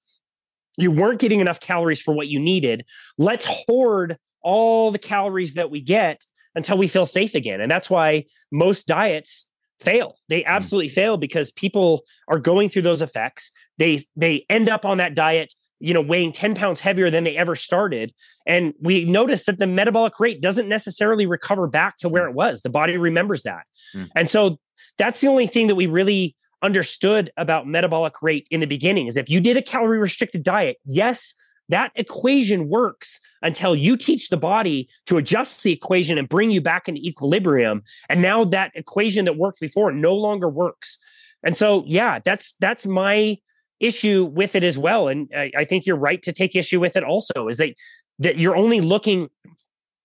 You 0.76 0.90
weren't 0.90 1.20
getting 1.20 1.40
enough 1.40 1.61
calories 1.61 2.02
for 2.02 2.14
what 2.14 2.28
you 2.28 2.40
needed. 2.40 2.85
Let's 3.18 3.46
hoard 3.46 4.18
all 4.42 4.90
the 4.90 4.98
calories 4.98 5.54
that 5.54 5.70
we 5.70 5.80
get 5.80 6.24
until 6.54 6.76
we 6.76 6.88
feel 6.88 7.07
safe 7.07 7.35
again. 7.35 7.61
And 7.61 7.70
that's 7.70 7.90
why 7.90 8.24
most 8.52 8.87
diets 8.87 9.48
fail. 9.80 10.16
They 10.28 10.42
hmm. 10.42 10.48
absolutely 10.48 10.88
fail 10.88 11.16
because 11.16 11.50
people 11.52 12.02
are 12.28 12.38
going 12.38 12.68
through 12.68 12.83
those 12.83 13.02
effects. 13.02 13.50
They 13.78 14.00
they 14.16 14.46
end 14.48 14.68
up 14.68 14.85
on 14.85 14.98
that 14.98 15.14
diet, 15.14 15.54
you 15.80 15.94
know, 15.94 16.00
weighing 16.00 16.33
10 16.33 16.54
pounds 16.54 16.80
heavier 16.80 17.11
than 17.11 17.24
they 17.24 17.37
ever 17.37 17.54
started. 17.54 18.12
And 18.46 18.74
we 18.80 19.04
notice 19.04 19.44
that 19.46 19.59
the 19.59 19.66
metabolic 19.66 20.18
rate 20.20 20.40
doesn't 20.40 20.68
necessarily 20.68 21.26
recover 21.26 21.66
back 21.66 21.98
to 21.98 22.09
where 22.09 22.24
hmm. 22.24 22.30
it 22.30 22.35
was. 22.35 22.62
The 22.62 22.70
body 22.70 22.96
remembers 22.96 23.42
that. 23.42 23.64
Mm. 23.94 24.11
And 24.16 24.30
so 24.30 24.59
that's 24.99 25.20
the 25.20 25.29
only 25.29 25.47
thing 25.47 25.66
that 25.68 25.75
we 25.75 25.87
really 25.87 26.37
understood 26.62 27.31
about 27.37 27.66
metabolic 27.66 28.23
rate 28.23 28.47
in 28.51 28.61
the 28.61 28.66
beginning 28.66 29.07
is 29.07 29.16
if 29.16 29.29
you 29.29 29.40
did 29.40 29.57
a 29.57 29.62
calorie 29.62 29.99
restricted 29.99 30.42
diet, 30.42 30.79
yes, 30.85 31.35
that 31.68 31.92
equation 31.94 32.68
works 32.68 33.20
until 33.42 33.75
you 33.75 33.97
teach 33.97 34.29
the 34.29 34.37
body 34.37 34.88
to 35.07 35.16
adjust 35.16 35.62
the 35.62 35.73
equation 35.73 36.18
and 36.18 36.29
bring 36.29 36.51
you 36.51 36.61
back 36.61 36.88
into 36.88 37.01
equilibrium. 37.01 37.83
And 38.09 38.20
now 38.20 38.44
that 38.44 38.73
equation 38.75 39.25
that 39.25 39.37
worked 39.37 39.61
before 39.61 39.92
no 39.92 40.14
longer 40.14 40.49
works. 40.49 40.99
And 41.42 41.57
so, 41.57 41.85
yeah, 41.87 42.20
that's 42.25 42.55
that's 42.61 42.87
my 42.87 43.38
issue 43.81 44.25
with 44.25 44.55
it 44.55 44.64
as 44.64 44.79
well. 44.79 45.09
And 45.09 45.29
I, 45.37 45.51
I 45.57 45.64
think 45.64 45.87
you're 45.87 45.97
right 45.97 46.23
to 46.23 46.33
take 46.33 46.57
issue 46.57 46.81
with 46.81 46.97
it 46.97 47.05
also, 47.05 47.49
is 47.49 47.59
that 47.59 47.75
that 48.18 48.38
you're 48.38 48.57
only 48.57 48.81
looking 48.81 49.29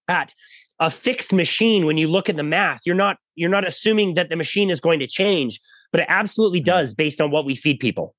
at 0.08 0.34
a 0.80 0.90
fixed 0.90 1.34
machine 1.34 1.86
when 1.86 1.98
you 1.98 2.08
look 2.08 2.30
at 2.30 2.36
the 2.36 2.44
math. 2.44 2.82
You're 2.86 2.96
not 2.96 3.18
you're 3.36 3.50
not 3.50 3.68
assuming 3.68 4.16
that 4.16 4.30
the 4.30 4.36
machine 4.36 4.70
is 4.70 4.80
going 4.82 5.00
to 5.00 5.08
change, 5.08 5.60
but 5.92 6.02
it 6.02 6.08
absolutely 6.10 6.60
mm-hmm. 6.60 6.78
does 6.78 6.94
based 6.94 7.22
on 7.22 7.32
what 7.32 7.46
we 7.46 7.56
feed 7.56 7.80
people 7.80 8.16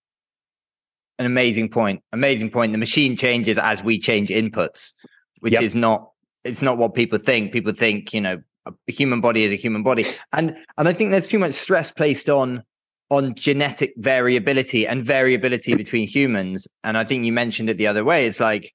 an 1.21 1.27
amazing 1.27 1.69
point. 1.69 2.03
Amazing 2.13 2.51
point. 2.51 2.73
The 2.73 2.79
machine 2.79 3.15
changes 3.15 3.59
as 3.59 3.85
we 3.85 3.99
change 4.01 4.31
inputs, 4.31 4.95
which 5.41 5.53
yep. 5.53 5.63
is 5.63 5.77
not 5.77 6.11
it's 6.45 6.63
not 6.63 6.79
what 6.79 6.95
people 6.95 7.19
think. 7.19 7.53
People 7.53 7.75
think, 7.75 8.15
you 8.15 8.23
know, 8.23 8.41
a 8.67 8.73
human 8.93 9.21
body 9.21 9.45
is 9.45 9.53
a 9.53 9.57
human 9.57 9.83
body. 9.83 10.05
And 10.33 10.57
and 10.79 10.89
I 10.89 10.95
think 10.95 11.11
there's 11.11 11.29
too 11.29 11.39
much 11.39 11.53
stress 11.53 11.93
placed 11.93 12.31
on 12.31 12.63
on 13.11 13.35
genetic 13.35 13.93
variability 13.99 14.87
and 14.87 15.05
variability 15.05 15.75
between 15.75 16.09
humans. 16.09 16.67
And 16.85 16.97
I 16.97 17.05
think 17.05 17.27
you 17.27 17.33
mentioned 17.33 17.69
it 17.69 17.77
the 17.77 17.87
other 17.87 18.03
way. 18.03 18.25
It's 18.25 18.41
like 18.41 18.73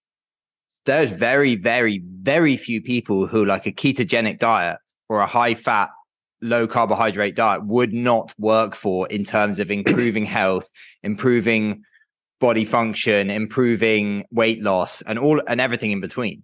there's 0.86 1.12
very, 1.12 1.56
very, 1.56 2.02
very 2.22 2.58
few 2.58 2.82
people 2.82 3.28
who 3.28 3.46
like 3.46 3.66
a 3.66 3.72
ketogenic 3.72 4.40
diet 4.40 4.78
or 5.10 5.20
a 5.20 5.26
high 5.26 5.54
fat, 5.54 5.90
low 6.42 6.68
carbohydrate 6.68 7.36
diet 7.36 7.66
would 7.66 7.94
not 7.94 8.34
work 8.38 8.76
for 8.76 9.08
in 9.08 9.24
terms 9.24 9.60
of 9.60 9.72
improving 9.72 10.26
health, 10.26 10.72
improving 11.04 11.84
body 12.40 12.66
function, 12.66 13.30
improving 13.30 14.24
weight 14.32 14.62
loss, 14.62 15.02
and 15.04 15.18
all 15.18 15.42
and 15.48 15.60
everything 15.60 15.92
in 15.92 16.02
between. 16.02 16.44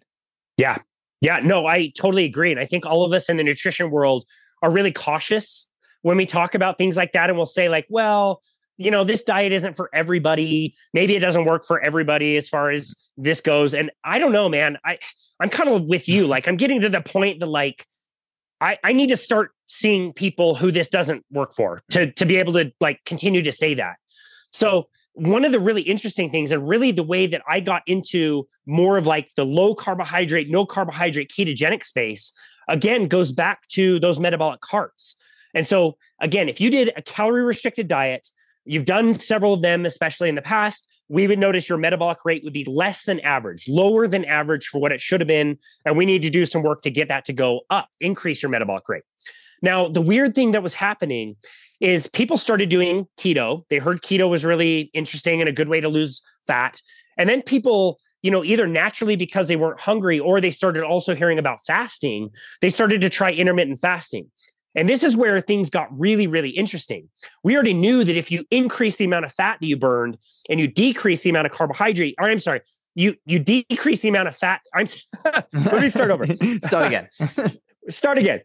Yeah. 0.57 0.77
Yeah. 1.21 1.39
No, 1.43 1.67
I 1.67 1.91
totally 1.97 2.25
agree. 2.25 2.51
And 2.51 2.59
I 2.59 2.65
think 2.65 2.85
all 2.85 3.05
of 3.05 3.13
us 3.13 3.29
in 3.29 3.37
the 3.37 3.43
nutrition 3.43 3.91
world 3.91 4.25
are 4.63 4.71
really 4.71 4.91
cautious 4.91 5.69
when 6.01 6.17
we 6.17 6.25
talk 6.25 6.55
about 6.55 6.77
things 6.77 6.97
like 6.97 7.13
that. 7.13 7.29
And 7.29 7.37
we'll 7.37 7.45
say, 7.45 7.69
like, 7.69 7.85
well, 7.89 8.41
you 8.77 8.91
know, 8.91 9.03
this 9.03 9.23
diet 9.23 9.51
isn't 9.51 9.75
for 9.75 9.89
everybody. 9.93 10.73
Maybe 10.93 11.15
it 11.15 11.19
doesn't 11.19 11.45
work 11.45 11.65
for 11.65 11.79
everybody 11.81 12.35
as 12.37 12.49
far 12.49 12.71
as 12.71 12.95
this 13.17 13.41
goes. 13.41 13.73
And 13.73 13.91
I 14.03 14.19
don't 14.19 14.31
know, 14.31 14.49
man. 14.49 14.77
I 14.83 14.97
I'm 15.39 15.49
kind 15.49 15.69
of 15.69 15.83
with 15.83 16.09
you. 16.09 16.27
Like 16.27 16.47
I'm 16.47 16.57
getting 16.57 16.81
to 16.81 16.89
the 16.89 17.01
point 17.01 17.39
that 17.39 17.49
like 17.49 17.85
I, 18.59 18.77
I 18.83 18.93
need 18.93 19.07
to 19.07 19.17
start 19.17 19.51
seeing 19.67 20.13
people 20.13 20.55
who 20.55 20.71
this 20.71 20.89
doesn't 20.89 21.25
work 21.31 21.53
for 21.53 21.81
to 21.91 22.11
to 22.13 22.25
be 22.25 22.37
able 22.37 22.53
to 22.53 22.71
like 22.79 23.03
continue 23.05 23.41
to 23.43 23.51
say 23.51 23.73
that. 23.75 23.95
So 24.51 24.87
one 25.13 25.43
of 25.43 25.51
the 25.51 25.59
really 25.59 25.81
interesting 25.81 26.29
things 26.29 26.51
and 26.51 26.67
really 26.67 26.91
the 26.91 27.03
way 27.03 27.27
that 27.27 27.41
I 27.47 27.59
got 27.59 27.83
into 27.85 28.47
more 28.65 28.97
of 28.97 29.05
like 29.05 29.33
the 29.35 29.45
low 29.45 29.75
carbohydrate, 29.75 30.49
no 30.49 30.65
carbohydrate 30.65 31.31
ketogenic 31.35 31.83
space 31.83 32.33
again 32.69 33.07
goes 33.07 33.31
back 33.31 33.67
to 33.69 33.99
those 33.99 34.19
metabolic 34.19 34.61
carts. 34.61 35.15
And 35.53 35.67
so 35.67 35.97
again, 36.21 36.47
if 36.47 36.61
you 36.61 36.69
did 36.69 36.93
a 36.95 37.01
calorie 37.01 37.43
restricted 37.43 37.87
diet, 37.87 38.29
you've 38.65 38.85
done 38.85 39.13
several 39.13 39.53
of 39.53 39.61
them, 39.61 39.85
especially 39.85 40.29
in 40.29 40.35
the 40.35 40.41
past, 40.41 40.87
we 41.09 41.27
would 41.27 41.39
notice 41.39 41.67
your 41.67 41.77
metabolic 41.77 42.19
rate 42.23 42.43
would 42.43 42.53
be 42.53 42.65
less 42.65 43.05
than 43.05 43.19
average, 43.19 43.67
lower 43.67 44.07
than 44.07 44.23
average 44.25 44.67
for 44.67 44.79
what 44.79 44.91
it 44.91 45.01
should 45.01 45.19
have 45.19 45.27
been. 45.27 45.57
And 45.85 45.97
we 45.97 46.05
need 46.05 46.21
to 46.21 46.29
do 46.29 46.45
some 46.45 46.63
work 46.63 46.81
to 46.81 46.91
get 46.91 47.09
that 47.09 47.25
to 47.25 47.33
go 47.33 47.61
up, 47.69 47.89
increase 47.99 48.41
your 48.41 48.49
metabolic 48.49 48.87
rate. 48.87 49.03
Now, 49.61 49.87
the 49.87 50.01
weird 50.01 50.33
thing 50.33 50.51
that 50.53 50.63
was 50.63 50.73
happening 50.73 51.35
is 51.79 52.07
people 52.07 52.37
started 52.37 52.69
doing 52.69 53.07
keto. 53.19 53.65
They 53.69 53.77
heard 53.77 54.01
keto 54.01 54.29
was 54.29 54.45
really 54.45 54.91
interesting 54.93 55.41
and 55.41 55.49
a 55.49 55.53
good 55.53 55.67
way 55.67 55.81
to 55.81 55.89
lose 55.89 56.21
fat. 56.47 56.79
And 57.17 57.27
then 57.27 57.41
people, 57.41 57.99
you 58.21 58.31
know, 58.31 58.43
either 58.43 58.67
naturally 58.67 59.15
because 59.15 59.47
they 59.47 59.55
weren't 59.55 59.79
hungry 59.79 60.19
or 60.19 60.39
they 60.39 60.51
started 60.51 60.83
also 60.83 61.15
hearing 61.15 61.39
about 61.39 61.59
fasting, 61.65 62.29
they 62.61 62.69
started 62.69 63.01
to 63.01 63.09
try 63.09 63.31
intermittent 63.31 63.79
fasting. 63.79 64.31
And 64.75 64.87
this 64.87 65.03
is 65.03 65.17
where 65.17 65.41
things 65.41 65.69
got 65.69 65.87
really, 65.97 66.27
really 66.27 66.49
interesting. 66.49 67.09
We 67.43 67.55
already 67.55 67.73
knew 67.73 68.03
that 68.03 68.15
if 68.15 68.31
you 68.31 68.45
increase 68.51 68.95
the 68.97 69.05
amount 69.05 69.25
of 69.25 69.31
fat 69.31 69.57
that 69.59 69.67
you 69.67 69.77
burned 69.77 70.17
and 70.49 70.59
you 70.59 70.67
decrease 70.67 71.21
the 71.21 71.29
amount 71.29 71.47
of 71.47 71.53
carbohydrate, 71.53 72.15
or 72.19 72.29
I'm 72.29 72.39
sorry, 72.39 72.61
you 72.95 73.15
you 73.25 73.39
decrease 73.39 74.01
the 74.01 74.09
amount 74.09 74.27
of 74.27 74.35
fat. 74.35 74.61
I'm 74.73 74.85
let 75.53 75.81
me 75.81 75.89
start 75.89 76.11
over. 76.11 76.25
start 76.65 76.87
again. 76.87 77.07
start 77.89 78.17
again 78.17 78.41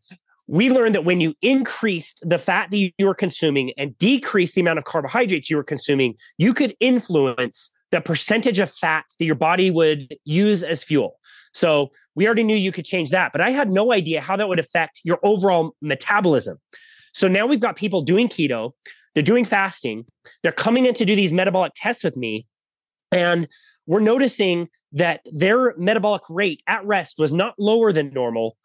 we 0.49 0.71
learned 0.71 0.95
that 0.95 1.05
when 1.05 1.21
you 1.21 1.35
increased 1.43 2.21
the 2.23 2.39
fat 2.39 2.71
that 2.71 2.79
you 2.79 2.93
were 3.01 3.15
consuming 3.15 3.73
and 3.77 3.97
decreased 3.99 4.55
the 4.55 4.61
amount 4.61 4.79
of 4.79 4.85
carbohydrates 4.85 5.51
you 5.51 5.57
were 5.57 5.65
consuming, 5.65 6.15
you 6.39 6.55
could 6.55 6.77
influence 6.81 7.71
the 7.91 8.01
percentage 8.01 8.59
of 8.59 8.71
fat 8.71 9.05
that 9.19 9.25
your 9.25 9.35
body 9.35 9.71
would 9.71 10.17
use 10.25 10.63
as 10.63 10.85
fuel. 10.85 11.19
So 11.57 11.91
we 12.15 12.27
already 12.27 12.45
knew 12.45 12.55
you 12.55 12.71
could 12.71 12.85
change 12.85 13.11
that, 13.11 13.33
but 13.33 13.41
I 13.41 13.49
had 13.49 13.71
no 13.71 13.91
idea 13.91 14.21
how 14.21 14.37
that 14.37 14.47
would 14.47 14.59
affect 14.59 15.01
your 15.05 15.19
overall 15.23 15.75
metabolism. 15.81 16.59
So 17.15 17.29
now 17.29 17.47
we've 17.47 17.61
got 17.61 17.77
people 17.77 18.03
doing 18.03 18.29
keto, 18.29 18.73
they're 19.15 19.23
doing 19.23 19.47
fasting, 19.47 20.05
they're 20.43 20.53
coming 20.53 20.85
in 20.85 20.93
to 20.93 21.07
do 21.07 21.17
these 21.17 21.33
metabolic 21.33 21.73
tests 21.75 22.05
with 22.05 22.15
me, 22.15 22.47
and 23.11 23.49
we're 23.87 24.01
noticing 24.01 24.69
that 24.93 25.23
their 25.33 25.75
metabolic 25.79 26.23
rate 26.29 26.63
at 26.67 26.85
rest 26.85 27.19
was 27.19 27.33
not 27.33 27.55
lower 27.59 27.91
than 27.91 28.13
normal. 28.13 28.59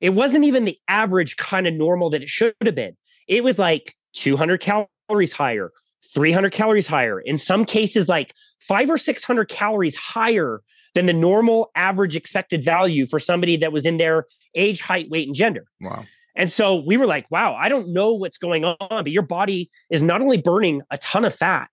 It 0.00 0.10
wasn't 0.10 0.44
even 0.44 0.64
the 0.64 0.78
average 0.86 1.36
kind 1.38 1.66
of 1.66 1.74
normal 1.74 2.10
that 2.10 2.22
it 2.22 2.28
should 2.28 2.54
have 2.64 2.76
been. 2.76 2.96
It 3.26 3.42
was 3.42 3.58
like 3.58 3.96
200 4.12 4.60
calories 4.60 5.32
higher, 5.32 5.72
300 6.14 6.52
calories 6.52 6.86
higher. 6.86 7.18
In 7.18 7.38
some 7.38 7.64
cases, 7.64 8.08
like 8.08 8.34
five 8.60 8.88
or 8.88 8.98
600 8.98 9.48
calories 9.48 9.96
higher 9.96 10.62
than 10.96 11.04
the 11.04 11.12
normal 11.12 11.70
average 11.74 12.16
expected 12.16 12.64
value 12.64 13.04
for 13.04 13.18
somebody 13.18 13.58
that 13.58 13.70
was 13.70 13.84
in 13.84 13.98
their 13.98 14.26
age, 14.54 14.80
height, 14.80 15.10
weight, 15.10 15.28
and 15.28 15.36
gender. 15.36 15.66
Wow. 15.82 16.04
And 16.34 16.50
so 16.50 16.76
we 16.76 16.96
were 16.96 17.04
like, 17.04 17.30
wow, 17.30 17.54
I 17.54 17.68
don't 17.68 17.92
know 17.92 18.14
what's 18.14 18.38
going 18.38 18.64
on, 18.64 18.76
but 18.88 19.10
your 19.10 19.22
body 19.22 19.70
is 19.90 20.02
not 20.02 20.22
only 20.22 20.38
burning 20.38 20.80
a 20.90 20.96
ton 20.96 21.26
of 21.26 21.34
fat, 21.34 21.68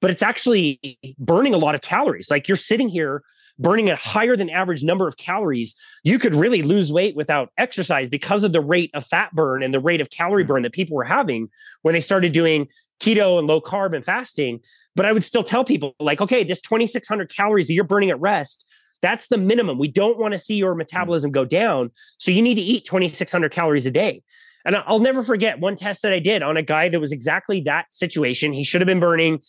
but 0.00 0.10
it's 0.10 0.22
actually 0.22 0.98
burning 1.18 1.52
a 1.52 1.58
lot 1.58 1.74
of 1.74 1.82
calories. 1.82 2.30
Like 2.30 2.48
you're 2.48 2.56
sitting 2.56 2.88
here 2.88 3.22
burning 3.58 3.90
a 3.90 3.96
higher 3.96 4.36
than 4.36 4.48
average 4.48 4.82
number 4.82 5.06
of 5.06 5.18
calories, 5.18 5.74
you 6.02 6.18
could 6.18 6.34
really 6.34 6.62
lose 6.62 6.90
weight 6.90 7.14
without 7.14 7.50
exercise 7.58 8.08
because 8.08 8.42
of 8.42 8.52
the 8.52 8.60
rate 8.60 8.90
of 8.94 9.04
fat 9.04 9.30
burn 9.34 9.62
and 9.62 9.74
the 9.74 9.80
rate 9.80 10.00
of 10.00 10.08
calorie 10.08 10.42
hmm. 10.42 10.48
burn 10.48 10.62
that 10.62 10.72
people 10.72 10.96
were 10.96 11.04
having 11.04 11.48
when 11.82 11.92
they 11.92 12.00
started 12.00 12.32
doing 12.32 12.68
keto 13.02 13.38
and 13.38 13.46
low 13.46 13.60
carb 13.60 13.94
and 13.94 14.04
fasting. 14.04 14.60
But 14.94 15.06
I 15.06 15.12
would 15.12 15.24
still 15.24 15.42
tell 15.42 15.64
people, 15.64 15.94
like, 15.98 16.20
okay, 16.20 16.44
this 16.44 16.60
2,600 16.60 17.34
calories 17.34 17.66
that 17.66 17.74
you're 17.74 17.84
burning 17.84 18.10
at 18.10 18.20
rest, 18.20 18.66
that's 19.02 19.28
the 19.28 19.36
minimum. 19.36 19.78
We 19.78 19.88
don't 19.88 20.18
want 20.18 20.32
to 20.32 20.38
see 20.38 20.54
your 20.54 20.74
metabolism 20.74 21.32
go 21.32 21.44
down. 21.44 21.90
So 22.18 22.30
you 22.30 22.40
need 22.40 22.54
to 22.54 22.62
eat 22.62 22.84
2,600 22.84 23.50
calories 23.50 23.84
a 23.84 23.90
day. 23.90 24.22
And 24.64 24.76
I'll 24.76 25.00
never 25.00 25.24
forget 25.24 25.58
one 25.58 25.74
test 25.74 26.02
that 26.02 26.12
I 26.12 26.20
did 26.20 26.42
on 26.42 26.56
a 26.56 26.62
guy 26.62 26.88
that 26.88 27.00
was 27.00 27.10
exactly 27.10 27.60
that 27.62 27.86
situation. 27.92 28.52
He 28.52 28.62
should 28.62 28.80
have 28.80 28.86
been 28.86 29.00
burning 29.00 29.40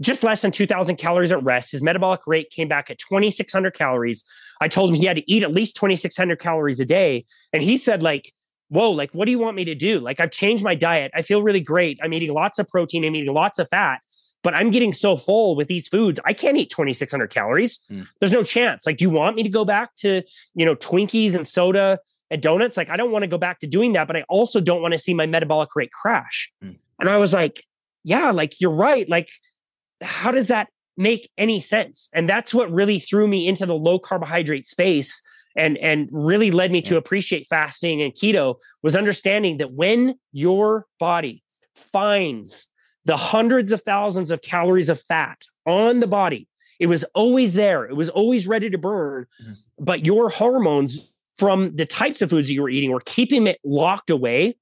just 0.00 0.24
less 0.24 0.40
than 0.40 0.50
2000 0.50 0.96
calories 0.96 1.30
at 1.30 1.42
rest. 1.44 1.72
His 1.72 1.82
metabolic 1.82 2.20
rate 2.26 2.50
came 2.50 2.68
back 2.68 2.90
at 2.90 2.98
2600 2.98 3.74
calories. 3.74 4.24
I 4.60 4.68
told 4.68 4.90
him 4.90 4.96
he 4.96 5.04
had 5.04 5.16
to 5.16 5.30
eat 5.30 5.42
at 5.42 5.52
least 5.52 5.76
2600 5.76 6.38
calories 6.40 6.80
a 6.80 6.86
day. 6.86 7.26
And 7.52 7.62
he 7.62 7.76
said, 7.76 8.02
like, 8.02 8.32
whoa, 8.72 8.90
like, 8.90 9.10
what 9.12 9.26
do 9.26 9.30
you 9.30 9.38
want 9.38 9.54
me 9.54 9.64
to 9.66 9.74
do? 9.74 10.00
Like, 10.00 10.18
I've 10.18 10.30
changed 10.30 10.64
my 10.64 10.74
diet. 10.74 11.10
I 11.14 11.20
feel 11.20 11.42
really 11.42 11.60
great. 11.60 11.98
I'm 12.02 12.14
eating 12.14 12.32
lots 12.32 12.58
of 12.58 12.66
protein. 12.66 13.04
I'm 13.04 13.14
eating 13.14 13.32
lots 13.32 13.58
of 13.58 13.68
fat, 13.68 14.00
but 14.42 14.54
I'm 14.54 14.70
getting 14.70 14.94
so 14.94 15.14
full 15.14 15.54
with 15.54 15.68
these 15.68 15.86
foods. 15.86 16.18
I 16.24 16.32
can't 16.32 16.56
eat 16.56 16.70
2600 16.70 17.28
calories. 17.28 17.80
Mm. 17.90 18.08
There's 18.18 18.32
no 18.32 18.42
chance. 18.42 18.86
Like, 18.86 18.96
do 18.96 19.04
you 19.04 19.10
want 19.10 19.36
me 19.36 19.42
to 19.42 19.50
go 19.50 19.66
back 19.66 19.94
to, 19.96 20.22
you 20.54 20.64
know, 20.64 20.74
Twinkies 20.74 21.34
and 21.34 21.46
soda 21.46 21.98
and 22.30 22.40
donuts? 22.40 22.78
Like, 22.78 22.88
I 22.88 22.96
don't 22.96 23.12
want 23.12 23.24
to 23.24 23.28
go 23.28 23.36
back 23.36 23.58
to 23.58 23.66
doing 23.66 23.92
that, 23.92 24.06
but 24.06 24.16
I 24.16 24.24
also 24.30 24.58
don't 24.58 24.80
want 24.80 24.92
to 24.92 24.98
see 24.98 25.12
my 25.12 25.26
metabolic 25.26 25.76
rate 25.76 25.92
crash. 25.92 26.50
Mm. 26.64 26.78
And 26.98 27.10
I 27.10 27.18
was 27.18 27.34
like, 27.34 27.62
yeah, 28.04 28.30
like 28.30 28.58
you're 28.58 28.70
right. 28.70 29.06
Like, 29.06 29.28
how 30.00 30.30
does 30.30 30.48
that 30.48 30.68
make 30.96 31.28
any 31.36 31.60
sense? 31.60 32.08
And 32.14 32.26
that's 32.26 32.54
what 32.54 32.72
really 32.72 32.98
threw 32.98 33.28
me 33.28 33.46
into 33.46 33.66
the 33.66 33.74
low 33.74 33.98
carbohydrate 33.98 34.66
space 34.66 35.22
and 35.56 35.76
and 35.78 36.08
really 36.10 36.50
led 36.50 36.70
me 36.70 36.82
to 36.82 36.96
appreciate 36.96 37.46
fasting 37.48 38.02
and 38.02 38.14
keto 38.14 38.56
was 38.82 38.96
understanding 38.96 39.58
that 39.58 39.72
when 39.72 40.14
your 40.32 40.86
body 40.98 41.42
finds 41.74 42.68
the 43.04 43.16
hundreds 43.16 43.72
of 43.72 43.82
thousands 43.82 44.30
of 44.30 44.42
calories 44.42 44.88
of 44.88 45.00
fat 45.00 45.40
on 45.66 46.00
the 46.00 46.06
body 46.06 46.48
it 46.78 46.86
was 46.86 47.04
always 47.14 47.54
there 47.54 47.84
it 47.84 47.96
was 47.96 48.08
always 48.08 48.46
ready 48.46 48.70
to 48.70 48.78
burn 48.78 49.26
mm-hmm. 49.42 49.52
but 49.78 50.06
your 50.06 50.28
hormones 50.28 51.10
from 51.38 51.74
the 51.76 51.86
types 51.86 52.22
of 52.22 52.30
foods 52.30 52.48
that 52.48 52.54
you 52.54 52.62
were 52.62 52.70
eating 52.70 52.92
were 52.92 53.02
keeping 53.04 53.46
it 53.46 53.58
locked 53.64 54.10
away 54.10 54.56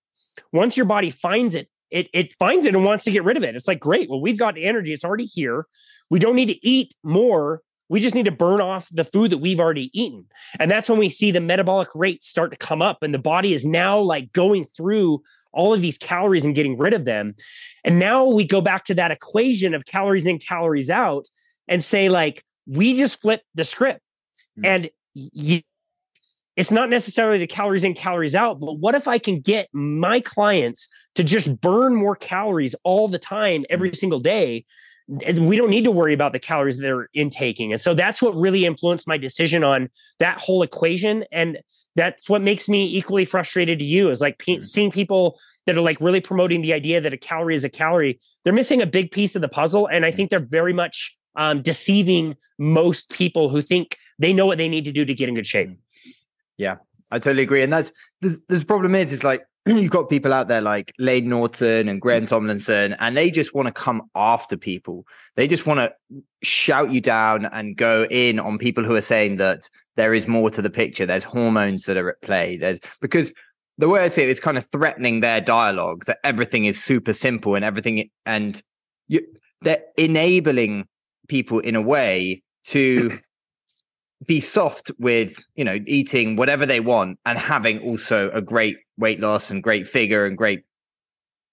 once 0.53 0.76
your 0.76 0.86
body 0.86 1.11
finds 1.11 1.55
it 1.55 1.68
it, 1.91 2.09
it 2.12 2.32
finds 2.34 2.66
it 2.66 2.74
and 2.74 2.84
wants 2.84 3.05
to 3.05 3.11
get 3.11 3.24
rid 3.24 3.36
of 3.36 3.43
it. 3.43 3.57
It's 3.57 3.68
like, 3.68 3.80
great. 3.80 4.09
Well, 4.09 4.20
we've 4.20 4.38
got 4.38 4.57
energy. 4.57 4.93
It's 4.93 5.05
already 5.05 5.24
here. 5.24 5.66
We 6.09 6.18
don't 6.18 6.36
need 6.36 6.47
to 6.47 6.66
eat 6.66 6.95
more. 7.03 7.62
We 7.91 8.01
just 8.01 8.14
need 8.14 8.24
to 8.26 8.30
burn 8.30 8.61
off 8.61 8.88
the 8.93 9.05
food 9.05 9.32
that 9.32 9.38
we've 9.38 9.61
already 9.61 9.91
eaten. 9.93 10.24
And 10.59 10.70
that's 10.70 10.88
when 10.88 10.99
we 10.99 11.09
see 11.09 11.32
the 11.32 11.41
metabolic 11.41 11.88
rates 11.95 12.28
start 12.28 12.53
to 12.53 12.57
come 12.57 12.80
up. 12.80 13.03
And 13.03 13.12
the 13.12 13.18
body 13.18 13.53
is 13.53 13.66
now 13.66 13.99
like 13.99 14.32
going 14.32 14.64
through 14.64 15.22
all 15.53 15.74
of 15.74 15.80
these 15.80 15.99
calories 15.99 16.45
and 16.45 16.55
getting 16.55 16.78
rid 16.78 16.95
of 16.95 17.05
them. 17.05 17.34
And 17.84 17.99
now 17.99 18.24
we 18.24 18.45
go 18.45 18.61
back 18.61 18.84
to 18.84 18.95
that 18.95 19.11
equation 19.11 19.74
of 19.74 19.84
calories 19.84 20.26
in, 20.26 20.38
calories 20.38 20.88
out, 20.88 21.26
and 21.66 21.82
say, 21.82 22.09
like, 22.09 22.45
we 22.66 22.95
just 22.97 23.20
flip 23.20 23.43
the 23.57 23.64
script. 23.64 24.01
Mm-hmm. 24.57 24.66
And 24.66 24.91
you, 25.14 25.62
it's 26.57 26.70
not 26.70 26.91
necessarily 26.91 27.38
the 27.38 27.47
calories 27.47 27.82
in, 27.82 27.95
calories 27.95 28.36
out, 28.36 28.61
but 28.61 28.78
what 28.78 28.95
if 28.95 29.09
I 29.09 29.18
can 29.18 29.41
get 29.41 29.68
my 29.72 30.20
clients 30.20 30.88
to 31.16 31.24
just 31.24 31.61
burn 31.61 31.95
more 31.97 32.14
calories 32.14 32.76
all 32.84 33.09
the 33.09 33.18
time, 33.18 33.64
every 33.68 33.91
mm. 33.91 33.97
single 33.97 34.20
day? 34.20 34.64
We 35.38 35.56
don't 35.56 35.70
need 35.70 35.84
to 35.84 35.90
worry 35.90 36.14
about 36.14 36.32
the 36.32 36.38
calories 36.38 36.78
they're 36.78 37.08
intaking. 37.14 37.72
And 37.72 37.80
so 37.80 37.94
that's 37.94 38.22
what 38.22 38.34
really 38.36 38.64
influenced 38.64 39.08
my 39.08 39.18
decision 39.18 39.64
on 39.64 39.88
that 40.20 40.40
whole 40.40 40.62
equation. 40.62 41.24
And 41.32 41.58
that's 41.96 42.28
what 42.28 42.42
makes 42.42 42.68
me 42.68 42.86
equally 42.86 43.24
frustrated 43.24 43.80
to 43.80 43.84
you 43.84 44.11
is 44.11 44.20
like 44.20 44.38
pe- 44.38 44.58
mm. 44.58 44.64
seeing 44.64 44.90
people 44.90 45.38
that 45.66 45.76
are 45.76 45.80
like 45.80 46.00
really 46.00 46.20
promoting 46.20 46.62
the 46.62 46.72
idea 46.72 47.00
that 47.00 47.12
a 47.12 47.16
calorie 47.16 47.56
is 47.56 47.64
a 47.64 47.68
calorie. 47.68 48.20
They're 48.44 48.52
missing 48.52 48.80
a 48.80 48.86
big 48.86 49.11
piece 49.11 49.34
of 49.34 49.42
the 49.42 49.48
puzzle. 49.48 49.88
And 49.88 50.04
I 50.04 50.12
mm. 50.12 50.14
think 50.14 50.30
they're 50.30 50.38
very 50.38 50.72
much 50.72 51.16
um, 51.34 51.62
deceiving 51.62 52.36
most 52.58 53.11
people 53.11 53.48
who 53.48 53.62
think 53.62 53.96
they 54.18 54.32
know 54.32 54.46
what 54.46 54.58
they 54.58 54.68
need 54.68 54.84
to 54.84 54.92
do 54.92 55.04
to 55.04 55.14
get 55.14 55.28
in 55.28 55.34
good 55.34 55.46
shape. 55.46 55.70
Yeah, 56.56 56.76
I 57.11 57.18
totally 57.18 57.42
agree. 57.42 57.62
And 57.62 57.72
that's 57.72 57.92
the, 58.20 58.38
the 58.48 58.64
problem 58.64 58.94
is, 58.94 59.12
is 59.12 59.24
like 59.24 59.44
you've 59.66 59.90
got 59.90 60.08
people 60.08 60.32
out 60.32 60.48
there 60.48 60.61
like 60.61 60.92
Layne 60.98 61.28
Norton 61.28 61.88
and 61.88 62.00
Graham 62.00 62.26
Tomlinson, 62.26 62.94
and 62.98 63.16
they 63.16 63.30
just 63.30 63.54
want 63.54 63.68
to 63.68 63.72
come 63.72 64.02
after 64.14 64.56
people. 64.56 65.06
They 65.36 65.46
just 65.46 65.66
want 65.66 65.80
to 65.80 66.22
shout 66.42 66.90
you 66.90 67.00
down 67.00 67.44
and 67.46 67.76
go 67.76 68.06
in 68.11 68.38
on 68.38 68.58
people 68.58 68.84
who 68.84 68.94
are 68.94 69.02
saying 69.02 69.36
that 69.36 69.68
there 69.96 70.14
is 70.14 70.26
more 70.26 70.50
to 70.50 70.62
the 70.62 70.70
picture. 70.70 71.04
There's 71.04 71.24
hormones 71.24 71.84
that 71.84 71.96
are 71.96 72.11
at 72.11 72.22
play. 72.22 72.56
There's 72.56 72.80
because 73.00 73.32
the 73.76 73.88
way 73.88 74.00
I 74.00 74.08
see 74.08 74.22
it 74.22 74.28
is 74.28 74.40
kind 74.40 74.56
of 74.56 74.66
threatening 74.72 75.20
their 75.20 75.40
dialogue 75.40 76.04
that 76.06 76.18
everything 76.24 76.64
is 76.64 76.82
super 76.82 77.12
simple 77.12 77.54
and 77.54 77.64
everything, 77.64 78.08
and 78.24 78.62
you, 79.08 79.20
they're 79.61 79.82
enabling 79.98 80.86
people 81.28 81.58
in 81.61 81.76
a 81.76 81.82
way 81.82 82.42
to 82.64 83.18
be 84.26 84.40
soft 84.40 84.90
with 84.98 85.42
you 85.54 85.64
know 85.64 85.78
eating 85.86 86.36
whatever 86.36 86.66
they 86.66 86.80
want 86.80 87.18
and 87.24 87.38
having 87.38 87.80
also 87.80 88.30
a 88.32 88.42
great 88.42 88.76
weight 89.01 89.20
loss 89.20 89.51
and 89.51 89.62
great 89.62 89.88
figure 89.88 90.26
and 90.26 90.36
great 90.36 90.64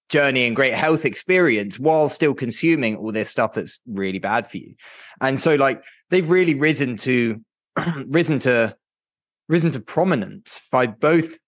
journey 0.08 0.46
and 0.46 0.56
great 0.56 0.74
health 0.74 1.04
experience 1.04 1.78
while 1.78 2.08
still 2.08 2.34
consuming 2.34 2.96
all 2.96 3.12
this 3.12 3.28
stuff 3.28 3.54
that's 3.54 3.80
really 3.86 4.18
bad 4.18 4.48
for 4.48 4.58
you. 4.58 4.74
And 5.20 5.40
so 5.40 5.54
like 5.54 5.82
they've 6.10 6.28
really 6.28 6.54
risen 6.54 6.96
to 6.98 7.40
risen 8.06 8.38
to 8.40 8.76
risen 9.48 9.70
to 9.72 9.80
prominence 9.80 10.60
by 10.70 10.86
both 10.86 11.38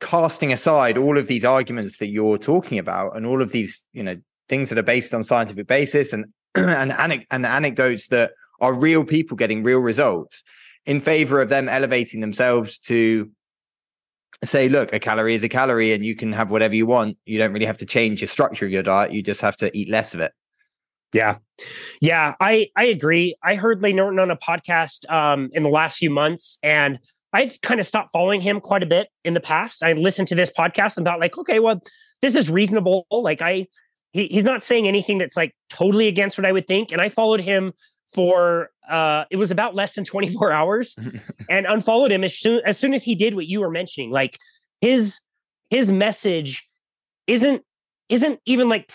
casting 0.00 0.52
aside 0.52 0.98
all 0.98 1.16
of 1.16 1.26
these 1.26 1.44
arguments 1.44 1.98
that 1.98 2.08
you're 2.08 2.38
talking 2.38 2.78
about 2.78 3.16
and 3.16 3.26
all 3.26 3.40
of 3.40 3.52
these 3.52 3.86
you 3.92 4.02
know 4.02 4.16
things 4.48 4.68
that 4.68 4.78
are 4.78 4.82
based 4.82 5.14
on 5.14 5.24
scientific 5.24 5.66
basis 5.66 6.12
and 6.12 6.26
and, 6.54 7.24
and 7.30 7.46
anecdotes 7.46 8.08
that 8.08 8.32
are 8.60 8.74
real 8.74 9.04
people 9.04 9.36
getting 9.36 9.62
real 9.62 9.80
results 9.80 10.42
in 10.84 11.00
favor 11.00 11.40
of 11.40 11.48
them 11.48 11.68
elevating 11.68 12.20
themselves 12.20 12.78
to 12.78 13.30
say, 14.44 14.68
look, 14.68 14.92
a 14.92 14.98
calorie 14.98 15.34
is 15.34 15.44
a 15.44 15.48
calorie 15.48 15.92
and 15.92 16.04
you 16.04 16.14
can 16.14 16.32
have 16.32 16.50
whatever 16.50 16.74
you 16.74 16.86
want. 16.86 17.16
You 17.24 17.38
don't 17.38 17.52
really 17.52 17.66
have 17.66 17.78
to 17.78 17.86
change 17.86 18.20
your 18.20 18.28
structure 18.28 18.66
of 18.66 18.72
your 18.72 18.82
diet. 18.82 19.12
You 19.12 19.22
just 19.22 19.40
have 19.40 19.56
to 19.56 19.76
eat 19.76 19.88
less 19.88 20.14
of 20.14 20.20
it. 20.20 20.32
Yeah. 21.12 21.38
Yeah, 22.00 22.34
I 22.40 22.68
I 22.76 22.86
agree. 22.86 23.36
I 23.42 23.54
heard 23.54 23.82
Layne 23.82 23.96
Norton 23.96 24.18
on 24.18 24.30
a 24.30 24.36
podcast 24.36 25.10
um, 25.10 25.50
in 25.52 25.62
the 25.62 25.70
last 25.70 25.98
few 25.98 26.10
months 26.10 26.58
and 26.62 26.98
I'd 27.32 27.60
kind 27.62 27.80
of 27.80 27.86
stopped 27.86 28.12
following 28.12 28.40
him 28.40 28.60
quite 28.60 28.82
a 28.82 28.86
bit 28.86 29.08
in 29.24 29.34
the 29.34 29.40
past. 29.40 29.82
I 29.82 29.92
listened 29.92 30.28
to 30.28 30.34
this 30.34 30.50
podcast 30.50 30.96
and 30.96 31.06
thought 31.06 31.20
like, 31.20 31.36
okay, 31.38 31.58
well, 31.58 31.80
this 32.22 32.34
is 32.34 32.50
reasonable. 32.50 33.06
Like 33.10 33.42
I 33.42 33.66
he, 34.12 34.26
he's 34.26 34.44
not 34.44 34.62
saying 34.62 34.88
anything 34.88 35.18
that's 35.18 35.36
like 35.36 35.54
totally 35.68 36.08
against 36.08 36.38
what 36.38 36.46
I 36.46 36.52
would 36.52 36.66
think. 36.66 36.92
And 36.92 37.00
I 37.00 37.08
followed 37.08 37.40
him 37.40 37.72
for 38.16 38.70
uh 38.88 39.24
it 39.30 39.36
was 39.36 39.52
about 39.52 39.74
less 39.74 39.94
than 39.94 40.04
24 40.04 40.50
hours 40.50 40.96
and 41.50 41.66
unfollowed 41.66 42.10
him 42.10 42.24
as 42.24 42.36
soon 42.36 42.60
as 42.64 42.76
soon 42.76 42.92
as 42.92 43.04
he 43.04 43.14
did 43.14 43.36
what 43.36 43.46
you 43.46 43.60
were 43.60 43.70
mentioning 43.70 44.10
like 44.10 44.38
his 44.80 45.20
his 45.70 45.92
message 45.92 46.68
isn't 47.26 47.62
isn't 48.08 48.40
even 48.46 48.68
like 48.68 48.90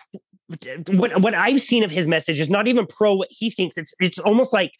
what 0.90 1.22
what 1.22 1.34
I've 1.34 1.62
seen 1.62 1.84
of 1.84 1.92
his 1.92 2.08
message 2.08 2.40
is 2.40 2.50
not 2.50 2.68
even 2.68 2.86
pro 2.86 3.16
what 3.16 3.30
he 3.32 3.50
thinks. 3.50 3.78
It's 3.78 3.94
it's 4.00 4.20
almost 4.20 4.54
like 4.54 4.72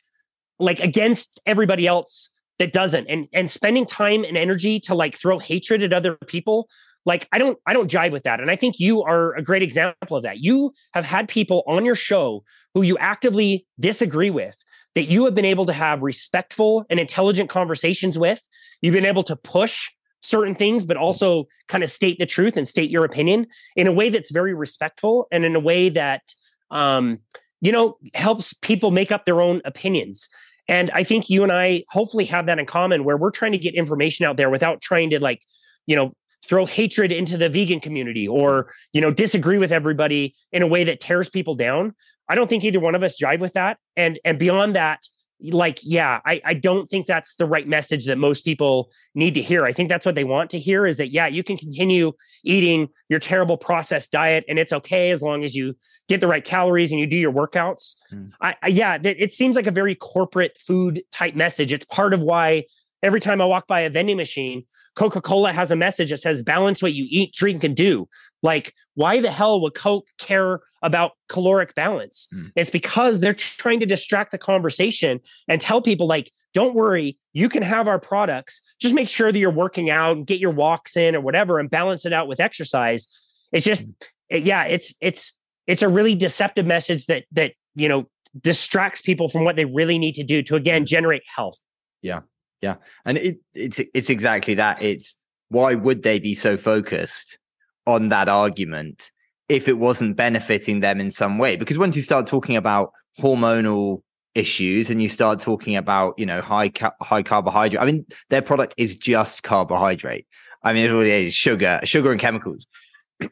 like 0.60 0.80
against 0.80 1.40
everybody 1.46 1.88
else 1.88 2.30
that 2.60 2.74
doesn't. 2.74 3.08
And 3.08 3.28
and 3.34 3.50
spending 3.50 3.86
time 3.86 4.24
and 4.24 4.38
energy 4.38 4.80
to 4.82 4.96
like 4.96 5.18
throw 5.18 5.40
hatred 5.40 5.84
at 5.84 5.94
other 5.94 6.18
people 6.28 6.68
like 7.06 7.28
i 7.32 7.38
don't 7.38 7.58
i 7.66 7.74
don't 7.74 7.90
jive 7.90 8.12
with 8.12 8.24
that 8.24 8.40
and 8.40 8.52
i 8.52 8.56
think 8.56 8.80
you 8.80 9.02
are 9.02 9.34
a 9.36 9.44
great 9.44 9.62
example 9.62 10.18
of 10.18 10.24
that. 10.24 10.40
You 10.40 10.74
have 10.94 11.06
had 11.06 11.28
people 11.28 11.64
on 11.68 11.86
your 11.86 11.96
show 11.96 12.44
who 12.74 12.82
you 12.82 12.98
actively 12.98 13.66
disagree 13.80 14.30
with 14.30 14.56
that 14.96 15.06
you 15.06 15.26
have 15.26 15.36
been 15.36 15.46
able 15.46 15.66
to 15.66 15.74
have 15.74 16.04
respectful 16.04 16.86
and 16.90 17.00
intelligent 17.00 17.50
conversations 17.50 18.18
with. 18.18 18.42
You've 18.82 18.94
been 18.94 19.06
able 19.06 19.24
to 19.24 19.36
push 19.36 19.90
certain 20.22 20.54
things 20.54 20.86
but 20.86 20.98
also 20.98 21.46
kind 21.68 21.84
of 21.84 21.90
state 21.90 22.20
the 22.20 22.26
truth 22.26 22.56
and 22.56 22.68
state 22.68 22.92
your 22.92 23.04
opinion 23.04 23.48
in 23.76 23.88
a 23.88 23.92
way 23.92 24.10
that's 24.10 24.32
very 24.32 24.54
respectful 24.54 25.28
and 25.32 25.44
in 25.46 25.56
a 25.56 25.60
way 25.60 25.90
that 25.90 26.22
um 26.70 27.20
you 27.60 27.72
know 27.72 27.98
helps 28.14 28.54
people 28.54 28.92
make 28.92 29.12
up 29.12 29.26
their 29.26 29.42
own 29.42 29.62
opinions. 29.66 30.30
And 30.68 30.92
i 30.92 31.04
think 31.04 31.30
you 31.30 31.44
and 31.44 31.52
i 31.52 31.84
hopefully 31.90 32.26
have 32.26 32.46
that 32.46 32.60
in 32.60 32.66
common 32.66 33.04
where 33.04 33.18
we're 33.18 33.32
trying 33.32 33.54
to 33.54 33.58
get 33.58 33.74
information 33.76 34.26
out 34.26 34.38
there 34.38 34.50
without 34.50 34.82
trying 34.82 35.10
to 35.10 35.20
like 35.20 35.42
you 35.88 35.96
know 35.96 36.14
throw 36.52 36.66
hatred 36.66 37.14
into 37.14 37.38
the 37.38 37.48
vegan 37.48 37.80
community 37.80 38.28
or 38.28 38.70
you 38.92 39.00
know 39.00 39.10
disagree 39.10 39.58
with 39.58 39.72
everybody 39.72 40.36
in 40.52 40.62
a 40.62 40.68
way 40.68 40.84
that 40.84 41.00
tears 41.00 41.30
people 41.30 41.56
down. 41.56 41.96
I 42.28 42.36
don't 42.36 42.50
think 42.50 42.66
either 42.66 42.80
one 42.80 42.94
of 42.94 43.04
us 43.04 43.18
jive 43.20 43.40
with 43.40 43.54
that. 43.54 43.78
And 43.96 44.20
and 44.26 44.38
beyond 44.38 44.76
that 44.76 45.00
like 45.44 45.80
yeah 45.82 46.20
I, 46.24 46.40
I 46.46 46.54
don't 46.54 46.88
think 46.88 47.08
that's 47.08 47.36
the 47.36 47.48
right 47.48 47.68
message 47.68 48.06
that 48.06 48.18
most 48.18 48.44
people 48.44 48.92
need 49.16 49.34
to 49.36 49.42
hear. 49.42 49.64
I 49.64 49.72
think 49.72 49.88
that's 49.88 50.06
what 50.06 50.16
they 50.16 50.26
want 50.26 50.50
to 50.52 50.60
hear 50.60 50.86
is 50.86 50.98
that 50.98 51.12
yeah 51.12 51.26
you 51.26 51.42
can 51.42 51.56
continue 51.56 52.12
eating 52.44 52.90
your 53.08 53.20
terrible 53.20 53.58
processed 53.58 54.12
diet 54.12 54.44
and 54.50 54.60
it's 54.60 54.74
okay 54.74 55.10
as 55.10 55.22
long 55.22 55.46
as 55.46 55.56
you 55.56 55.74
get 56.10 56.20
the 56.20 56.28
right 56.28 56.44
calories 56.44 56.92
and 56.92 57.00
you 57.00 57.08
do 57.08 57.18
your 57.18 57.32
workouts. 57.32 57.96
Mm. 58.14 58.32
I, 58.42 58.56
I 58.62 58.68
yeah 58.68 58.98
it 59.02 59.32
seems 59.34 59.56
like 59.56 59.68
a 59.68 59.72
very 59.72 59.96
corporate 59.96 60.58
food 60.60 61.02
type 61.14 61.34
message. 61.34 61.72
It's 61.72 61.86
part 61.86 62.14
of 62.14 62.22
why 62.22 62.66
Every 63.04 63.20
time 63.20 63.42
I 63.42 63.46
walk 63.46 63.68
by 63.68 63.82
a 63.82 63.90
vending 63.90 64.18
machine, 64.18 64.64
Coca 64.96 65.22
Cola 65.22 65.54
has 65.54 65.72
a 65.72 65.76
message 65.76 66.12
that 66.12 66.18
says, 66.18 66.44
balance 66.44 66.82
what 66.82 66.94
you 66.94 67.08
eat, 67.10 67.34
drink, 67.34 67.64
and 67.64 67.76
do. 67.76 68.08
Like, 68.44 68.74
why 68.96 69.22
the 69.22 69.32
hell 69.32 69.62
would 69.62 69.74
Coke 69.74 70.08
care 70.18 70.62
about 70.82 71.12
caloric 71.30 71.74
balance? 71.76 72.28
Mm. 72.34 72.52
It's 72.56 72.70
because 72.70 73.20
they're 73.20 73.34
trying 73.34 73.80
to 73.80 73.86
distract 73.86 74.32
the 74.32 74.38
conversation 74.38 75.20
and 75.48 75.62
tell 75.62 75.82
people, 75.82 76.08
like, 76.08 76.32
don't 76.54 76.76
worry, 76.76 77.18
you 77.34 77.50
can 77.50 77.64
have 77.64 77.88
our 77.88 78.00
products. 78.00 78.62
Just 78.80 78.94
make 78.94 79.10
sure 79.10 79.32
that 79.32 79.40
you're 79.40 79.52
working 79.52 79.90
out 79.90 80.18
and 80.18 80.28
get 80.28 80.40
your 80.40 80.52
walks 80.52 80.98
in 80.98 81.16
or 81.16 81.22
whatever 81.22 81.60
and 81.60 81.70
balance 81.70 82.06
it 82.06 82.14
out 82.14 82.28
with 82.28 82.40
exercise. 82.40 83.08
It's 83.52 83.66
just, 83.66 83.88
mm. 83.88 83.94
it, 84.30 84.44
yeah, 84.44 84.64
it's, 84.64 84.96
it's, 85.02 85.36
it's 85.68 85.82
a 85.82 85.90
really 85.90 86.16
deceptive 86.16 86.66
message 86.66 87.06
that, 87.06 87.26
that, 87.32 87.54
you 87.76 87.88
know, 87.88 88.08
distracts 88.40 89.02
people 89.02 89.30
from 89.30 89.44
what 89.44 89.56
they 89.56 89.66
really 89.66 90.00
need 90.00 90.16
to 90.16 90.24
do 90.24 90.42
to 90.44 90.56
again 90.56 90.86
generate 90.86 91.24
health. 91.36 91.60
Yeah. 92.02 92.22
Yeah, 92.62 92.76
and 93.06 93.18
it, 93.18 93.40
it's 93.54 93.82
it's 93.94 94.10
exactly 94.10 94.54
that. 94.56 94.82
It's 94.84 95.18
why 95.50 95.76
would 95.76 96.04
they 96.04 96.20
be 96.20 96.36
so 96.36 96.58
focused 96.58 97.40
on 97.88 98.10
that 98.10 98.30
argument 98.30 99.12
if 99.50 99.68
it 99.68 99.80
wasn't 99.80 100.16
benefiting 100.16 100.80
them 100.80 101.00
in 101.00 101.12
some 101.12 101.38
way? 101.40 101.56
Because 101.56 101.80
once 101.80 101.96
you 101.96 102.02
start 102.02 102.28
talking 102.28 102.56
about 102.56 102.92
hormonal 103.20 104.02
issues 104.34 104.90
and 104.90 105.02
you 105.02 105.10
start 105.10 105.40
talking 105.42 105.76
about 105.76 106.14
you 106.18 106.26
know 106.26 106.40
high 106.40 106.70
ca- 106.70 106.94
high 107.02 107.24
carbohydrate, 107.24 107.82
I 107.82 107.86
mean 107.86 108.06
their 108.30 108.44
product 108.44 108.76
is 108.78 108.96
just 108.96 109.42
carbohydrate. 109.42 110.28
I 110.64 110.74
mean 110.74 110.86
it 110.86 110.94
really 110.94 111.28
is 111.28 111.34
sugar, 111.34 111.80
sugar 111.84 112.12
and 112.12 112.22
chemicals. 112.22 112.68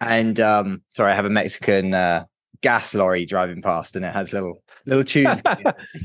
and 0.01 0.39
um, 0.39 0.81
sorry, 0.95 1.11
I 1.11 1.15
have 1.15 1.25
a 1.25 1.29
Mexican 1.29 1.93
uh, 1.93 2.25
gas 2.61 2.93
lorry 2.95 3.25
driving 3.25 3.61
past, 3.61 3.95
and 3.95 4.03
it 4.03 4.11
has 4.11 4.33
little 4.33 4.63
little 4.85 5.03
tunes. 5.03 5.41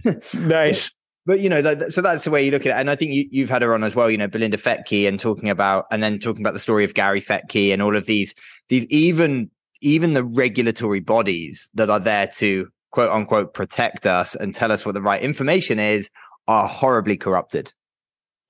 nice. 0.35 0.95
But 1.27 1.41
you 1.41 1.49
know, 1.49 1.63
that, 1.63 1.93
so 1.93 2.03
that's 2.03 2.25
the 2.25 2.31
way 2.31 2.45
you 2.45 2.51
look 2.51 2.67
at 2.67 2.77
it, 2.77 2.81
and 2.81 2.91
I 2.91 2.97
think 2.97 3.13
you, 3.31 3.45
have 3.45 3.51
had 3.51 3.63
her 3.63 3.73
on 3.73 3.83
as 3.83 3.95
well. 3.95 4.11
You 4.11 4.19
know, 4.19 4.29
Belinda 4.29 4.59
Fettke 4.59 5.09
and 5.09 5.19
talking 5.19 5.49
about, 5.49 5.87
and 5.91 6.03
then 6.03 6.19
talking 6.19 6.43
about 6.43 6.53
the 6.53 6.61
story 6.61 6.85
of 6.85 6.95
Gary 6.95 7.21
Fettke 7.21 7.73
and 7.73 7.81
all 7.81 7.97
of 7.97 8.07
these, 8.07 8.35
these 8.69 8.87
even 8.87 9.51
even 9.81 10.13
the 10.13 10.25
regulatory 10.25 11.01
bodies 11.01 11.71
that 11.75 11.91
are 11.91 12.01
there 12.01 12.27
to 12.27 12.69
quote 12.91 13.11
unquote 13.11 13.55
protect 13.55 14.07
us 14.07 14.35
and 14.35 14.55
tell 14.55 14.71
us 14.71 14.85
what 14.85 14.95
the 14.95 15.03
right 15.03 15.23
information 15.23 15.79
is 15.79 16.11
are 16.47 16.69
horribly 16.69 17.17
corrupted. 17.17 17.73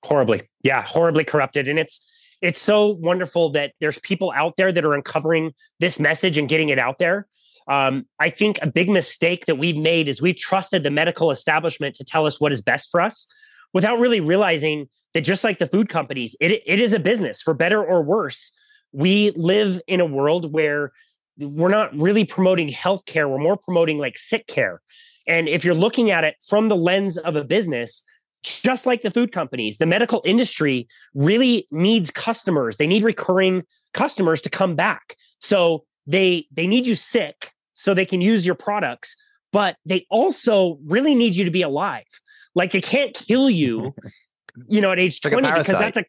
Horribly, 0.03 0.43
yeah, 0.63 0.83
horribly 0.83 1.23
corrupted, 1.23 1.67
and 1.67 1.79
it's 1.79 2.05
it's 2.41 2.61
so 2.61 2.89
wonderful 2.99 3.49
that 3.51 3.73
there's 3.79 3.99
people 3.99 4.33
out 4.35 4.57
there 4.57 4.71
that 4.71 4.83
are 4.83 4.93
uncovering 4.93 5.53
this 5.79 5.99
message 5.99 6.37
and 6.37 6.49
getting 6.49 6.69
it 6.69 6.77
out 6.77 6.99
there. 6.99 7.27
Um, 7.67 8.05
I 8.19 8.29
think 8.29 8.59
a 8.61 8.67
big 8.67 8.89
mistake 8.89 9.45
that 9.45 9.57
we've 9.57 9.77
made 9.77 10.07
is 10.07 10.21
we've 10.21 10.37
trusted 10.37 10.83
the 10.83 10.91
medical 10.91 11.31
establishment 11.31 11.95
to 11.95 12.03
tell 12.03 12.25
us 12.25 12.39
what 12.39 12.51
is 12.51 12.61
best 12.61 12.89
for 12.91 13.01
us 13.01 13.27
without 13.73 13.99
really 13.99 14.19
realizing 14.19 14.87
that 15.13 15.21
just 15.21 15.43
like 15.43 15.57
the 15.57 15.65
food 15.65 15.89
companies, 15.89 16.35
it, 16.39 16.61
it 16.65 16.79
is 16.79 16.93
a 16.93 16.99
business 16.99 17.41
for 17.41 17.53
better 17.53 17.83
or 17.83 18.03
worse. 18.03 18.51
We 18.91 19.31
live 19.31 19.81
in 19.87 19.99
a 19.99 20.05
world 20.05 20.53
where 20.53 20.91
we're 21.37 21.69
not 21.69 21.95
really 21.97 22.23
promoting 22.23 22.69
healthcare, 22.69 23.29
we're 23.29 23.37
more 23.37 23.57
promoting 23.57 23.97
like 23.97 24.17
sick 24.17 24.47
care. 24.47 24.81
And 25.27 25.49
if 25.49 25.65
you're 25.65 25.75
looking 25.75 26.11
at 26.11 26.23
it 26.23 26.35
from 26.47 26.69
the 26.69 26.75
lens 26.75 27.17
of 27.17 27.35
a 27.35 27.43
business, 27.43 28.03
just 28.43 28.85
like 28.85 29.01
the 29.01 29.09
food 29.09 29.31
companies, 29.31 29.79
the 29.79 29.87
medical 29.87 30.21
industry 30.23 30.87
really 31.15 31.67
needs 31.71 32.11
customers. 32.11 32.77
They 32.77 32.85
need 32.85 33.03
recurring 33.03 33.63
customers 33.93 34.39
to 34.41 34.49
come 34.49 34.75
back. 34.75 35.15
So 35.39 35.83
they 36.05 36.47
they 36.51 36.67
need 36.67 36.85
you 36.85 36.93
sick 36.93 37.51
so 37.75 37.93
they 37.93 38.05
can 38.05 38.21
use 38.21 38.45
your 38.45 38.55
products, 38.55 39.15
but 39.53 39.77
they 39.85 40.07
also 40.09 40.79
really 40.85 41.13
need 41.13 41.35
you 41.35 41.45
to 41.45 41.51
be 41.51 41.61
alive. 41.61 42.07
Like 42.55 42.71
they 42.71 42.81
can't 42.81 43.13
kill 43.13 43.49
you, 43.49 43.93
you 44.67 44.81
know, 44.81 44.91
at 44.91 44.97
age 44.99 45.19
like 45.23 45.33
20 45.33 45.47
because 45.47 45.67
that's 45.67 45.97
a 45.97 46.05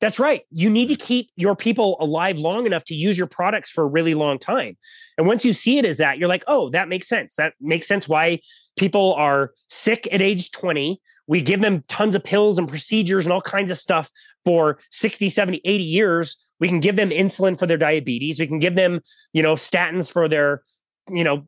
that's 0.00 0.18
right. 0.18 0.42
You 0.50 0.70
need 0.70 0.88
to 0.88 0.96
keep 0.96 1.30
your 1.36 1.54
people 1.54 1.98
alive 2.00 2.38
long 2.38 2.64
enough 2.64 2.84
to 2.86 2.94
use 2.94 3.18
your 3.18 3.26
products 3.26 3.70
for 3.70 3.84
a 3.84 3.86
really 3.86 4.14
long 4.14 4.38
time. 4.38 4.78
And 5.18 5.26
once 5.26 5.44
you 5.44 5.52
see 5.52 5.78
it 5.78 5.84
as 5.84 5.98
that, 5.98 6.18
you're 6.18 6.28
like, 6.28 6.42
oh, 6.46 6.70
that 6.70 6.88
makes 6.88 7.06
sense. 7.06 7.34
That 7.36 7.52
makes 7.60 7.86
sense 7.86 8.08
why 8.08 8.40
people 8.78 9.12
are 9.14 9.52
sick 9.68 10.08
at 10.10 10.22
age 10.22 10.52
20. 10.52 11.00
We 11.26 11.42
give 11.42 11.60
them 11.60 11.84
tons 11.86 12.14
of 12.14 12.24
pills 12.24 12.58
and 12.58 12.66
procedures 12.66 13.26
and 13.26 13.32
all 13.32 13.42
kinds 13.42 13.70
of 13.70 13.76
stuff 13.76 14.10
for 14.44 14.78
60, 14.90 15.28
70, 15.28 15.60
80 15.64 15.84
years. 15.84 16.36
We 16.60 16.68
can 16.68 16.80
give 16.80 16.96
them 16.96 17.10
insulin 17.10 17.58
for 17.58 17.66
their 17.66 17.76
diabetes. 17.76 18.40
We 18.40 18.46
can 18.46 18.58
give 18.58 18.74
them, 18.74 19.00
you 19.34 19.42
know, 19.42 19.54
statins 19.54 20.10
for 20.10 20.28
their 20.28 20.62
you 21.08 21.24
know 21.24 21.44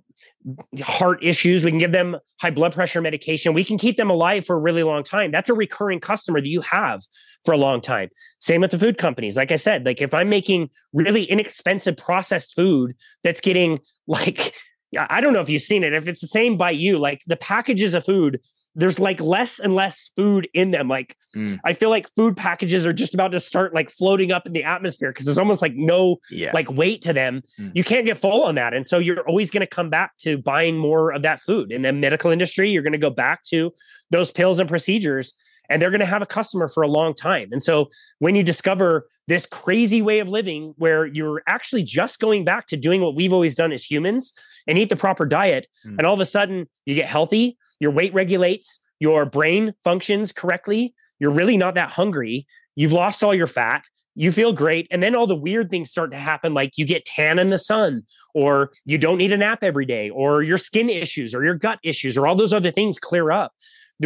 heart 0.82 1.22
issues 1.22 1.64
we 1.64 1.70
can 1.70 1.78
give 1.78 1.92
them 1.92 2.16
high 2.40 2.50
blood 2.50 2.72
pressure 2.72 3.00
medication 3.00 3.53
we 3.53 3.64
can 3.64 3.78
keep 3.78 3.96
them 3.96 4.11
alive 4.11 4.44
for 4.44 4.57
a 4.57 4.59
really 4.59 4.82
long 4.82 5.03
time 5.03 5.30
that's 5.30 5.48
a 5.48 5.55
recurring 5.55 6.00
customer 6.00 6.40
that 6.40 6.48
you 6.48 6.61
have 6.61 7.00
for 7.44 7.53
a 7.53 7.57
long 7.57 7.80
time 7.80 8.09
same 8.40 8.61
with 8.61 8.70
the 8.70 8.78
food 8.78 8.98
companies 8.98 9.36
like 9.36 9.53
i 9.53 9.57
said 9.57 9.84
like 9.84 10.00
if 10.00 10.14
i'm 10.14 10.28
making 10.28 10.68
really 10.92 11.24
inexpensive 11.24 11.96
processed 11.96 12.55
food 12.57 12.94
that's 13.22 13.40
getting 13.40 13.78
like 14.07 14.55
I 14.98 15.22
don't 15.22 15.32
know 15.32 15.40
if 15.40 15.48
you've 15.48 15.62
seen 15.62 15.84
it. 15.84 15.94
If 15.94 16.07
it's 16.07 16.20
the 16.20 16.26
same 16.26 16.59
by 16.59 16.70
you, 16.70 16.98
like 16.98 17.22
the 17.26 17.36
packages 17.36 17.94
of 17.94 18.05
food, 18.05 18.40
there's 18.74 18.98
like 18.98 19.20
less 19.20 19.58
and 19.58 19.74
less 19.74 20.10
food 20.16 20.48
in 20.54 20.70
them. 20.70 20.88
Like 20.88 21.16
mm. 21.36 21.58
I 21.64 21.72
feel 21.72 21.90
like 21.90 22.08
food 22.14 22.36
packages 22.36 22.86
are 22.86 22.92
just 22.92 23.14
about 23.14 23.32
to 23.32 23.40
start 23.40 23.74
like 23.74 23.90
floating 23.90 24.32
up 24.32 24.46
in 24.46 24.52
the 24.52 24.64
atmosphere 24.64 25.10
because 25.10 25.26
there's 25.26 25.38
almost 25.38 25.60
like 25.60 25.74
no 25.74 26.16
yeah. 26.30 26.52
like 26.54 26.70
weight 26.70 27.02
to 27.02 27.12
them. 27.12 27.42
Mm. 27.60 27.72
You 27.74 27.84
can't 27.84 28.06
get 28.06 28.16
full 28.16 28.42
on 28.44 28.54
that. 28.54 28.72
And 28.72 28.86
so 28.86 28.98
you're 28.98 29.26
always 29.28 29.50
going 29.50 29.60
to 29.60 29.66
come 29.66 29.90
back 29.90 30.16
to 30.18 30.38
buying 30.38 30.78
more 30.78 31.12
of 31.12 31.22
that 31.22 31.40
food. 31.40 31.70
In 31.70 31.82
the 31.82 31.92
medical 31.92 32.30
industry, 32.30 32.70
you're 32.70 32.82
going 32.82 32.92
to 32.92 32.98
go 32.98 33.10
back 33.10 33.44
to 33.44 33.72
those 34.10 34.30
pills 34.30 34.58
and 34.58 34.68
procedures 34.68 35.34
and 35.68 35.80
they're 35.80 35.90
going 35.90 36.00
to 36.00 36.06
have 36.06 36.22
a 36.22 36.26
customer 36.26 36.68
for 36.68 36.82
a 36.82 36.88
long 36.88 37.14
time. 37.14 37.48
And 37.52 37.62
so 37.62 37.88
when 38.18 38.34
you 38.34 38.42
discover 38.42 39.06
this 39.28 39.46
crazy 39.46 40.02
way 40.02 40.18
of 40.18 40.28
living 40.28 40.74
where 40.76 41.06
you're 41.06 41.42
actually 41.46 41.82
just 41.82 42.20
going 42.20 42.44
back 42.44 42.66
to 42.66 42.76
doing 42.76 43.00
what 43.00 43.14
we've 43.14 43.32
always 43.32 43.54
done 43.54 43.72
as 43.72 43.84
humans 43.84 44.32
and 44.66 44.76
eat 44.76 44.90
the 44.90 44.96
proper 44.96 45.24
diet, 45.24 45.66
mm. 45.86 45.96
and 45.96 46.06
all 46.06 46.14
of 46.14 46.20
a 46.20 46.26
sudden 46.26 46.68
you 46.84 46.94
get 46.94 47.08
healthy, 47.08 47.56
your 47.83 47.91
weight 47.91 48.14
regulates, 48.14 48.78
your 49.01 49.24
brain 49.26 49.74
functions 49.83 50.33
correctly, 50.33 50.95
you're 51.18 51.33
really 51.33 51.57
not 51.57 51.74
that 51.74 51.91
hungry, 51.91 52.47
you've 52.76 52.93
lost 52.93 53.24
all 53.24 53.35
your 53.35 53.49
fat, 53.49 53.83
you 54.14 54.30
feel 54.30 54.53
great. 54.53 54.87
And 54.93 55.03
then 55.03 55.16
all 55.16 55.26
the 55.26 55.35
weird 55.35 55.68
things 55.68 55.91
start 55.91 56.12
to 56.12 56.16
happen, 56.16 56.55
like 56.55 56.78
you 56.78 56.87
get 56.87 57.05
tan 57.05 57.41
in 57.41 57.51
the 57.51 57.59
sun, 57.59 58.03
or 58.35 58.70
you 58.85 58.99
don't 58.99 59.18
need 59.18 59.33
a 59.33 59.37
nap 59.37 59.64
every 59.64 59.85
day, 59.85 60.11
or 60.11 60.45
your 60.45 60.59
skin 60.59 60.89
issues, 60.89 61.35
or 61.35 61.45
your 61.45 61.57
gut 61.57 61.80
issues, 61.83 62.16
or 62.16 62.28
all 62.28 62.37
those 62.37 62.53
other 62.53 62.70
things 62.70 63.01
clear 63.01 63.33
up 63.33 63.53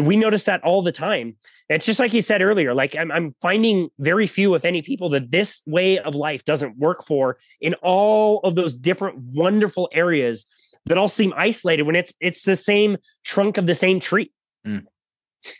we 0.01 0.17
notice 0.17 0.45
that 0.45 0.63
all 0.63 0.83
the 0.83 0.93
time. 0.93 1.37
It's 1.69 1.87
just 1.87 1.99
like 1.99 2.13
you 2.13 2.23
said 2.23 2.43
earlier, 2.43 2.75
like 2.75 2.95
I'm, 2.97 3.11
I'm 3.11 3.35
finding 3.41 3.89
very 3.99 4.27
few, 4.27 4.55
if 4.55 4.65
any, 4.65 4.83
people 4.83 5.09
that 5.11 5.31
this 5.31 5.63
way 5.67 5.99
of 5.99 6.15
life 6.15 6.45
doesn't 6.45 6.77
work 6.77 7.05
for 7.05 7.39
in 7.61 7.75
all 7.83 8.41
of 8.41 8.55
those 8.55 8.77
different 8.77 9.19
wonderful 9.19 9.89
areas 9.93 10.47
that 10.87 10.99
all 10.99 11.09
seem 11.09 11.33
isolated 11.37 11.83
when 11.83 11.97
it's 11.97 12.15
it's 12.21 12.45
the 12.45 12.57
same 12.57 12.97
trunk 13.25 13.57
of 13.57 13.67
the 13.67 13.75
same 13.75 14.01
tree. 14.01 14.33
Mm. 14.67 14.85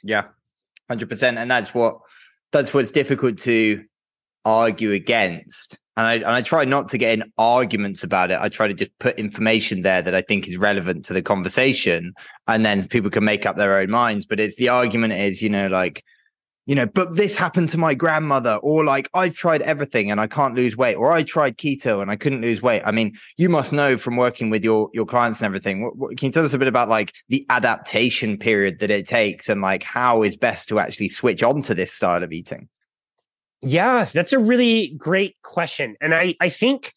Yeah, 0.03 0.27
hundred 0.89 1.09
percent, 1.09 1.39
and 1.39 1.51
that's 1.51 1.75
what 1.75 1.99
that's 2.53 2.73
what's 2.73 2.93
difficult 2.93 3.39
to 3.39 3.85
argue 4.45 4.93
against 4.93 5.79
and 5.97 6.07
I, 6.07 6.15
and 6.15 6.27
I 6.27 6.43
try 6.43 6.65
not 6.65 6.91
to 6.91 6.99
get 6.99 7.19
in 7.19 7.33
arguments 7.39 8.05
about 8.05 8.31
it. 8.31 8.39
I 8.39 8.51
try 8.51 8.69
to 8.69 8.75
just 8.75 8.97
put 8.99 9.19
information 9.19 9.81
there 9.81 10.03
that 10.03 10.15
I 10.15 10.21
think 10.21 10.47
is 10.47 10.59
relevant 10.59 11.05
to 11.07 11.15
the 11.15 11.23
conversation, 11.23 12.13
and 12.47 12.67
then 12.67 12.87
people 12.87 13.11
can 13.11 13.25
make 13.25 13.47
up 13.47 13.57
their 13.57 13.79
own 13.79 13.91
minds. 13.91 14.27
But 14.27 14.39
it's 14.39 14.57
the 14.57 14.69
argument 14.69 15.15
is, 15.15 15.41
you 15.41 15.49
know, 15.49 15.69
like, 15.69 16.05
you 16.67 16.75
know, 16.75 16.85
but 16.85 17.17
this 17.17 17.35
happened 17.35 17.71
to 17.71 17.79
my 17.79 17.95
grandmother, 17.95 18.59
or 18.63 18.85
like 18.85 19.09
I've 19.15 19.35
tried 19.37 19.63
everything 19.63 20.11
and 20.11 20.21
I 20.21 20.27
can't 20.27 20.55
lose 20.55 20.77
weight, 20.77 20.97
or 20.97 21.13
I 21.13 21.23
tried 21.23 21.57
keto 21.57 22.03
and 22.03 22.11
I 22.11 22.17
couldn't 22.17 22.43
lose 22.43 22.61
weight. 22.61 22.83
I 22.85 22.91
mean, 22.91 23.17
you 23.39 23.49
must 23.49 23.73
know 23.73 23.97
from 23.97 24.17
working 24.17 24.51
with 24.51 24.65
your 24.65 24.91
your 24.93 25.07
clients 25.07 25.41
and 25.41 25.47
everything. 25.47 25.83
What, 25.83 25.97
what, 25.97 26.17
can 26.19 26.27
you 26.27 26.33
tell 26.33 26.45
us 26.45 26.53
a 26.53 26.59
bit 26.59 26.69
about 26.69 26.91
like 26.91 27.15
the 27.31 27.47
adaptation 27.49 28.37
period 28.37 28.81
that 28.81 28.91
it 28.91 29.07
takes, 29.07 29.49
and 29.49 29.63
like 29.63 29.83
how 29.83 30.23
is 30.23 30.37
best 30.37 30.69
to 30.69 30.79
actually 30.79 31.09
switch 31.09 31.43
on 31.43 31.63
to 31.63 31.75
this 31.75 31.93
style 31.93 32.23
of 32.23 32.33
eating? 32.33 32.69
Yeah, 33.63 34.05
that's 34.05 34.33
a 34.33 34.39
really 34.39 34.95
great 34.99 35.37
question. 35.43 35.97
And 36.01 36.15
I, 36.15 36.35
I 36.41 36.49
think 36.49 36.93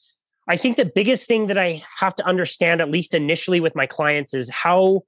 I 0.48 0.56
think 0.56 0.78
the 0.78 0.86
biggest 0.86 1.28
thing 1.28 1.48
that 1.48 1.58
I 1.58 1.84
have 2.00 2.16
to 2.16 2.26
understand, 2.26 2.82
at 2.82 2.90
least 2.90 3.14
initially 3.14 3.60
with 3.60 3.76
my 3.76 3.86
clients, 3.86 4.34
is 4.34 4.50
how 4.50 5.02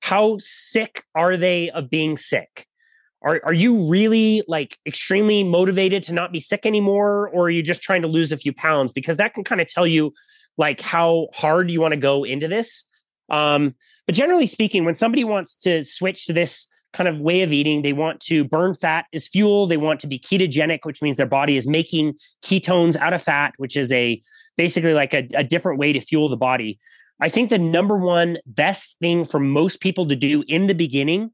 how 0.00 0.36
sick 0.38 1.04
are 1.14 1.36
they 1.36 1.70
of 1.70 1.90
being 1.90 2.16
sick? 2.16 2.66
Are 3.22 3.40
are 3.44 3.52
you 3.52 3.88
really 3.88 4.42
like 4.48 4.78
extremely 4.86 5.44
motivated 5.44 6.02
to 6.04 6.12
not 6.12 6.32
be 6.32 6.40
sick 6.40 6.66
anymore, 6.66 7.28
or 7.28 7.46
are 7.46 7.50
you 7.50 7.62
just 7.62 7.82
trying 7.82 8.02
to 8.02 8.08
lose 8.08 8.32
a 8.32 8.36
few 8.36 8.52
pounds? 8.52 8.92
Because 8.92 9.16
that 9.18 9.34
can 9.34 9.44
kind 9.44 9.60
of 9.60 9.68
tell 9.68 9.86
you 9.86 10.12
like 10.58 10.80
how 10.80 11.28
hard 11.34 11.70
you 11.70 11.80
want 11.80 11.92
to 11.92 12.00
go 12.00 12.24
into 12.24 12.48
this. 12.48 12.84
Um, 13.28 13.74
but 14.06 14.14
generally 14.14 14.46
speaking, 14.46 14.84
when 14.84 14.94
somebody 14.94 15.24
wants 15.24 15.54
to 15.56 15.84
switch 15.84 16.26
to 16.26 16.32
this 16.32 16.68
kind 16.96 17.08
of 17.08 17.20
way 17.20 17.42
of 17.42 17.52
eating. 17.52 17.82
They 17.82 17.92
want 17.92 18.20
to 18.20 18.44
burn 18.44 18.72
fat 18.72 19.04
as 19.12 19.28
fuel. 19.28 19.66
They 19.66 19.76
want 19.76 20.00
to 20.00 20.06
be 20.06 20.18
ketogenic, 20.18 20.80
which 20.84 21.02
means 21.02 21.18
their 21.18 21.26
body 21.26 21.56
is 21.56 21.68
making 21.68 22.14
ketones 22.42 22.96
out 22.96 23.12
of 23.12 23.22
fat, 23.22 23.52
which 23.58 23.76
is 23.76 23.92
a 23.92 24.20
basically 24.56 24.94
like 24.94 25.12
a, 25.12 25.28
a 25.34 25.44
different 25.44 25.78
way 25.78 25.92
to 25.92 26.00
fuel 26.00 26.28
the 26.28 26.36
body. 26.38 26.78
I 27.20 27.28
think 27.28 27.50
the 27.50 27.58
number 27.58 27.96
one 27.96 28.38
best 28.46 28.96
thing 29.00 29.24
for 29.24 29.38
most 29.38 29.80
people 29.80 30.06
to 30.08 30.16
do 30.16 30.42
in 30.48 30.66
the 30.66 30.74
beginning 30.74 31.30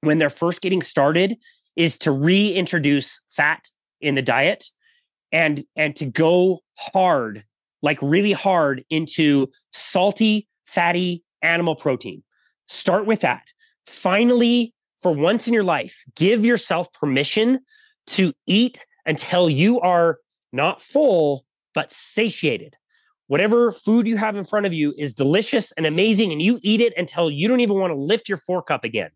when 0.00 0.18
they're 0.18 0.30
first 0.30 0.60
getting 0.60 0.82
started 0.82 1.36
is 1.76 1.98
to 1.98 2.12
reintroduce 2.12 3.20
fat 3.30 3.64
in 4.00 4.14
the 4.14 4.22
diet 4.22 4.66
and 5.32 5.64
and 5.76 5.96
to 5.96 6.04
go 6.04 6.60
hard 6.78 7.44
like 7.82 7.98
really 8.02 8.32
hard 8.32 8.84
into 8.90 9.48
salty 9.72 10.46
fatty 10.66 11.24
animal 11.42 11.74
protein 11.74 12.22
start 12.66 13.06
with 13.06 13.20
that 13.20 13.46
finally 13.86 14.73
for 15.04 15.12
once 15.12 15.46
in 15.46 15.52
your 15.52 15.64
life, 15.64 16.02
give 16.16 16.46
yourself 16.46 16.90
permission 16.94 17.60
to 18.06 18.32
eat 18.46 18.86
until 19.04 19.50
you 19.50 19.78
are 19.80 20.16
not 20.50 20.80
full, 20.80 21.44
but 21.74 21.92
satiated. 21.92 22.74
Whatever 23.26 23.70
food 23.70 24.06
you 24.06 24.16
have 24.16 24.34
in 24.34 24.44
front 24.44 24.64
of 24.64 24.72
you 24.72 24.94
is 24.96 25.12
delicious 25.12 25.72
and 25.72 25.84
amazing, 25.84 26.32
and 26.32 26.40
you 26.40 26.58
eat 26.62 26.80
it 26.80 26.94
until 26.96 27.30
you 27.30 27.48
don't 27.48 27.60
even 27.60 27.78
want 27.78 27.90
to 27.90 27.98
lift 27.98 28.30
your 28.30 28.38
fork 28.38 28.70
up 28.70 28.82
again. 28.82 29.10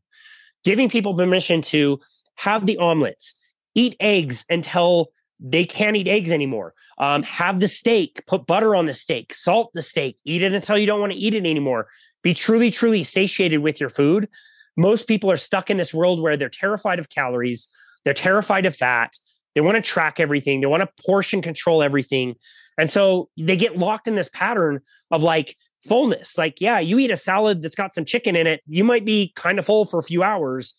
Giving 0.62 0.90
people 0.90 1.16
permission 1.16 1.62
to 1.62 2.00
have 2.34 2.66
the 2.66 2.76
omelets, 2.76 3.34
eat 3.74 3.96
eggs 3.98 4.44
until 4.50 5.08
they 5.40 5.64
can't 5.64 5.96
eat 5.96 6.06
eggs 6.06 6.30
anymore. 6.30 6.74
Um, 6.98 7.22
have 7.22 7.60
the 7.60 7.68
steak, 7.68 8.26
put 8.26 8.46
butter 8.46 8.76
on 8.76 8.84
the 8.84 8.92
steak, 8.92 9.32
salt 9.32 9.70
the 9.72 9.80
steak, 9.80 10.18
eat 10.26 10.42
it 10.42 10.52
until 10.52 10.76
you 10.76 10.86
don't 10.86 11.00
want 11.00 11.14
to 11.14 11.18
eat 11.18 11.32
it 11.32 11.46
anymore. 11.46 11.88
Be 12.22 12.34
truly, 12.34 12.70
truly 12.70 13.04
satiated 13.04 13.60
with 13.60 13.80
your 13.80 13.88
food 13.88 14.28
most 14.78 15.08
people 15.08 15.30
are 15.30 15.36
stuck 15.36 15.68
in 15.70 15.76
this 15.76 15.92
world 15.92 16.22
where 16.22 16.36
they're 16.36 16.48
terrified 16.48 16.98
of 16.98 17.10
calories, 17.10 17.68
they're 18.04 18.14
terrified 18.14 18.64
of 18.64 18.74
fat, 18.74 19.12
They 19.54 19.60
want 19.60 19.74
to 19.74 19.82
track 19.82 20.20
everything. 20.20 20.60
They 20.60 20.66
want 20.66 20.82
to 20.82 21.02
portion 21.04 21.42
control 21.42 21.82
everything. 21.82 22.36
And 22.78 22.88
so 22.88 23.28
they 23.36 23.56
get 23.56 23.76
locked 23.76 24.06
in 24.06 24.14
this 24.14 24.28
pattern 24.28 24.80
of 25.10 25.22
like 25.24 25.56
fullness. 25.86 26.38
Like, 26.38 26.60
yeah, 26.60 26.78
you 26.78 26.98
eat 27.00 27.10
a 27.10 27.16
salad 27.16 27.60
that's 27.60 27.74
got 27.74 27.94
some 27.94 28.04
chicken 28.04 28.36
in 28.36 28.46
it. 28.46 28.60
You 28.66 28.84
might 28.84 29.04
be 29.04 29.32
kind 29.34 29.58
of 29.58 29.66
full 29.66 29.84
for 29.84 29.98
a 29.98 30.02
few 30.02 30.22
hours, 30.22 30.74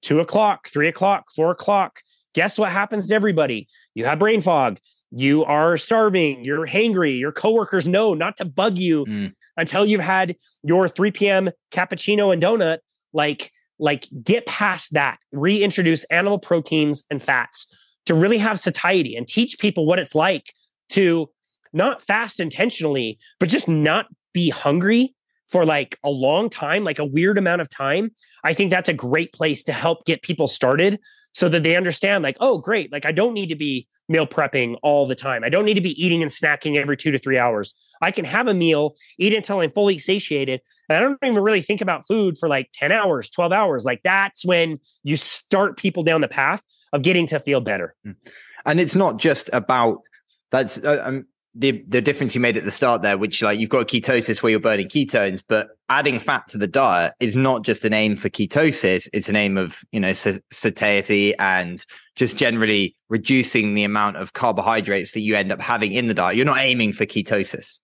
two 0.00 0.20
o'clock, 0.20 0.68
three 0.68 0.88
o'clock, 0.88 1.26
four 1.36 1.50
o'clock. 1.50 2.00
Guess 2.34 2.58
what 2.58 2.72
happens 2.72 3.08
to 3.08 3.14
everybody? 3.14 3.68
You 3.94 4.06
have 4.06 4.18
brain 4.18 4.40
fog. 4.40 4.78
You 5.10 5.44
are 5.44 5.76
starving. 5.76 6.42
You're 6.42 6.66
hangry. 6.66 7.18
Your 7.18 7.32
coworkers 7.32 7.86
know 7.86 8.14
not 8.14 8.38
to 8.38 8.46
bug 8.46 8.78
you 8.78 9.04
mm. 9.04 9.34
until 9.58 9.84
you've 9.84 10.00
had 10.00 10.36
your 10.62 10.88
3 10.88 11.10
p.m. 11.10 11.50
cappuccino 11.70 12.32
and 12.32 12.42
donut. 12.42 12.78
Like, 13.12 13.52
like 13.78 14.08
get 14.22 14.46
past 14.46 14.92
that. 14.94 15.18
Reintroduce 15.32 16.04
animal 16.04 16.38
proteins 16.38 17.04
and 17.10 17.22
fats 17.22 17.66
to 18.06 18.14
really 18.14 18.38
have 18.38 18.58
satiety 18.60 19.16
and 19.16 19.26
teach 19.26 19.58
people 19.58 19.86
what 19.86 19.98
it's 19.98 20.14
like 20.14 20.52
to 20.90 21.30
not 21.72 22.02
fast 22.02 22.40
intentionally, 22.40 23.18
but 23.40 23.48
just 23.48 23.68
not 23.68 24.06
be 24.32 24.50
hungry 24.50 25.14
for 25.52 25.66
like 25.66 25.98
a 26.02 26.10
long 26.10 26.48
time, 26.48 26.82
like 26.82 26.98
a 26.98 27.04
weird 27.04 27.36
amount 27.36 27.60
of 27.60 27.68
time, 27.68 28.10
I 28.42 28.54
think 28.54 28.70
that's 28.70 28.88
a 28.88 28.94
great 28.94 29.32
place 29.34 29.62
to 29.64 29.72
help 29.72 30.06
get 30.06 30.22
people 30.22 30.48
started 30.48 30.98
so 31.34 31.48
that 31.50 31.62
they 31.62 31.76
understand, 31.76 32.22
like, 32.22 32.36
oh, 32.40 32.58
great. 32.58 32.90
Like, 32.90 33.04
I 33.04 33.12
don't 33.12 33.34
need 33.34 33.48
to 33.48 33.54
be 33.54 33.86
meal 34.08 34.26
prepping 34.26 34.76
all 34.82 35.06
the 35.06 35.14
time. 35.14 35.44
I 35.44 35.50
don't 35.50 35.64
need 35.66 35.74
to 35.74 35.82
be 35.82 36.02
eating 36.02 36.22
and 36.22 36.30
snacking 36.30 36.78
every 36.78 36.96
two 36.96 37.10
to 37.10 37.18
three 37.18 37.38
hours. 37.38 37.74
I 38.00 38.10
can 38.10 38.24
have 38.24 38.48
a 38.48 38.54
meal, 38.54 38.96
eat 39.18 39.34
until 39.34 39.60
I'm 39.60 39.70
fully 39.70 39.98
satiated. 39.98 40.60
And 40.88 40.96
I 40.96 41.00
don't 41.00 41.18
even 41.22 41.42
really 41.42 41.62
think 41.62 41.80
about 41.80 42.06
food 42.06 42.36
for 42.38 42.48
like 42.48 42.70
10 42.72 42.90
hours, 42.90 43.30
12 43.30 43.52
hours. 43.52 43.84
Like, 43.84 44.00
that's 44.02 44.44
when 44.44 44.80
you 45.04 45.16
start 45.16 45.76
people 45.76 46.02
down 46.02 46.22
the 46.22 46.28
path 46.28 46.62
of 46.94 47.02
getting 47.02 47.26
to 47.28 47.38
feel 47.38 47.60
better. 47.60 47.94
Mm. 48.06 48.16
And 48.64 48.80
it's 48.80 48.94
not 48.94 49.18
just 49.18 49.50
about 49.52 50.02
that's 50.50 50.78
uh, 50.84 51.02
um, 51.02 51.26
the 51.54 51.84
the 51.86 52.00
difference 52.00 52.34
you 52.34 52.40
made 52.40 52.56
at 52.56 52.64
the 52.64 52.70
start 52.70 53.02
there, 53.02 53.18
which 53.18 53.42
like 53.42 53.58
you've 53.58 53.70
got 53.70 53.88
ketosis 53.88 54.42
where 54.42 54.50
you're 54.50 54.60
burning 54.60 54.88
ketones, 54.88 55.42
but 55.46 55.70
adding 55.88 56.18
fat 56.18 56.46
to 56.48 56.58
the 56.58 56.66
diet 56.66 57.12
is 57.20 57.36
not 57.36 57.62
just 57.62 57.84
an 57.84 57.92
aim 57.92 58.16
for 58.16 58.30
ketosis; 58.30 59.08
it's 59.12 59.28
an 59.28 59.36
aim 59.36 59.58
of 59.58 59.80
you 59.92 60.00
know 60.00 60.12
satiety 60.12 61.36
and 61.38 61.84
just 62.16 62.36
generally 62.36 62.96
reducing 63.10 63.74
the 63.74 63.84
amount 63.84 64.16
of 64.16 64.32
carbohydrates 64.32 65.12
that 65.12 65.20
you 65.20 65.34
end 65.34 65.52
up 65.52 65.60
having 65.60 65.92
in 65.92 66.06
the 66.06 66.14
diet. 66.14 66.36
You're 66.36 66.46
not 66.46 66.58
aiming 66.58 66.94
for 66.94 67.04
ketosis. 67.04 67.80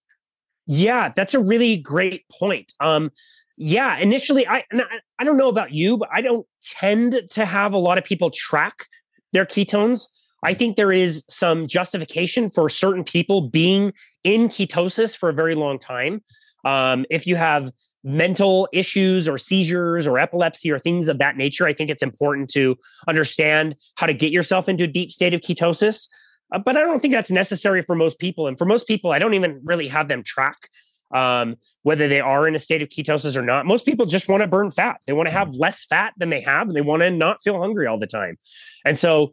Yeah, 0.67 1.13
that's 1.15 1.35
a 1.35 1.41
really 1.41 1.77
great 1.77 2.25
point. 2.39 2.73
Um, 2.81 3.11
yeah, 3.59 3.99
initially, 3.99 4.49
I 4.49 4.65
I 5.19 5.25
don't 5.25 5.37
know 5.37 5.49
about 5.49 5.73
you, 5.73 5.99
but 5.99 6.09
I 6.11 6.23
don't 6.23 6.47
tend 6.63 7.21
to 7.33 7.45
have 7.45 7.75
a 7.75 7.79
lot 7.79 7.99
of 7.99 8.05
people 8.05 8.31
track 8.31 8.87
their 9.33 9.45
ketones. 9.45 10.09
I 10.43 10.55
think 10.55 10.77
there 10.77 10.93
is 10.93 11.25
some 11.29 11.67
justification 11.67 12.49
for 12.49 12.69
certain 12.69 13.05
people 13.05 13.43
being 13.43 13.93
in 14.25 14.49
ketosis 14.49 15.17
for 15.17 15.29
a 15.29 15.33
very 15.33 15.55
long 15.55 15.79
time. 15.79 16.23
Um, 16.65 17.07
if 17.11 17.27
you 17.27 17.37
have 17.37 17.73
mental 18.05 18.69
issues 18.73 19.29
or 19.29 19.39
seizures 19.39 20.07
or 20.07 20.19
epilepsy 20.19 20.71
or 20.71 20.79
things 20.79 21.09
of 21.09 21.19
that 21.19 21.37
nature, 21.37 21.67
I 21.67 21.75
think 21.75 21.91
it's 21.91 22.03
important 22.03 22.51
to 22.51 22.77
understand 23.09 23.75
how 23.97 24.07
to 24.07 24.15
get 24.15 24.33
yourself 24.33 24.69
into 24.69 24.85
a 24.85 24.89
deep 24.89 25.11
state 25.11 25.35
of 25.35 25.41
ketosis. 25.41 26.09
Uh, 26.53 26.59
but 26.59 26.77
I 26.77 26.81
don't 26.81 27.01
think 27.01 27.13
that's 27.13 27.31
necessary 27.31 27.83
for 27.83 27.95
most 27.95 28.19
people. 28.19 28.47
And 28.47 28.57
for 28.57 28.65
most 28.65 28.87
people, 28.87 29.13
I 29.13 29.19
don't 29.19 29.35
even 29.35 29.61
really 29.65 29.89
have 29.89 30.09
them 30.09 30.23
track 30.23 30.69
um, 31.13 31.57
whether 31.83 32.09
they 32.09 32.21
are 32.21 32.47
in 32.47 32.55
a 32.55 32.59
state 32.59 32.83
of 32.83 32.89
ketosis 32.89 33.37
or 33.37 33.43
not. 33.43 33.67
Most 33.67 33.85
people 33.85 34.07
just 34.07 34.29
want 34.29 34.43
to 34.43 34.47
burn 34.47 34.71
fat. 34.71 35.01
They 35.07 35.13
want 35.13 35.29
to 35.29 35.35
have 35.35 35.49
mm-hmm. 35.49 35.61
less 35.61 35.85
fat 35.85 36.15
than 36.19 36.31
they 36.31 36.41
have. 36.41 36.69
And 36.69 36.77
they 36.77 36.81
want 36.81 37.03
to 37.03 37.11
not 37.11 37.43
feel 37.43 37.61
hungry 37.61 37.87
all 37.87 37.99
the 37.99 38.07
time. 38.07 38.39
And 38.85 38.99
so, 38.99 39.33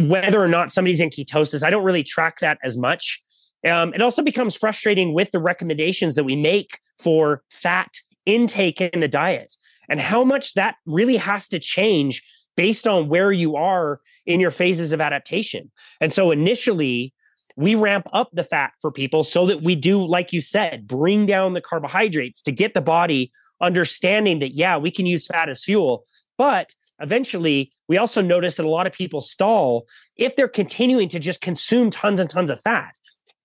whether 0.00 0.42
or 0.42 0.48
not 0.48 0.72
somebody's 0.72 1.00
in 1.00 1.10
ketosis, 1.10 1.62
I 1.62 1.70
don't 1.70 1.84
really 1.84 2.02
track 2.02 2.40
that 2.40 2.58
as 2.62 2.76
much. 2.76 3.22
Um, 3.66 3.94
it 3.94 4.02
also 4.02 4.22
becomes 4.22 4.54
frustrating 4.54 5.12
with 5.12 5.30
the 5.30 5.40
recommendations 5.40 6.14
that 6.14 6.24
we 6.24 6.36
make 6.36 6.78
for 6.98 7.42
fat 7.50 7.90
intake 8.24 8.80
in 8.80 9.00
the 9.00 9.08
diet 9.08 9.56
and 9.88 9.98
how 9.98 10.24
much 10.24 10.54
that 10.54 10.76
really 10.84 11.16
has 11.16 11.48
to 11.48 11.58
change 11.58 12.22
based 12.56 12.86
on 12.86 13.08
where 13.08 13.32
you 13.32 13.56
are 13.56 14.00
in 14.24 14.40
your 14.40 14.50
phases 14.50 14.92
of 14.92 15.00
adaptation. 15.00 15.70
And 16.00 16.12
so, 16.12 16.30
initially, 16.30 17.12
we 17.56 17.74
ramp 17.74 18.06
up 18.12 18.28
the 18.32 18.44
fat 18.44 18.72
for 18.80 18.92
people 18.92 19.24
so 19.24 19.46
that 19.46 19.62
we 19.62 19.74
do, 19.74 20.04
like 20.04 20.32
you 20.32 20.40
said, 20.40 20.86
bring 20.86 21.26
down 21.26 21.54
the 21.54 21.60
carbohydrates 21.60 22.42
to 22.42 22.52
get 22.52 22.74
the 22.74 22.82
body 22.82 23.32
understanding 23.60 24.38
that, 24.40 24.54
yeah, 24.54 24.76
we 24.76 24.90
can 24.90 25.06
use 25.06 25.26
fat 25.26 25.48
as 25.48 25.64
fuel. 25.64 26.04
But 26.36 26.74
eventually, 27.00 27.72
we 27.88 27.96
also 27.96 28.20
notice 28.20 28.56
that 28.56 28.66
a 28.66 28.70
lot 28.70 28.86
of 28.86 28.92
people 28.92 29.22
stall 29.22 29.86
if 30.16 30.36
they're 30.36 30.48
continuing 30.48 31.08
to 31.08 31.18
just 31.18 31.40
consume 31.40 31.90
tons 31.90 32.20
and 32.20 32.28
tons 32.28 32.50
of 32.50 32.60
fat. 32.60 32.94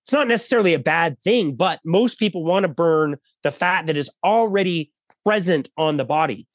It's 0.04 0.12
not 0.12 0.28
necessarily 0.28 0.74
a 0.74 0.78
bad 0.78 1.16
thing, 1.22 1.54
but 1.54 1.80
most 1.84 2.18
people 2.18 2.44
want 2.44 2.64
to 2.64 2.68
burn 2.68 3.16
the 3.42 3.50
fat 3.50 3.86
that 3.86 3.96
is 3.96 4.10
already 4.24 4.90
present 5.24 5.70
on 5.76 5.96
the 5.96 6.04
body. 6.04 6.46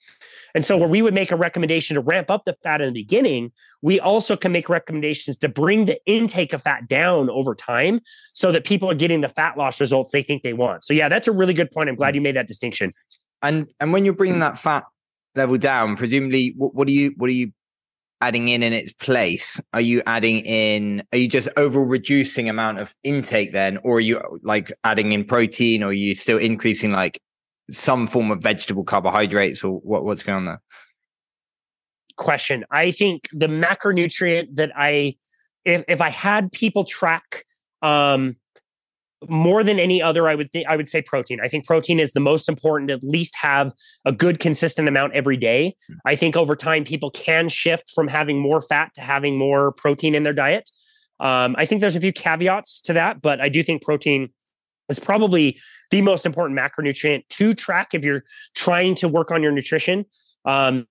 And 0.55 0.65
so, 0.65 0.77
where 0.77 0.87
we 0.87 1.01
would 1.01 1.13
make 1.13 1.31
a 1.31 1.35
recommendation 1.35 1.95
to 1.95 2.01
ramp 2.01 2.31
up 2.31 2.45
the 2.45 2.55
fat 2.63 2.81
in 2.81 2.87
the 2.93 2.99
beginning, 3.01 3.51
we 3.81 3.99
also 3.99 4.35
can 4.35 4.51
make 4.51 4.69
recommendations 4.69 5.37
to 5.37 5.49
bring 5.49 5.85
the 5.85 5.99
intake 6.05 6.53
of 6.53 6.63
fat 6.63 6.87
down 6.87 7.29
over 7.29 7.53
time 7.53 7.99
so 8.33 8.51
that 8.51 8.63
people 8.63 8.89
are 8.89 8.95
getting 8.95 9.21
the 9.21 9.29
fat 9.29 9.57
loss 9.57 9.79
results 9.79 10.11
they 10.11 10.23
think 10.23 10.43
they 10.43 10.53
want. 10.53 10.83
So, 10.83 10.93
yeah, 10.93 11.09
that's 11.09 11.27
a 11.27 11.31
really 11.31 11.53
good 11.53 11.71
point. 11.71 11.89
I'm 11.89 11.95
glad 11.95 12.15
you 12.15 12.21
made 12.21 12.35
that 12.35 12.47
distinction. 12.47 12.91
And 13.41 13.67
and 13.79 13.93
when 13.93 14.05
you're 14.05 14.15
bringing 14.15 14.39
that 14.39 14.57
fat 14.57 14.85
level 15.35 15.57
down, 15.57 15.95
presumably, 15.95 16.53
what, 16.57 16.73
what 16.73 16.87
are 16.87 16.91
you 16.91 17.13
what 17.17 17.29
are 17.29 17.33
you 17.33 17.51
adding 18.21 18.47
in 18.47 18.63
in 18.63 18.73
its 18.73 18.93
place? 18.93 19.61
Are 19.73 19.81
you 19.81 20.01
adding 20.07 20.39
in? 20.39 21.03
Are 21.13 21.17
you 21.17 21.27
just 21.27 21.49
overall 21.55 21.85
reducing 21.85 22.49
amount 22.49 22.79
of 22.79 22.95
intake 23.03 23.53
then, 23.53 23.77
or 23.83 23.97
are 23.97 24.01
you 24.01 24.39
like 24.41 24.71
adding 24.83 25.11
in 25.11 25.25
protein, 25.25 25.83
or 25.83 25.87
are 25.87 25.93
you 25.93 26.15
still 26.15 26.37
increasing 26.37 26.91
like 26.91 27.21
some 27.69 28.07
form 28.07 28.31
of 28.31 28.41
vegetable 28.41 28.83
carbohydrates 28.83 29.63
or 29.63 29.79
what, 29.79 30.05
what's 30.05 30.23
going 30.23 30.37
on 30.37 30.45
there? 30.45 30.61
Question. 32.15 32.65
I 32.71 32.91
think 32.91 33.29
the 33.31 33.47
macronutrient 33.47 34.55
that 34.55 34.71
I, 34.75 35.15
if, 35.65 35.83
if 35.87 36.01
I 36.01 36.09
had 36.09 36.51
people 36.51 36.83
track 36.83 37.43
um, 37.81 38.37
more 39.27 39.63
than 39.63 39.79
any 39.79 40.01
other, 40.01 40.27
I 40.27 40.35
would 40.35 40.51
think 40.51 40.67
I 40.67 40.75
would 40.75 40.87
say 40.87 41.01
protein. 41.01 41.39
I 41.41 41.47
think 41.47 41.65
protein 41.65 41.99
is 41.99 42.13
the 42.13 42.19
most 42.19 42.47
important. 42.47 42.91
At 42.91 43.03
least 43.03 43.35
have 43.35 43.73
a 44.05 44.11
good 44.11 44.39
consistent 44.39 44.87
amount 44.87 45.13
every 45.13 45.37
day. 45.37 45.75
Hmm. 45.87 45.95
I 46.05 46.15
think 46.15 46.35
over 46.35 46.55
time 46.55 46.83
people 46.83 47.11
can 47.11 47.49
shift 47.49 47.91
from 47.93 48.07
having 48.07 48.39
more 48.39 48.61
fat 48.61 48.93
to 48.95 49.01
having 49.01 49.37
more 49.37 49.71
protein 49.71 50.15
in 50.15 50.23
their 50.23 50.33
diet. 50.33 50.69
Um, 51.19 51.55
I 51.57 51.65
think 51.65 51.81
there's 51.81 51.95
a 51.95 51.99
few 51.99 52.13
caveats 52.13 52.81
to 52.81 52.93
that, 52.93 53.21
but 53.21 53.41
I 53.41 53.49
do 53.49 53.63
think 53.63 53.81
protein 53.81 54.29
is 54.89 54.99
probably 54.99 55.59
the 55.91 56.01
most 56.01 56.25
important 56.25 56.57
macronutrient 56.57 57.27
to 57.29 57.53
track 57.53 57.93
if 57.93 58.03
you're 58.03 58.23
trying 58.55 58.95
to 58.95 59.07
work 59.07 59.31
on 59.31 59.43
your 59.43 59.51
nutrition. 59.51 60.05
Um, 60.45 60.87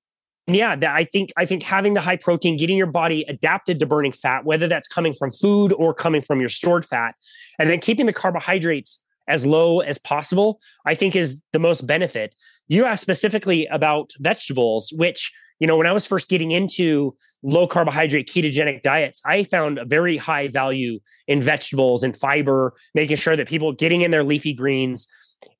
yeah, 0.49 0.77
that 0.77 0.95
I 0.95 1.05
think 1.05 1.33
I 1.37 1.45
think 1.45 1.65
having 1.65 1.95
the 1.95 2.01
high 2.01 2.17
protein, 2.17 2.57
getting 2.57 2.77
your 2.77 2.87
body 2.87 3.25
adapted 3.29 3.81
to 3.81 3.87
burning 3.87 4.13
fat, 4.13 4.45
whether 4.45 4.69
that's 4.69 4.87
coming 4.87 5.13
from 5.13 5.33
food 5.33 5.73
or 5.73 5.93
coming 5.93 6.23
from 6.23 6.39
your 6.39 6.49
stored 6.49 6.85
fat, 6.85 7.17
and 7.59 7.69
then 7.69 7.81
keeping 7.81 8.07
the 8.07 8.13
carbohydrates 8.13 9.01
as 9.29 9.47
low 9.47 9.81
as 9.81 9.99
possible, 9.99 10.61
I 10.85 10.95
think 10.95 11.17
is 11.17 11.43
the 11.53 11.59
most 11.59 11.87
benefit. 11.87 12.35
You 12.69 12.85
asked 12.85 13.03
specifically 13.03 13.67
about 13.67 14.13
vegetables, 14.21 14.93
which 14.97 15.33
you 15.59 15.67
know, 15.67 15.77
when 15.77 15.87
I 15.87 15.93
was 15.93 16.07
first 16.07 16.29
getting 16.29 16.51
into 16.51 17.17
low 17.43 17.67
carbohydrate 17.67 18.29
ketogenic 18.29 18.83
diets, 18.83 19.23
I 19.25 19.45
found 19.45 19.79
a 19.79 19.85
very 19.85 20.17
high 20.17 20.49
value 20.49 21.01
in 21.27 21.41
vegetables 21.41 22.03
and 22.03 22.17
fiber, 22.17 22.75
making 22.95 23.17
sure 23.17 23.37
that 23.37 23.49
people 23.49 23.73
getting 23.73 24.03
in 24.03 24.11
their 24.11 24.25
leafy 24.25 24.53
greens. 24.53 25.09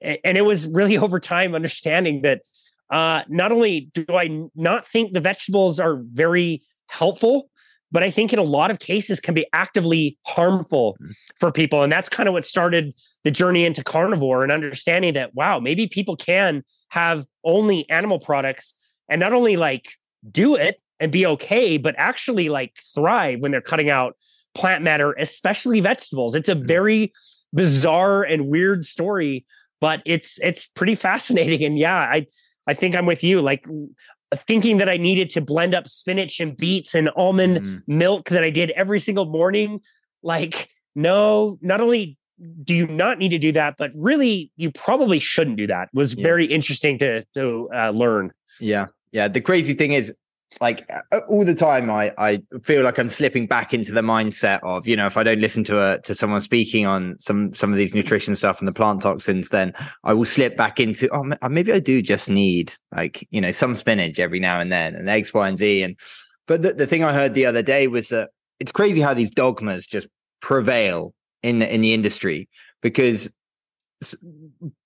And 0.03 0.37
it 0.37 0.45
was 0.45 0.69
really 0.69 0.99
over 0.99 1.19
time 1.19 1.55
understanding 1.55 2.23
that 2.23 2.43
uh, 2.91 3.23
not 3.29 3.53
only 3.53 3.91
do 3.95 4.05
I 4.11 4.49
not 4.55 4.87
think 4.87 5.13
the 5.13 5.21
vegetables 5.21 5.81
are 5.81 6.03
very 6.13 6.63
helpful, 6.89 7.51
but 7.91 8.03
I 8.03 8.11
think 8.11 8.33
in 8.33 8.39
a 8.39 8.45
lot 8.45 8.71
of 8.71 8.79
cases 8.79 9.21
can 9.21 9.35
be 9.35 9.47
actively 9.53 10.19
harmful 10.27 10.97
mm. 11.01 11.11
for 11.39 11.51
people. 11.51 11.83
And 11.83 11.91
that's 11.91 12.09
kind 12.09 12.29
of 12.29 12.33
what 12.33 12.45
started 12.45 12.95
the 13.27 13.31
journey 13.33 13.65
into 13.65 13.83
carnivore 13.83 14.45
and 14.45 14.53
understanding 14.53 15.15
that, 15.15 15.35
wow, 15.35 15.59
maybe 15.59 15.89
people 15.89 16.15
can 16.15 16.63
have 16.91 17.27
only 17.43 17.91
animal 17.91 18.21
products 18.21 18.75
and 19.09 19.19
not 19.19 19.33
only 19.33 19.57
like 19.57 19.89
do 20.31 20.55
it 20.55 20.81
and 21.01 21.11
be 21.11 21.27
okay, 21.27 21.77
but 21.77 21.97
actually 21.99 22.49
like 22.49 22.79
thrive 22.95 23.41
when 23.41 23.51
they're 23.51 23.61
cutting 23.61 23.91
out 23.91 24.17
plant 24.55 24.85
matter, 24.85 25.13
especially 25.19 25.81
vegetables. 25.81 26.37
It's 26.37 26.49
a 26.49 26.55
mm-hmm. 26.55 26.67
very 26.67 27.13
bizarre 27.53 28.23
and 28.23 28.47
weird 28.47 28.85
story, 28.85 29.45
but 29.81 30.03
it's 30.07 30.39
it's 30.39 30.69
pretty 30.69 30.95
fascinating. 30.95 31.65
And 31.65 31.77
yeah, 31.77 31.97
I 31.97 32.29
I 32.69 32.75
think 32.75 32.95
I'm 32.95 33.07
with 33.07 33.25
you. 33.25 33.43
Like 33.43 33.67
thinking 34.37 34.77
that 34.77 34.89
I 34.89 34.99
needed 34.99 35.31
to 35.31 35.41
blend 35.41 35.75
up 35.75 35.89
spinach 35.89 36.39
and 36.39 36.57
beets 36.57 36.95
and 36.95 37.11
almond 37.17 37.59
mm. 37.59 37.83
milk 37.89 38.29
that 38.29 38.45
I 38.45 38.51
did 38.51 38.71
every 38.71 39.01
single 39.01 39.25
morning. 39.25 39.81
Like, 40.23 40.69
no, 40.95 41.59
not 41.61 41.81
only 41.81 42.19
do 42.63 42.75
you 42.75 42.87
not 42.87 43.19
need 43.19 43.31
to 43.31 43.39
do 43.39 43.53
that, 43.53 43.77
but 43.79 43.91
really 43.95 44.51
you 44.57 44.71
probably 44.71 45.19
shouldn't 45.19 45.57
do 45.57 45.67
that. 45.67 45.89
Was 45.95 46.15
yeah. 46.15 46.23
very 46.23 46.47
interesting 46.47 46.99
to 46.99 47.25
to 47.35 47.69
uh, 47.75 47.91
learn. 47.91 48.33
Yeah, 48.61 48.87
yeah. 49.13 49.29
The 49.29 49.41
crazy 49.41 49.75
thing 49.75 49.93
is, 49.93 50.15
like 50.61 50.89
uh, 50.91 51.21
all 51.29 51.45
the 51.45 51.55
time 51.55 51.91
I 51.91 52.13
I 52.19 52.43
feel 52.63 52.85
like 52.85 52.99
I'm 52.99 53.09
slipping 53.09 53.47
back 53.47 53.75
into 53.75 53.93
the 53.93 54.03
mindset 54.03 54.61
of, 54.63 54.87
you 54.87 54.97
know, 54.97 55.07
if 55.07 55.17
I 55.17 55.23
don't 55.23 55.41
listen 55.41 55.65
to 55.65 55.81
a 55.81 56.01
to 56.03 56.15
someone 56.15 56.41
speaking 56.41 56.87
on 56.87 57.17
some 57.19 57.53
some 57.53 57.73
of 57.73 57.79
these 57.79 57.95
nutrition 57.95 58.37
stuff 58.37 58.59
and 58.59 58.69
the 58.69 58.73
plant 58.73 59.03
toxins, 59.03 59.49
then 59.49 59.73
I 60.05 60.13
will 60.13 60.25
slip 60.25 60.57
back 60.57 60.79
into, 60.79 61.09
oh 61.13 61.31
uh, 61.43 61.49
maybe 61.49 61.73
I 61.73 61.79
do 61.79 62.03
just 62.03 62.31
need 62.31 62.73
like, 62.95 63.27
you 63.31 63.41
know, 63.41 63.51
some 63.51 63.75
spinach 63.75 64.19
every 64.19 64.41
now 64.41 64.61
and 64.61 64.71
then 64.71 64.95
and 64.95 65.09
X, 65.09 65.35
Y, 65.35 65.49
and 65.49 65.59
Z. 65.59 65.83
And 65.83 65.97
but 66.47 66.63
the, 66.63 66.73
the 66.75 66.87
thing 66.87 67.03
I 67.03 67.13
heard 67.13 67.35
the 67.35 67.47
other 67.47 67.63
day 67.63 67.89
was 67.89 68.09
that 68.11 68.31
it's 68.61 68.73
crazy 68.73 69.01
how 69.01 69.15
these 69.15 69.31
dogmas 69.31 69.87
just 69.87 70.09
prevail 70.41 71.13
in 71.43 71.59
the 71.59 71.75
in 71.75 71.81
the 71.81 71.95
industry 71.95 72.49
because 72.83 73.29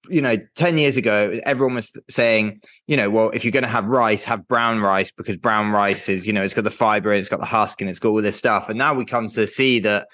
you 0.08 0.20
know 0.20 0.36
10 0.54 0.78
years 0.78 0.96
ago 0.96 1.40
everyone 1.44 1.74
was 1.74 1.92
saying 2.08 2.60
you 2.86 2.96
know 2.96 3.10
well 3.10 3.30
if 3.30 3.44
you're 3.44 3.52
going 3.52 3.64
to 3.64 3.68
have 3.68 3.86
rice 3.86 4.22
have 4.24 4.46
brown 4.46 4.80
rice 4.80 5.10
because 5.10 5.36
brown 5.36 5.72
rice 5.72 6.08
is 6.08 6.26
you 6.26 6.32
know 6.32 6.42
it's 6.42 6.54
got 6.54 6.64
the 6.64 6.70
fiber 6.70 7.10
and 7.10 7.18
it's 7.18 7.28
got 7.28 7.40
the 7.40 7.46
husk 7.46 7.80
and 7.80 7.90
it's 7.90 7.98
got 7.98 8.10
all 8.10 8.22
this 8.22 8.36
stuff. 8.36 8.68
And 8.68 8.78
now 8.78 8.94
we 8.94 9.04
come 9.04 9.28
to 9.28 9.46
see 9.46 9.80
that 9.80 10.06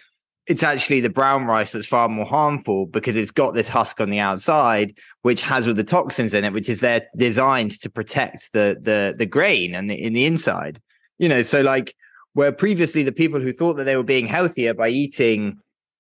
it's 0.47 0.63
actually 0.63 1.01
the 1.01 1.11
brown 1.11 1.45
rice 1.45 1.73
that's 1.73 1.87
far 1.87 2.09
more 2.09 2.25
harmful 2.25 2.87
because 2.87 3.17
it's 3.17 3.33
got 3.33 3.55
this 3.55 3.69
husk 3.69 4.01
on 4.01 4.11
the 4.11 4.21
outside 4.21 4.97
which 5.23 5.43
has 5.43 5.67
all 5.67 5.75
the 5.75 5.85
toxins 5.85 6.33
in 6.33 6.45
it 6.45 6.53
which 6.53 6.69
is 6.69 6.81
there 6.81 7.07
designed 7.17 7.73
to 7.81 7.91
protect 7.91 8.53
the 8.53 8.79
the 8.81 9.15
the 9.17 9.27
grain 9.27 9.75
and 9.75 9.91
the, 9.91 9.95
in 9.95 10.13
the 10.13 10.25
inside. 10.25 10.81
You 11.19 11.29
know 11.29 11.43
so 11.43 11.61
like 11.61 11.95
where 12.33 12.53
previously 12.53 13.03
the 13.03 13.13
people 13.13 13.41
who 13.41 13.53
thought 13.53 13.75
that 13.75 13.85
they 13.85 13.97
were 13.97 14.03
being 14.03 14.27
healthier 14.27 14.75
by 14.75 14.89
eating 14.89 15.59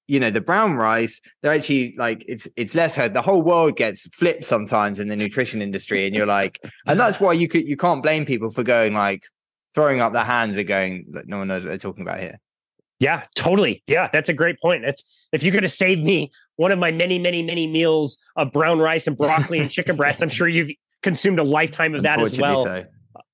you 0.09 0.21
know 0.21 0.31
the 0.31 0.41
brown 0.41 0.75
rice 0.75 1.21
they're 1.43 1.53
actually 1.53 1.95
like 1.99 2.25
it's 2.29 2.49
it's 2.57 2.75
less 2.75 2.97
heard 2.97 3.15
the 3.15 3.23
whole 3.23 3.43
world 3.43 3.77
gets 3.77 4.07
flipped 4.09 4.45
sometimes 4.45 5.01
in 5.01 5.09
the 5.09 5.17
nutrition 5.17 5.61
industry 5.61 6.07
and 6.07 6.15
you're 6.15 6.27
like 6.27 6.61
and 6.87 6.99
that's 6.99 7.21
why 7.21 7.33
you 7.33 7.49
could 7.49 7.67
you 7.67 7.77
can't 7.77 8.03
blame 8.03 8.25
people 8.25 8.51
for 8.51 8.63
going 8.63 8.95
like 8.95 9.25
throwing 9.75 10.01
up 10.01 10.13
their 10.13 10.25
hands 10.25 10.57
and 10.57 10.67
going 10.67 11.07
like 11.11 11.27
no 11.27 11.39
one 11.39 11.49
knows 11.49 11.63
what 11.63 11.69
they're 11.69 11.79
talking 11.79 12.03
about 12.03 12.21
here. 12.21 12.39
Yeah 12.99 13.25
totally. 13.35 13.83
Yeah 13.87 14.09
that's 14.13 14.29
a 14.29 14.35
great 14.35 14.59
point. 14.61 14.85
If 14.85 14.97
if 15.33 15.43
you 15.43 15.53
could 15.53 15.65
have 15.65 15.73
saved 15.73 16.03
me 16.03 16.31
one 16.57 16.73
of 16.73 16.79
my 16.79 16.91
many 16.91 17.19
many 17.19 17.43
many 17.43 17.67
meals 17.67 18.17
of 18.37 18.53
brown 18.53 18.79
rice 18.79 19.07
and 19.07 19.17
broccoli 19.17 19.59
and 19.59 19.71
chicken 19.71 19.97
breast 19.97 20.23
i'm 20.23 20.31
sure 20.31 20.49
you've 20.49 20.71
consumed 21.03 21.39
a 21.39 21.45
lifetime 21.45 21.95
of 21.95 22.05
that 22.05 22.21
as 22.21 22.41
well. 22.41 22.65
so. 22.65 22.85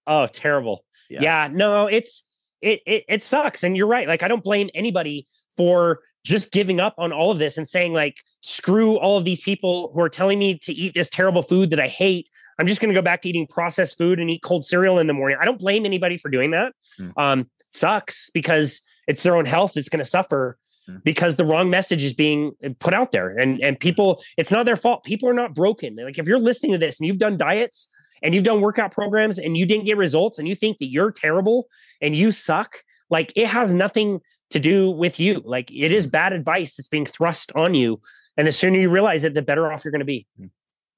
oh 0.06 0.26
terrible. 0.26 0.84
Yeah. 1.08 1.20
yeah 1.22 1.48
no 1.52 1.86
it's 1.86 2.24
it, 2.60 2.80
it 2.86 3.04
it 3.08 3.24
sucks 3.24 3.62
and 3.62 3.76
you're 3.76 3.86
right. 3.86 4.08
Like 4.08 4.22
i 4.22 4.28
don't 4.28 4.42
blame 4.42 4.70
anybody 4.74 5.26
for 5.56 6.00
just 6.24 6.52
giving 6.52 6.80
up 6.80 6.94
on 6.98 7.12
all 7.12 7.30
of 7.30 7.38
this 7.38 7.56
and 7.56 7.66
saying 7.66 7.92
like 7.92 8.22
screw 8.40 8.96
all 8.98 9.18
of 9.18 9.24
these 9.24 9.40
people 9.40 9.90
who 9.94 10.00
are 10.00 10.08
telling 10.08 10.38
me 10.38 10.58
to 10.58 10.72
eat 10.72 10.94
this 10.94 11.10
terrible 11.10 11.42
food 11.42 11.70
that 11.70 11.80
i 11.80 11.88
hate. 11.88 12.28
I'm 12.58 12.66
just 12.66 12.80
going 12.80 12.90
to 12.90 12.94
go 12.94 13.02
back 13.02 13.22
to 13.22 13.28
eating 13.28 13.46
processed 13.46 13.98
food 13.98 14.20
and 14.20 14.30
eat 14.30 14.42
cold 14.42 14.64
cereal 14.64 14.98
in 14.98 15.06
the 15.06 15.12
morning. 15.12 15.38
I 15.40 15.44
don't 15.44 15.58
blame 15.58 15.84
anybody 15.84 16.16
for 16.16 16.30
doing 16.30 16.52
that. 16.52 16.72
Mm. 16.98 17.12
um 17.16 17.50
sucks 17.72 18.30
because 18.30 18.82
it's 19.08 19.22
their 19.22 19.36
own 19.36 19.46
health 19.46 19.72
that's 19.74 19.88
going 19.88 19.98
to 19.98 20.04
suffer 20.04 20.58
mm. 20.88 21.02
because 21.02 21.36
the 21.36 21.44
wrong 21.44 21.70
message 21.70 22.04
is 22.04 22.14
being 22.14 22.52
put 22.78 22.94
out 22.94 23.12
there. 23.12 23.36
And 23.36 23.60
and 23.60 23.78
people 23.78 24.22
it's 24.36 24.52
not 24.52 24.66
their 24.66 24.76
fault. 24.76 25.04
People 25.04 25.28
are 25.28 25.34
not 25.34 25.54
broken. 25.54 25.96
Like 25.96 26.18
if 26.18 26.28
you're 26.28 26.38
listening 26.38 26.72
to 26.72 26.78
this 26.78 27.00
and 27.00 27.06
you've 27.06 27.18
done 27.18 27.36
diets 27.36 27.88
and 28.22 28.34
you've 28.34 28.44
done 28.44 28.60
workout 28.60 28.92
programs 28.92 29.38
and 29.38 29.56
you 29.56 29.66
didn't 29.66 29.86
get 29.86 29.96
results 29.96 30.38
and 30.38 30.46
you 30.46 30.54
think 30.54 30.78
that 30.78 30.86
you're 30.86 31.10
terrible 31.10 31.66
and 32.00 32.14
you 32.14 32.30
suck 32.30 32.76
like 33.10 33.32
it 33.36 33.46
has 33.46 33.72
nothing 33.72 34.20
to 34.52 34.60
do 34.60 34.90
with 34.90 35.20
you. 35.20 35.42
Like 35.44 35.70
it 35.70 35.92
is 35.92 36.06
mm-hmm. 36.06 36.12
bad 36.12 36.32
advice 36.32 36.76
that's 36.76 36.88
being 36.88 37.06
thrust 37.06 37.52
on 37.54 37.74
you. 37.74 38.00
And 38.36 38.46
the 38.46 38.52
sooner 38.52 38.78
you 38.78 38.90
realize 38.90 39.24
it, 39.24 39.34
the 39.34 39.42
better 39.42 39.70
off 39.70 39.84
you're 39.84 39.92
going 39.92 40.00
to 40.00 40.04
be. 40.04 40.26
Mm. 40.40 40.50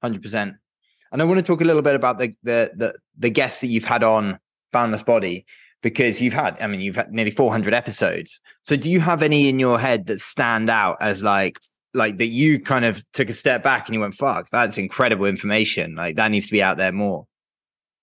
100%. 0.03 0.55
And 1.11 1.21
I 1.21 1.25
want 1.25 1.39
to 1.39 1.45
talk 1.45 1.61
a 1.61 1.65
little 1.65 1.81
bit 1.81 1.95
about 1.95 2.19
the, 2.19 2.33
the, 2.43 2.71
the, 2.75 2.93
the 3.17 3.29
guests 3.29 3.61
that 3.61 3.67
you've 3.67 3.85
had 3.85 4.03
on 4.03 4.39
Boundless 4.71 5.03
Body 5.03 5.45
because 5.81 6.21
you've 6.21 6.33
had, 6.33 6.57
I 6.61 6.67
mean, 6.67 6.81
you've 6.81 6.95
had 6.95 7.11
nearly 7.11 7.31
400 7.31 7.73
episodes. 7.73 8.39
So 8.63 8.75
do 8.75 8.89
you 8.89 8.99
have 8.99 9.21
any 9.21 9.49
in 9.49 9.59
your 9.59 9.79
head 9.79 10.07
that 10.07 10.19
stand 10.19 10.69
out 10.69 10.97
as 11.01 11.23
like, 11.23 11.59
like 11.93 12.17
that 12.17 12.27
you 12.27 12.59
kind 12.59 12.85
of 12.85 13.03
took 13.13 13.29
a 13.29 13.33
step 13.33 13.63
back 13.63 13.87
and 13.87 13.93
you 13.93 14.01
went, 14.01 14.15
fuck, 14.15 14.49
that's 14.49 14.77
incredible 14.77 15.25
information. 15.25 15.95
Like 15.95 16.15
that 16.15 16.31
needs 16.31 16.47
to 16.47 16.51
be 16.51 16.63
out 16.63 16.77
there 16.77 16.91
more. 16.91 17.27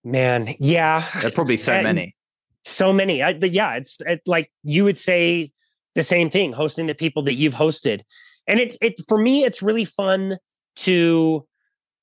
Man, 0.05 0.55
yeah. 0.59 1.07
There's 1.21 1.35
probably 1.35 1.57
so 1.57 1.73
and, 1.73 1.85
many 1.85 2.17
so 2.65 2.93
many. 2.93 3.23
I, 3.23 3.31
yeah, 3.31 3.75
it's 3.75 3.99
it, 4.07 4.23
like 4.27 4.51
you 4.63 4.85
would 4.85 4.99
say 4.99 5.51
the 5.95 6.03
same 6.03 6.31
thing, 6.31 6.53
hosting 6.53 6.87
the 6.87 6.95
people 6.95 7.23
that 7.25 7.35
you've 7.35 7.55
hosted, 7.55 8.03
and 8.47 8.61
it's 8.61 8.77
it 8.81 9.01
for 9.09 9.19
me. 9.19 9.45
It's 9.45 9.63
really 9.63 9.85
fun 9.85 10.39
to 10.77 11.47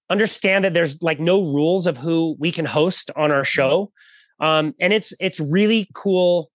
understand 0.10 0.66
that 0.66 0.74
there's 0.74 1.01
like 1.01 1.20
no 1.20 1.41
rules 1.41 1.88
of 1.88 1.97
who 1.97 2.36
we 2.39 2.51
can 2.51 2.66
host 2.66 3.12
on 3.16 3.32
our 3.32 3.45
show, 3.45 3.91
um, 4.39 4.74
and 4.80 4.93
it's 4.93 5.14
it's 5.20 5.39
really 5.39 5.89
cool 5.93 6.51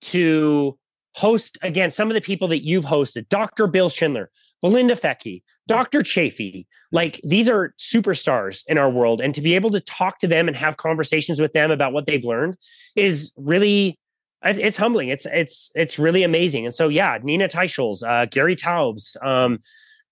to 0.00 0.78
host 1.16 1.58
again 1.62 1.90
some 1.90 2.08
of 2.08 2.14
the 2.14 2.20
people 2.20 2.46
that 2.46 2.64
you've 2.64 2.84
hosted 2.84 3.28
dr 3.28 3.66
bill 3.68 3.88
schindler 3.88 4.30
belinda 4.62 4.94
fettke 4.94 5.42
dr 5.68 6.02
Chaffee, 6.02 6.66
like 6.90 7.20
these 7.22 7.48
are 7.48 7.74
superstars 7.78 8.64
in 8.66 8.78
our 8.78 8.90
world 8.90 9.20
and 9.20 9.34
to 9.34 9.40
be 9.40 9.54
able 9.54 9.70
to 9.70 9.80
talk 9.80 10.18
to 10.18 10.26
them 10.26 10.48
and 10.48 10.56
have 10.56 10.78
conversations 10.78 11.40
with 11.40 11.52
them 11.52 11.70
about 11.70 11.92
what 11.92 12.06
they've 12.06 12.24
learned 12.24 12.56
is 12.96 13.32
really 13.36 13.98
it's 14.44 14.76
humbling. 14.76 15.08
It's 15.08 15.26
it's 15.26 15.70
it's 15.74 15.98
really 15.98 16.22
amazing. 16.22 16.64
And 16.64 16.74
so 16.74 16.88
yeah 16.88 17.18
nina 17.22 17.48
teicholz 17.48 18.02
uh, 18.02 18.26
gary 18.26 18.56
taubes 18.56 19.16
um, 19.24 19.58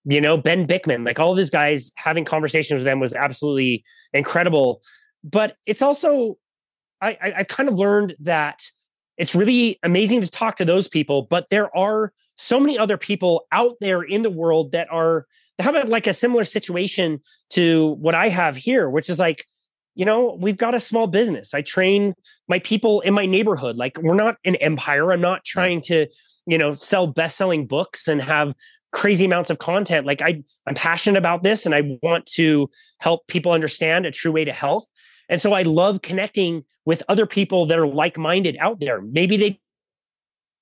you 0.05 0.21
know 0.21 0.37
ben 0.37 0.67
Bikman, 0.67 1.05
like 1.05 1.19
all 1.19 1.33
of 1.33 1.37
these 1.37 1.51
guys 1.51 1.91
having 1.97 2.25
conversations 2.25 2.79
with 2.79 2.85
them 2.85 3.01
was 3.01 3.15
absolutely 3.15 3.85
incredible. 4.13 4.83
But 5.25 5.57
it's 5.65 5.83
also 5.83 6.37
i 7.01 7.19
i, 7.23 7.35
I 7.39 7.45
kind 7.45 7.69
of 7.69 7.77
learned 7.77 8.15
that 8.21 8.63
it's 9.17 9.35
really 9.35 9.79
amazing 9.83 10.21
to 10.21 10.31
talk 10.31 10.57
to 10.57 10.65
those 10.65 10.89
people 10.89 11.23
but 11.23 11.49
there 11.49 11.75
are 11.77 12.13
so 12.37 12.61
many 12.61 12.79
other 12.79 12.99
people 12.99 13.47
out 13.51 13.75
there 13.81 14.03
in 14.03 14.23
the 14.23 14.31
world 14.31 14.73
that 14.73 14.89
are 14.91 15.27
that 15.59 15.65
have 15.65 15.75
a, 15.75 15.85
like 15.85 16.07
a 16.07 16.13
similar 16.13 16.45
situation 16.45 17.21
to 17.51 17.97
what 17.99 18.15
i 18.15 18.29
have 18.29 18.57
here 18.57 18.89
which 18.89 19.11
is 19.11 19.19
like 19.19 19.47
you 19.97 20.05
know 20.05 20.37
we've 20.39 20.59
got 20.59 20.75
a 20.75 20.81
small 20.81 21.09
business. 21.09 21.55
I 21.55 21.63
train 21.63 22.15
my 22.49 22.61
people 22.61 23.01
in 23.01 23.15
my 23.15 23.27
neighborhood. 23.27 23.77
Like 23.77 23.99
we're 24.01 24.15
not 24.15 24.37
an 24.45 24.55
empire. 24.57 25.11
I'm 25.11 25.21
not 25.21 25.45
trying 25.45 25.81
to 25.83 26.07
you 26.47 26.59
know 26.59 26.75
sell 26.75 27.09
best-selling 27.09 27.67
books 27.67 28.07
and 28.07 28.23
have 28.23 28.55
crazy 28.93 29.25
amounts 29.25 29.51
of 29.51 29.59
content. 29.59 30.07
Like 30.07 30.23
i 30.23 30.43
i'm 30.67 30.75
passionate 30.75 31.19
about 31.19 31.43
this 31.43 31.67
and 31.67 31.75
i 31.75 31.99
want 32.03 32.27
to 32.35 32.71
help 33.01 33.27
people 33.27 33.53
understand 33.53 34.07
a 34.07 34.13
true 34.13 34.31
way 34.31 34.45
to 34.45 34.53
health. 34.53 34.87
And 35.29 35.41
so 35.41 35.53
I 35.55 35.63
love 35.63 36.03
connecting 36.03 36.63
with 36.85 37.03
other 37.09 37.27
people 37.27 37.67
that 37.67 37.81
are 37.81 37.89
like 37.89 38.17
minded 38.17 38.57
out 38.61 38.79
there. 38.79 39.01
Maybe 39.01 39.37
they 39.37 39.59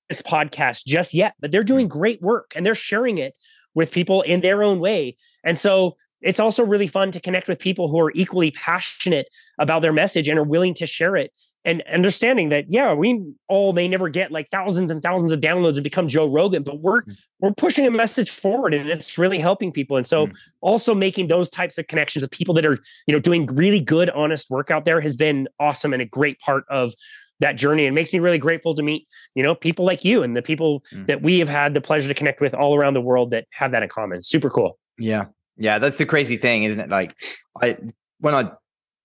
this 0.08 0.22
podcast 0.22 0.84
just 0.86 1.12
yet, 1.12 1.34
but 1.40 1.50
they're 1.50 1.64
doing 1.64 1.86
hmm. 1.86 1.98
great 1.98 2.22
work 2.22 2.52
and 2.54 2.64
they're 2.64 2.74
sharing 2.74 3.18
it 3.18 3.34
with 3.74 3.92
people 3.92 4.22
in 4.22 4.40
their 4.40 4.62
own 4.62 4.78
way. 4.80 5.16
And 5.44 5.58
so 5.58 5.96
it's 6.20 6.40
also 6.40 6.64
really 6.64 6.86
fun 6.86 7.12
to 7.12 7.20
connect 7.20 7.48
with 7.48 7.58
people 7.58 7.88
who 7.88 8.00
are 8.00 8.12
equally 8.14 8.50
passionate 8.52 9.28
about 9.58 9.82
their 9.82 9.92
message 9.92 10.28
and 10.28 10.38
are 10.38 10.44
willing 10.44 10.74
to 10.74 10.86
share 10.86 11.16
it 11.16 11.32
and 11.64 11.82
understanding 11.92 12.50
that 12.50 12.66
yeah 12.68 12.92
we 12.92 13.20
all 13.48 13.72
may 13.72 13.88
never 13.88 14.08
get 14.08 14.30
like 14.30 14.48
thousands 14.50 14.90
and 14.90 15.02
thousands 15.02 15.30
of 15.30 15.40
downloads 15.40 15.74
and 15.74 15.84
become 15.84 16.08
joe 16.08 16.26
rogan 16.26 16.62
but 16.62 16.80
we're 16.80 17.02
mm. 17.02 17.16
we're 17.40 17.52
pushing 17.52 17.86
a 17.86 17.90
message 17.90 18.30
forward 18.30 18.74
and 18.74 18.88
it's 18.88 19.18
really 19.18 19.38
helping 19.38 19.72
people 19.72 19.96
and 19.96 20.06
so 20.06 20.26
mm. 20.26 20.36
also 20.60 20.94
making 20.94 21.28
those 21.28 21.48
types 21.48 21.78
of 21.78 21.86
connections 21.86 22.22
with 22.22 22.30
people 22.30 22.54
that 22.54 22.66
are 22.66 22.78
you 23.06 23.12
know 23.12 23.18
doing 23.18 23.46
really 23.46 23.80
good 23.80 24.10
honest 24.10 24.50
work 24.50 24.70
out 24.70 24.84
there 24.84 25.00
has 25.00 25.16
been 25.16 25.48
awesome 25.58 25.92
and 25.92 26.02
a 26.02 26.06
great 26.06 26.38
part 26.40 26.64
of 26.68 26.94
that 27.40 27.56
journey 27.56 27.86
and 27.86 27.94
makes 27.94 28.12
me 28.12 28.18
really 28.18 28.38
grateful 28.38 28.74
to 28.74 28.82
meet 28.82 29.06
you 29.34 29.42
know 29.42 29.54
people 29.54 29.84
like 29.84 30.04
you 30.04 30.22
and 30.22 30.36
the 30.36 30.42
people 30.42 30.82
mm. 30.92 31.06
that 31.06 31.22
we 31.22 31.38
have 31.38 31.48
had 31.48 31.74
the 31.74 31.80
pleasure 31.80 32.08
to 32.08 32.14
connect 32.14 32.40
with 32.40 32.54
all 32.54 32.74
around 32.76 32.94
the 32.94 33.00
world 33.00 33.30
that 33.30 33.44
have 33.52 33.70
that 33.72 33.82
in 33.82 33.88
common 33.88 34.22
super 34.22 34.48
cool 34.48 34.78
yeah 34.98 35.24
yeah 35.56 35.78
that's 35.78 35.98
the 35.98 36.06
crazy 36.06 36.36
thing 36.36 36.62
isn't 36.62 36.80
it 36.80 36.90
like 36.90 37.14
i 37.62 37.76
when 38.20 38.34
i 38.34 38.50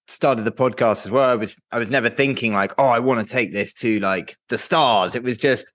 started 0.10 0.44
the 0.44 0.52
podcast 0.52 1.06
as 1.06 1.12
well, 1.12 1.30
I 1.30 1.36
was 1.36 1.58
I 1.72 1.80
was 1.80 1.92
never 1.92 2.10
thinking 2.10 2.54
like, 2.54 2.74
oh, 2.78 2.88
I 2.88 3.00
want 3.00 3.26
to 3.26 3.32
take 3.32 3.54
this 3.54 3.74
to 3.76 4.00
like 4.00 4.38
the 4.50 4.58
stars. 4.58 5.16
It 5.16 5.24
was 5.24 5.38
just 5.38 5.72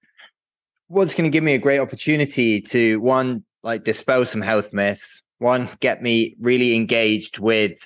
what's 0.88 1.14
going 1.14 1.24
to 1.24 1.30
give 1.30 1.44
me 1.44 1.54
a 1.54 1.58
great 1.58 1.78
opportunity 1.78 2.60
to 2.60 3.00
one 3.00 3.44
like 3.62 3.84
dispel 3.84 4.26
some 4.26 4.42
health 4.42 4.72
myths, 4.72 5.22
one 5.38 5.68
get 5.80 6.02
me 6.02 6.36
really 6.40 6.74
engaged 6.74 7.38
with 7.38 7.78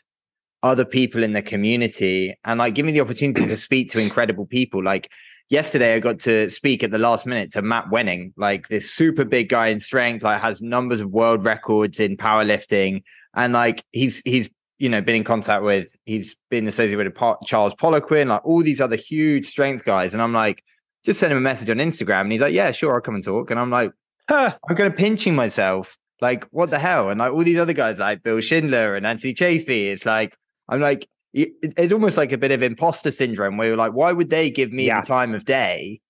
other 0.62 0.84
people 0.84 1.22
in 1.22 1.32
the 1.32 1.42
community, 1.42 2.34
and 2.44 2.58
like 2.58 2.74
give 2.74 2.86
me 2.86 2.92
the 2.92 3.00
opportunity 3.00 3.46
to 3.46 3.56
speak 3.56 3.90
to 3.90 4.00
incredible 4.00 4.46
people. 4.46 4.82
Like 4.82 5.10
yesterday, 5.50 5.94
I 5.94 6.00
got 6.00 6.18
to 6.20 6.50
speak 6.50 6.82
at 6.82 6.90
the 6.90 6.98
last 6.98 7.26
minute 7.26 7.52
to 7.52 7.62
Matt 7.62 7.86
Wenning, 7.90 8.32
like 8.36 8.68
this 8.68 8.90
super 8.90 9.24
big 9.24 9.48
guy 9.48 9.68
in 9.68 9.80
strength, 9.80 10.22
like 10.22 10.40
has 10.40 10.60
numbers 10.60 11.00
of 11.00 11.10
world 11.10 11.44
records 11.44 12.00
in 12.00 12.16
powerlifting, 12.16 13.02
and 13.34 13.52
like 13.52 13.84
he's 13.92 14.22
he's 14.24 14.50
you 14.78 14.88
know, 14.88 15.00
been 15.00 15.16
in 15.16 15.24
contact 15.24 15.64
with, 15.64 15.96
he's 16.06 16.36
been 16.50 16.68
associated 16.68 17.12
with 17.12 17.46
Charles 17.46 17.74
Poliquin, 17.74 18.28
like 18.28 18.44
all 18.44 18.62
these 18.62 18.80
other 18.80 18.96
huge 18.96 19.44
strength 19.46 19.84
guys. 19.84 20.14
And 20.14 20.22
I'm 20.22 20.32
like, 20.32 20.62
just 21.04 21.20
send 21.20 21.32
him 21.32 21.38
a 21.38 21.42
message 21.42 21.68
on 21.70 21.78
Instagram. 21.78 22.22
And 22.22 22.32
he's 22.32 22.40
like, 22.40 22.52
yeah, 22.52 22.70
sure, 22.70 22.94
I'll 22.94 23.00
come 23.00 23.16
and 23.16 23.24
talk. 23.24 23.50
And 23.50 23.58
I'm 23.58 23.70
like, 23.70 23.92
huh, 24.28 24.54
I'm 24.68 24.76
kind 24.76 24.92
of 24.92 24.96
pinching 24.96 25.34
myself. 25.34 25.98
Like, 26.20 26.44
what 26.50 26.70
the 26.70 26.78
hell? 26.78 27.10
And 27.10 27.18
like 27.18 27.32
all 27.32 27.42
these 27.42 27.58
other 27.58 27.72
guys, 27.72 27.98
like 27.98 28.22
Bill 28.22 28.40
Schindler 28.40 28.94
and 28.94 29.06
Anthony 29.06 29.34
Chaffee, 29.34 29.88
it's 29.88 30.06
like, 30.06 30.36
I'm 30.68 30.80
like, 30.80 31.08
it's 31.32 31.92
almost 31.92 32.16
like 32.16 32.32
a 32.32 32.38
bit 32.38 32.52
of 32.52 32.62
imposter 32.62 33.10
syndrome 33.10 33.56
where 33.56 33.68
you're 33.68 33.76
like, 33.76 33.92
why 33.92 34.12
would 34.12 34.30
they 34.30 34.50
give 34.50 34.72
me 34.72 34.86
yeah. 34.86 35.00
the 35.00 35.06
time 35.06 35.34
of 35.34 35.44
day 35.44 36.00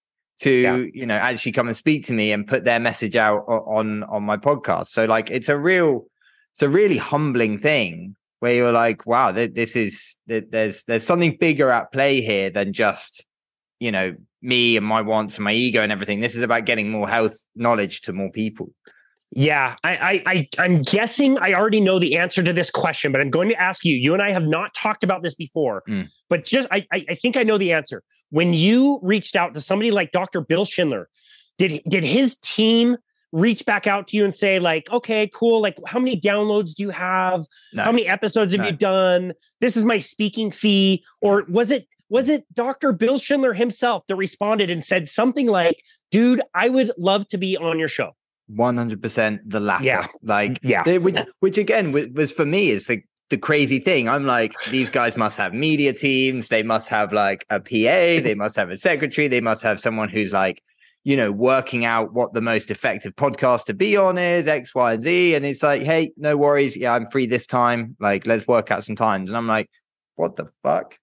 to 0.41 0.51
yeah. 0.51 0.77
you 0.77 1.05
know 1.05 1.17
actually 1.17 1.51
come 1.51 1.67
and 1.67 1.77
speak 1.77 2.07
to 2.07 2.13
me 2.13 2.31
and 2.31 2.47
put 2.47 2.65
their 2.65 2.79
message 2.79 3.17
out 3.17 3.45
on 3.49 4.05
on 4.05 4.23
my 4.23 4.37
podcast? 4.37 4.87
So 4.89 5.05
like, 5.05 5.31
it's 5.31 5.49
a 5.49 5.59
real, 5.59 6.07
it's 6.53 6.63
a 6.63 6.69
really 6.69 6.97
humbling 6.97 7.59
thing 7.59 8.15
where 8.41 8.55
you're 8.55 8.73
like, 8.73 9.07
wow, 9.07 9.33
this 9.33 9.77
is 9.77 10.17
there's 10.27 10.85
there's 10.85 11.07
something 11.07 11.37
bigger 11.39 11.71
at 11.71 11.93
play 11.93 12.21
here 12.21 12.51
than 12.51 12.73
just 12.73 13.27
you 13.81 13.91
know 13.91 14.15
me 14.41 14.77
and 14.77 14.87
my 14.87 15.01
wants 15.01 15.37
and 15.37 15.45
my 15.45 15.53
ego 15.53 15.83
and 15.83 15.93
everything. 15.93 16.21
This 16.21 16.37
is 16.37 16.43
about 16.43 16.65
getting 16.65 16.91
more 16.91 17.09
health 17.09 17.37
knowledge 17.57 18.03
to 18.03 18.13
more 18.13 18.31
people. 18.31 18.73
Yeah, 19.31 19.77
I, 19.85 20.23
I, 20.27 20.49
I, 20.59 20.65
am 20.65 20.81
guessing 20.81 21.37
I 21.39 21.53
already 21.53 21.81
know 21.81 21.99
the 21.99 22.17
answer 22.17 22.43
to 22.43 22.53
this 22.53 22.71
question, 22.71 23.13
but 23.13 23.21
I'm 23.21 23.29
going 23.29 23.51
to 23.51 23.61
ask 23.61 23.85
you. 23.85 23.95
You 23.95 24.15
and 24.15 24.23
I 24.23 24.31
have 24.31 24.47
not 24.47 24.73
talked 24.73 25.05
about 25.05 25.23
this 25.23 25.35
before, 25.35 25.83
mm. 25.87 26.09
but 26.31 26.47
just 26.47 26.67
I, 26.71 26.87
I 26.91 27.15
think 27.15 27.37
I 27.37 27.43
know 27.43 27.59
the 27.59 27.73
answer. 27.73 28.03
When 28.31 28.55
you 28.55 28.99
reached 29.03 29.37
out 29.37 29.53
to 29.55 29.61
somebody 29.61 29.91
like 29.91 30.13
Dr. 30.13 30.41
Bill 30.41 30.65
Schindler, 30.65 31.11
did 31.59 31.83
did 31.87 32.05
his 32.05 32.39
team 32.39 32.97
reach 33.33 33.67
back 33.67 33.87
out 33.87 34.09
to 34.09 34.17
you 34.17 34.25
and 34.25 34.35
say 34.35 34.59
like, 34.59 34.91
okay, 34.91 35.31
cool, 35.35 35.61
like 35.61 35.77
how 35.87 35.99
many 35.99 36.19
downloads 36.19 36.75
do 36.75 36.83
you 36.83 36.91
have? 36.91 37.45
No. 37.75 37.83
How 37.83 37.93
many 37.93 38.07
episodes 38.07 38.53
have 38.53 38.63
no. 38.63 38.69
you 38.69 38.77
done? 38.77 39.33
This 39.61 39.77
is 39.77 39.85
my 39.85 39.99
speaking 39.99 40.51
fee, 40.51 41.05
or 41.21 41.45
was 41.49 41.71
it 41.71 41.87
was 42.09 42.31
it 42.31 42.47
Dr. 42.55 42.93
Bill 42.93 43.19
Schindler 43.19 43.53
himself 43.53 44.07
that 44.07 44.17
responded 44.17 44.71
and 44.71 44.83
said 44.83 45.09
something 45.09 45.47
like, 45.47 45.83
dude, 46.11 46.41
I 46.55 46.71
would 46.71 46.93
love 46.97 47.29
to 47.29 47.39
be 47.39 47.57
on 47.57 47.79
your 47.79 47.89
show? 47.89 48.13
100% 48.53 49.41
the 49.45 49.61
latter. 49.61 49.85
Yeah. 49.85 50.07
Like, 50.23 50.59
yeah. 50.63 50.83
They, 50.83 50.99
which, 50.99 51.19
which 51.41 51.59
again 51.59 51.93
was 51.93 52.33
for 52.33 52.47
me 52.47 52.71
is 52.71 52.87
the, 52.87 53.03
the 53.31 53.37
crazy 53.37 53.79
thing. 53.79 54.09
I'm 54.09 54.27
like, 54.27 54.55
these 54.71 54.91
guys 54.91 55.17
must 55.17 55.37
have 55.39 55.53
media 55.53 55.93
teams. 55.93 56.49
They 56.49 56.63
must 56.63 56.89
have 56.89 57.13
like 57.13 57.45
a 57.51 57.61
PA. 57.61 57.69
They 58.23 58.35
must 58.35 58.57
have 58.57 58.71
a 58.71 58.77
secretary. 58.77 59.29
They 59.29 59.41
must 59.41 59.63
have 59.63 59.81
someone 59.81 60.09
who's 60.09 60.33
like, 60.33 60.63
you 61.05 61.17
know, 61.17 61.33
working 61.33 61.85
out 61.85 62.13
what 62.13 62.33
the 62.35 62.41
most 62.41 62.71
effective 62.71 63.15
podcast 63.17 63.65
to 63.67 63.75
be 63.75 63.97
on 63.97 64.19
is, 64.19 64.47
X, 64.47 64.75
Y, 64.75 64.93
and 64.93 65.03
Z. 65.03 65.35
And 65.35 65.47
it's 65.47 65.63
like, 65.63 65.83
hey, 65.83 66.13
no 66.17 66.37
worries. 66.37 66.77
Yeah, 66.77 66.95
I'm 66.95 67.07
free 67.07 67.27
this 67.27 67.47
time. 67.47 67.97
Like, 68.01 68.27
let's 68.27 68.47
work 68.47 68.71
out 68.71 68.85
some 68.85 68.97
times. 68.97 69.31
And 69.31 69.37
I'm 69.37 69.47
like, 69.47 69.71
what 70.17 70.37
the 70.37 70.51
fuck? 70.63 70.99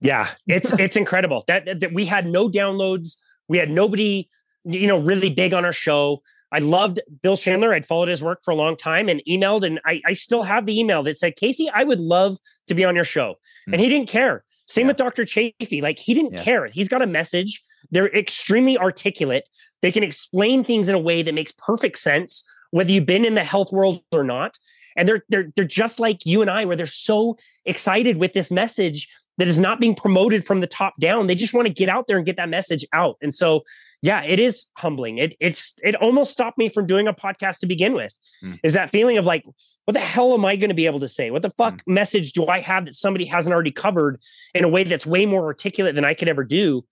Yeah, 0.00 0.28
it's 0.46 0.72
it's 0.74 0.96
incredible 0.96 1.42
that, 1.48 1.80
that 1.80 1.92
we 1.92 2.04
had 2.04 2.26
no 2.26 2.48
downloads. 2.48 3.16
We 3.48 3.58
had 3.58 3.70
nobody, 3.70 4.28
you 4.64 4.86
know, 4.86 4.98
really 4.98 5.30
big 5.30 5.52
on 5.52 5.64
our 5.64 5.72
show. 5.72 6.22
I 6.50 6.60
loved 6.60 7.00
Bill 7.22 7.36
Schindler. 7.36 7.74
I'd 7.74 7.86
followed 7.86 8.08
his 8.08 8.22
work 8.22 8.40
for 8.42 8.52
a 8.52 8.54
long 8.54 8.76
time 8.76 9.08
and 9.08 9.22
emailed, 9.28 9.64
and 9.64 9.80
I, 9.84 10.00
I 10.06 10.12
still 10.14 10.42
have 10.42 10.66
the 10.66 10.78
email 10.78 11.02
that 11.02 11.18
said, 11.18 11.36
Casey, 11.36 11.68
I 11.72 11.84
would 11.84 12.00
love 12.00 12.38
to 12.68 12.74
be 12.74 12.84
on 12.84 12.94
your 12.94 13.04
show. 13.04 13.34
Mm. 13.68 13.74
And 13.74 13.80
he 13.80 13.88
didn't 13.88 14.08
care. 14.08 14.44
Same 14.66 14.84
yeah. 14.84 14.88
with 14.88 14.96
Dr. 14.96 15.24
Chaffee. 15.24 15.80
Like 15.80 15.98
he 15.98 16.14
didn't 16.14 16.32
yeah. 16.32 16.42
care. 16.42 16.66
He's 16.66 16.88
got 16.88 17.02
a 17.02 17.06
message. 17.06 17.62
They're 17.90 18.08
extremely 18.14 18.78
articulate. 18.78 19.48
They 19.82 19.92
can 19.92 20.02
explain 20.02 20.64
things 20.64 20.88
in 20.88 20.94
a 20.94 20.98
way 20.98 21.22
that 21.22 21.34
makes 21.34 21.52
perfect 21.52 21.98
sense, 21.98 22.44
whether 22.70 22.90
you've 22.90 23.06
been 23.06 23.24
in 23.24 23.34
the 23.34 23.44
health 23.44 23.72
world 23.72 24.00
or 24.12 24.24
not. 24.24 24.58
And 24.96 25.08
they're 25.08 25.24
they're 25.28 25.52
they're 25.54 25.64
just 25.64 26.00
like 26.00 26.26
you 26.26 26.42
and 26.42 26.50
I, 26.50 26.64
where 26.64 26.74
they're 26.74 26.86
so 26.86 27.38
excited 27.64 28.16
with 28.16 28.32
this 28.32 28.50
message 28.50 29.08
that 29.38 29.48
is 29.48 29.58
not 29.58 29.80
being 29.80 29.94
promoted 29.94 30.44
from 30.44 30.60
the 30.60 30.66
top 30.66 30.94
down. 31.00 31.26
They 31.26 31.34
just 31.34 31.54
want 31.54 31.66
to 31.66 31.72
get 31.72 31.88
out 31.88 32.06
there 32.06 32.16
and 32.16 32.26
get 32.26 32.36
that 32.36 32.48
message 32.48 32.84
out. 32.92 33.16
And 33.22 33.34
so 33.34 33.62
yeah, 34.02 34.22
it 34.22 34.38
is 34.38 34.66
humbling. 34.76 35.18
It 35.18 35.36
it's 35.40 35.74
it 35.82 35.94
almost 35.96 36.32
stopped 36.32 36.58
me 36.58 36.68
from 36.68 36.86
doing 36.86 37.08
a 37.08 37.12
podcast 37.12 37.58
to 37.60 37.66
begin 37.66 37.94
with. 37.94 38.14
Mm. 38.44 38.60
Is 38.62 38.74
that 38.74 38.90
feeling 38.90 39.18
of 39.18 39.24
like, 39.24 39.44
what 39.86 39.94
the 39.94 40.00
hell 40.00 40.34
am 40.34 40.44
I 40.44 40.54
going 40.56 40.68
to 40.68 40.74
be 40.74 40.86
able 40.86 41.00
to 41.00 41.08
say? 41.08 41.30
What 41.30 41.42
the 41.42 41.50
fuck 41.50 41.74
mm. 41.74 41.80
message 41.86 42.32
do 42.32 42.46
I 42.46 42.60
have 42.60 42.84
that 42.84 42.94
somebody 42.94 43.24
hasn't 43.24 43.52
already 43.52 43.72
covered 43.72 44.20
in 44.54 44.64
a 44.64 44.68
way 44.68 44.84
that's 44.84 45.06
way 45.06 45.26
more 45.26 45.44
articulate 45.46 45.94
than 45.94 46.04
I 46.04 46.14
could 46.14 46.28
ever 46.28 46.44
do? 46.44 46.84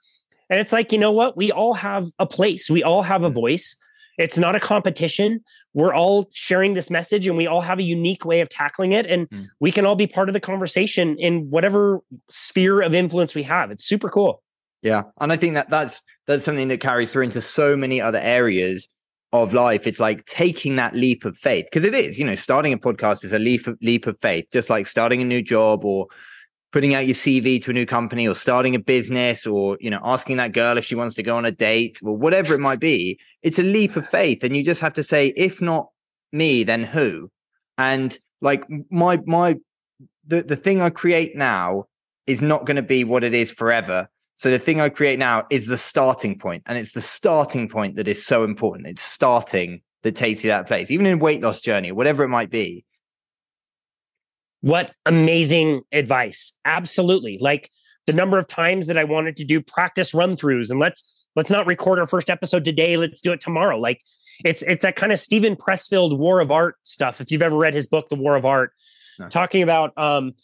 And 0.51 0.61
it's 0.61 0.73
like, 0.73 0.93
you 0.93 0.99
know 0.99 1.13
what? 1.13 1.37
We 1.37 1.53
all 1.53 1.75
have 1.75 2.07
a 2.19 2.27
place. 2.27 2.71
We 2.71 2.83
all 2.83 3.03
have 3.03 3.25
a 3.25 3.29
hmm. 3.29 3.35
voice. 3.35 3.77
It's 4.19 4.39
not 4.39 4.57
a 4.57 4.61
competition. 4.61 5.45
We're 5.75 5.95
all 5.95 6.29
sharing 6.33 6.75
this 6.75 6.91
message 6.91 7.27
and 7.27 7.37
we 7.37 7.47
all 7.47 7.61
have 7.61 7.79
a 7.79 7.83
unique 7.83 8.25
way 8.25 8.41
of 8.41 8.49
tackling 8.49 8.93
it. 8.93 9.07
And 9.07 9.29
mm. 9.29 9.47
we 9.61 9.71
can 9.71 9.85
all 9.85 9.97
be 9.97 10.07
part 10.07 10.29
of 10.29 10.33
the 10.33 10.41
conversation 10.41 11.17
in 11.19 11.51
whatever 11.51 12.01
sphere 12.31 12.81
of 12.81 12.95
influence 12.95 13.35
we 13.35 13.43
have. 13.43 13.71
It's 13.71 13.85
super 13.85 14.09
cool. 14.09 14.43
Yeah, 14.83 15.03
and 15.21 15.33
I 15.33 15.37
think 15.37 15.55
that 15.55 15.69
that's 15.69 16.01
that's 16.27 16.45
something 16.45 16.69
that 16.69 16.81
carries 16.81 17.13
through 17.13 17.25
into 17.25 17.41
so 17.41 17.77
many 17.77 18.01
other 18.01 18.21
areas 18.21 18.89
of 19.33 19.53
life. 19.53 19.87
It's 19.87 20.01
like 20.01 20.25
taking 20.27 20.77
that 20.77 20.95
leap 20.95 21.25
of 21.25 21.37
faith 21.37 21.67
because 21.67 21.85
it 21.85 21.95
is, 21.95 22.19
you 22.19 22.25
know, 22.25 22.35
starting 22.35 22.73
a 22.73 22.79
podcast 22.79 23.25
is 23.25 23.33
a 23.33 23.39
leap 23.39 23.67
of, 23.67 23.77
leap 23.83 24.07
of 24.07 24.17
faith, 24.21 24.47
just 24.53 24.71
like 24.71 24.87
starting 24.87 25.21
a 25.21 25.25
new 25.25 25.43
job 25.43 25.85
or 25.85 26.07
putting 26.73 26.95
out 26.95 27.07
your 27.07 27.15
CV 27.15 27.63
to 27.63 27.71
a 27.71 27.75
new 27.75 27.87
company 27.87 28.27
or 28.29 28.35
starting 28.35 28.75
a 28.75 28.79
business 28.79 29.47
or 29.47 29.79
you 29.81 29.91
know 29.91 30.01
asking 30.03 30.37
that 30.39 30.53
girl 30.53 30.77
if 30.77 30.85
she 30.85 30.95
wants 30.95 31.15
to 31.17 31.23
go 31.23 31.37
on 31.37 31.45
a 31.45 31.51
date 31.51 32.01
or 32.03 32.17
whatever 32.17 32.55
it 32.55 32.61
might 32.61 32.81
be. 32.81 33.19
It's 33.43 33.59
a 33.59 33.63
leap 33.63 33.97
of 33.97 34.09
faith, 34.09 34.45
and 34.45 34.57
you 34.57 34.65
just 34.65 34.81
have 34.81 34.95
to 34.95 35.05
say, 35.05 35.33
if 35.37 35.63
not 35.63 35.89
me, 36.33 36.65
then 36.65 36.85
who? 36.85 37.31
And 37.79 38.17
like 38.41 38.65
my 38.91 39.21
my 39.27 39.57
the 40.27 40.43
the 40.43 40.57
thing 40.57 40.81
I 40.81 40.91
create 40.91 41.37
now 41.37 41.85
is 42.27 42.43
not 42.43 42.67
going 42.67 42.77
to 42.77 42.83
be 42.83 43.05
what 43.05 43.23
it 43.23 43.35
is 43.35 43.51
forever 43.51 44.09
so 44.37 44.51
the 44.51 44.59
thing 44.59 44.83
I 44.83 44.91
create 44.91 45.19
now 45.19 45.45
is 45.49 45.67
the 45.67 45.79
starting 45.79 46.39
point, 46.39 46.63
and 46.67 46.77
it's 46.77 46.93
the 46.93 47.01
starting 47.01 47.69
point 47.69 47.97
that 47.97 48.07
is 48.07 48.25
so 48.25 48.45
important. 48.45 48.87
It's 48.87 49.03
starting 49.03 49.81
that 50.03 50.15
takes 50.15 50.45
you 50.45 50.51
that 50.51 50.67
place, 50.67 50.91
even 50.91 51.07
in 51.07 51.19
weight 51.19 51.43
loss 51.43 51.63
journey, 51.63 51.91
whatever 51.91 52.23
it 52.23 52.29
might 52.29 52.51
be. 52.51 52.85
What 54.61 54.93
amazing 55.05 55.83
advice! 55.93 56.53
Absolutely, 56.65 57.39
like 57.41 57.71
the 58.07 58.13
number 58.13 58.39
of 58.39 58.47
times 58.47 58.87
that 58.87 58.97
I 58.97 59.05
wanted 59.05 59.37
to 59.37 59.45
do 59.45 59.61
practice 59.61 60.15
run 60.15 60.37
throughs, 60.37 60.71
and 60.71 60.79
let's 60.79 61.27
let's 61.35 61.51
not 61.51 61.67
record 61.67 61.99
our 61.99 62.07
first 62.07 62.31
episode 62.31 62.65
today. 62.65 62.97
Let's 62.97 63.21
do 63.21 63.33
it 63.33 63.41
tomorrow. 63.41 63.79
Like 63.79 64.01
it's 64.45 64.63
it's 64.63 64.83
that 64.83 64.97
kind 64.97 65.13
of 65.13 65.19
Steven 65.19 65.57
Pressfield 65.57 66.19
War 66.19 66.41
of 66.41 66.51
Art 66.51 66.77
stuff. 66.85 67.21
If 67.21 67.31
you've 67.31 67.43
ever 67.43 67.57
read 67.57 67.75
his 67.75 67.87
book, 67.87 68.09
The 68.09 68.17
War 68.17 68.37
of 68.37 68.45
Art, 68.45 68.73
no. 69.19 69.29
talking 69.29 69.63
about 69.63 69.97
um, 69.99 70.35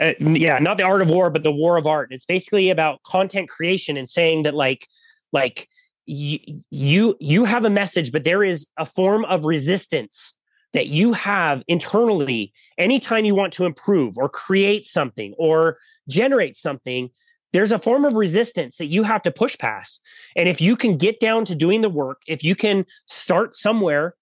uh, 0.00 0.12
yeah, 0.20 0.58
not 0.58 0.78
the 0.78 0.84
art 0.84 1.02
of 1.02 1.10
war, 1.10 1.30
but 1.30 1.42
the 1.42 1.52
war 1.52 1.76
of 1.76 1.86
art. 1.86 2.08
It's 2.12 2.24
basically 2.24 2.70
about 2.70 3.02
content 3.02 3.48
creation 3.48 3.96
and 3.96 4.08
saying 4.08 4.42
that 4.42 4.54
like 4.54 4.86
like 5.32 5.68
you 6.06 6.38
you 6.70 7.16
you 7.20 7.44
have 7.44 7.64
a 7.64 7.70
message, 7.70 8.12
but 8.12 8.24
there 8.24 8.42
is 8.42 8.66
a 8.76 8.86
form 8.86 9.24
of 9.26 9.44
resistance 9.44 10.34
that 10.72 10.86
you 10.86 11.12
have 11.12 11.62
internally 11.68 12.52
anytime 12.78 13.24
you 13.24 13.34
want 13.34 13.52
to 13.54 13.64
improve 13.64 14.16
or 14.16 14.28
create 14.28 14.86
something 14.86 15.34
or 15.38 15.76
generate 16.08 16.56
something 16.56 17.10
there's 17.52 17.72
a 17.72 17.78
form 17.78 18.04
of 18.04 18.14
resistance 18.14 18.76
that 18.76 18.86
you 18.86 19.02
have 19.02 19.22
to 19.22 19.32
push 19.32 19.58
past. 19.58 20.00
And 20.36 20.48
if 20.48 20.60
you 20.60 20.76
can 20.76 20.96
get 20.96 21.18
down 21.18 21.44
to 21.46 21.54
doing 21.54 21.80
the 21.80 21.88
work 21.88 22.22
if 22.26 22.44
you 22.44 22.54
can 22.54 22.84
start 23.06 23.54
somewhere 23.54 24.14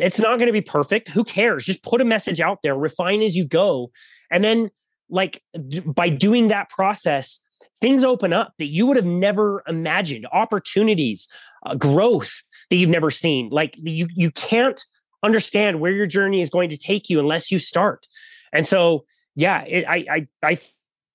it's 0.00 0.18
not 0.18 0.38
going 0.38 0.48
to 0.48 0.52
be 0.52 0.60
perfect. 0.60 1.10
Who 1.10 1.22
cares? 1.22 1.64
Just 1.64 1.84
put 1.84 2.00
a 2.00 2.04
message 2.04 2.40
out 2.40 2.58
there 2.64 2.74
refine 2.74 3.22
as 3.22 3.36
you 3.36 3.44
go. 3.44 3.92
And 4.32 4.42
then 4.42 4.70
like 5.08 5.42
d- 5.68 5.80
by 5.80 6.08
doing 6.08 6.48
that 6.48 6.68
process 6.68 7.40
things 7.80 8.04
open 8.04 8.32
up 8.32 8.52
that 8.58 8.66
you 8.66 8.86
would 8.86 8.96
have 8.96 9.06
never 9.06 9.62
imagined. 9.66 10.26
Opportunities 10.32 11.28
uh, 11.64 11.74
growth 11.74 12.42
that 12.70 12.76
you've 12.76 12.90
never 12.90 13.10
seen. 13.10 13.48
Like 13.50 13.74
you 13.76 14.08
you 14.14 14.30
can't 14.30 14.82
understand 15.26 15.80
where 15.80 15.92
your 15.92 16.06
journey 16.06 16.40
is 16.40 16.48
going 16.48 16.70
to 16.70 16.78
take 16.78 17.10
you 17.10 17.20
unless 17.20 17.50
you 17.50 17.58
start. 17.58 18.06
And 18.52 18.66
so 18.66 19.04
yeah 19.36 19.62
it, 19.64 19.84
i 19.86 20.06
i 20.10 20.28
i 20.42 20.58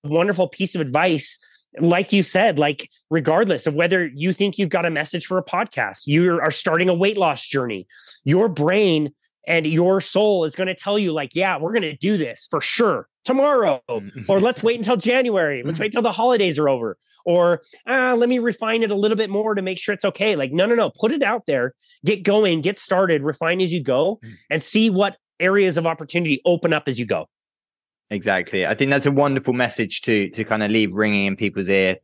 wonderful 0.03 0.47
piece 0.47 0.74
of 0.76 0.82
advice. 0.82 1.38
Like 1.80 2.12
you 2.12 2.22
said 2.22 2.59
like 2.59 2.89
regardless 3.09 3.66
of 3.66 3.74
whether 3.74 4.07
you 4.07 4.34
think 4.34 4.57
you've 4.57 4.70
got 4.70 4.86
a 4.86 4.89
message 4.89 5.26
for 5.26 5.38
a 5.38 5.43
podcast 5.43 6.05
you 6.05 6.39
are 6.39 6.51
starting 6.51 6.89
a 6.89 6.93
weight 6.93 7.18
loss 7.18 7.45
journey. 7.45 7.88
Your 8.26 8.49
brain 8.49 9.14
and 9.48 9.66
your 9.66 10.02
soul 10.02 10.46
is 10.46 10.56
going 10.56 10.68
to 10.68 10.76
tell 10.76 11.00
you 11.00 11.12
like 11.12 11.36
yeah 11.36 11.58
we're 11.58 11.72
going 11.72 11.82
to 11.82 11.96
do 11.98 12.18
this 12.18 12.48
for 12.50 12.62
sure 12.62 13.08
tomorrow 13.24 13.82
mm. 13.89 14.26
or 14.28 14.39
let's 14.39 14.64
wait 14.64 14.78
until 14.78 14.98
january. 14.98 15.64
Let's 15.64 15.80
wait 15.80 15.88
until 15.88 16.02
the 16.02 16.12
holidays 16.12 16.58
are 16.58 16.70
over 16.70 16.98
or 17.26 17.62
ah, 17.88 18.14
let 18.18 18.30
me 18.30 18.39
refine 18.39 18.84
it 18.84 18.92
a 18.92 18.96
little 18.96 19.18
bit 19.18 19.30
more 19.30 19.54
to 19.56 19.62
make 19.62 19.80
sure 19.80 19.94
it's 19.94 20.06
okay. 20.06 20.36
Like 20.36 20.52
no 20.52 20.66
no 20.66 20.76
no 20.76 20.89
put 20.89 21.12
it 21.12 21.24
out 21.24 21.46
there 21.46 21.74
get 22.06 22.24
going 22.24 22.62
get 22.62 22.80
started 22.80 23.24
refine 23.24 23.62
as 23.62 23.74
you 23.74 23.82
go 23.82 24.20
mm. 24.24 24.34
and 24.50 24.64
see 24.64 24.89
what 24.89 25.18
areas 25.39 25.78
of 25.78 25.88
opportunity 25.88 26.42
open 26.46 26.74
up 26.74 26.88
as 26.88 27.00
you 27.00 27.06
go. 27.06 27.28
Exactly. 28.10 28.68
I 28.68 28.74
think 28.74 28.92
that's 28.92 29.06
a 29.06 29.12
wonderful 29.12 29.54
message 29.54 30.02
to 30.02 30.30
to 30.32 30.44
kind 30.44 30.64
of 30.64 30.72
leave 30.72 30.94
ringing 30.94 31.26
in 31.26 31.36
people's 31.36 31.70
ear. 31.70 31.98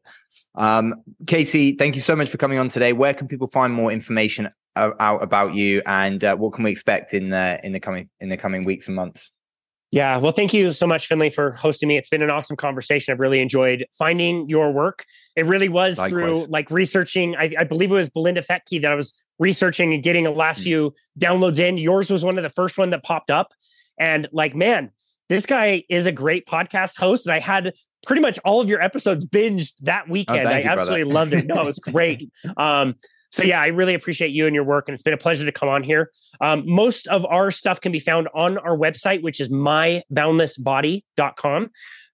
Um 0.56 0.94
casey 1.26 1.74
thank 1.74 1.96
you 1.96 2.02
so 2.02 2.16
much 2.16 2.30
for 2.30 2.38
coming 2.38 2.60
on 2.60 2.70
today. 2.70 2.94
Where 2.94 3.14
can 3.14 3.28
people 3.28 3.48
find 3.48 3.74
more 3.74 3.92
information 3.92 4.50
out 4.78 5.22
about 5.22 5.54
you 5.54 5.82
and 5.86 6.24
uh, 6.24 6.36
what 6.36 6.54
can 6.54 6.64
we 6.64 6.72
expect 6.72 7.14
in 7.14 7.30
the 7.30 7.60
in 7.64 7.72
the 7.72 7.80
coming 7.80 8.10
in 8.20 8.30
the 8.30 8.38
coming 8.38 8.64
weeks 8.64 8.88
and 8.88 8.96
months 8.96 9.32
yeah, 9.92 10.18
well, 10.18 10.34
thank 10.34 10.54
you 10.54 10.70
so 10.72 10.86
much, 10.86 11.08
Finley, 11.08 11.30
for 11.30 11.52
hosting 11.52 11.88
me. 11.88 11.96
It's 11.96 12.10
been 12.10 12.22
an 12.22 12.30
awesome 12.30 12.58
conversation. 12.58 13.14
I've 13.14 13.22
really 13.22 13.40
enjoyed 13.40 13.86
finding 13.98 14.50
your 14.50 14.72
work. 14.72 15.06
It 15.38 15.46
really 15.46 15.70
was 15.70 15.98
Likewise. 15.98 16.12
through 16.12 16.46
like 16.48 16.70
researching. 16.72 17.38
I, 17.38 17.54
I, 17.58 17.64
believe 17.64 17.92
it 17.92 17.96
was 17.96 18.10
Belinda 18.10 18.42
Fettke 18.42 18.82
that 18.82 18.92
I 18.92 18.96
was 18.96 19.14
researching 19.40 19.94
and 19.94 20.04
getting 20.04 20.26
the 20.26 20.32
last 20.32 20.60
mm. 20.60 20.64
few 20.64 20.96
downloads 21.18 21.60
in. 21.60 21.78
Yours 21.78 22.12
was 22.12 22.26
one 22.26 22.38
of 22.38 22.44
the 22.44 22.50
first 22.50 22.78
one 22.78 22.90
that 22.90 23.04
popped 23.04 23.32
up, 23.32 23.54
and 23.98 24.28
like, 24.34 24.56
man, 24.56 24.92
this 25.30 25.46
guy 25.46 25.84
is 25.90 26.06
a 26.06 26.12
great 26.12 26.46
podcast 26.48 26.98
host, 26.98 27.26
and 27.26 27.34
I 27.34 27.40
had 27.40 27.74
pretty 28.06 28.22
much 28.22 28.40
all 28.44 28.60
of 28.60 28.70
your 28.70 28.82
episodes 28.82 29.26
binged 29.26 29.72
that 29.82 30.06
oh, 30.08 30.12
weekend. 30.12 30.46
Oh, 30.46 30.50
I 30.50 30.60
you, 30.60 30.70
absolutely 30.70 31.06
loved 31.06 31.34
it. 31.34 31.46
No, 31.46 31.62
it 31.62 31.66
was 31.66 31.80
great. 31.80 32.30
um, 32.58 32.96
so 33.30 33.44
yeah, 33.44 33.62
I 33.62 33.68
really 33.68 33.94
appreciate 33.94 34.32
you 34.32 34.46
and 34.46 34.56
your 34.56 34.64
work, 34.64 34.88
and 34.88 34.94
it's 34.94 35.04
been 35.04 35.14
a 35.14 35.18
pleasure 35.18 35.44
to 35.46 35.52
come 35.52 35.68
on 35.70 35.84
here. 35.84 36.12
Um, 36.40 36.64
most 36.66 37.08
of 37.08 37.26
our 37.26 37.52
stuff 37.52 37.82
can 37.82 37.92
be 37.92 38.00
found 38.00 38.30
on 38.34 38.58
our 38.58 38.78
website, 38.78 39.22
which 39.22 39.42
is 39.42 39.50
myboundlessbody.com. 39.50 41.70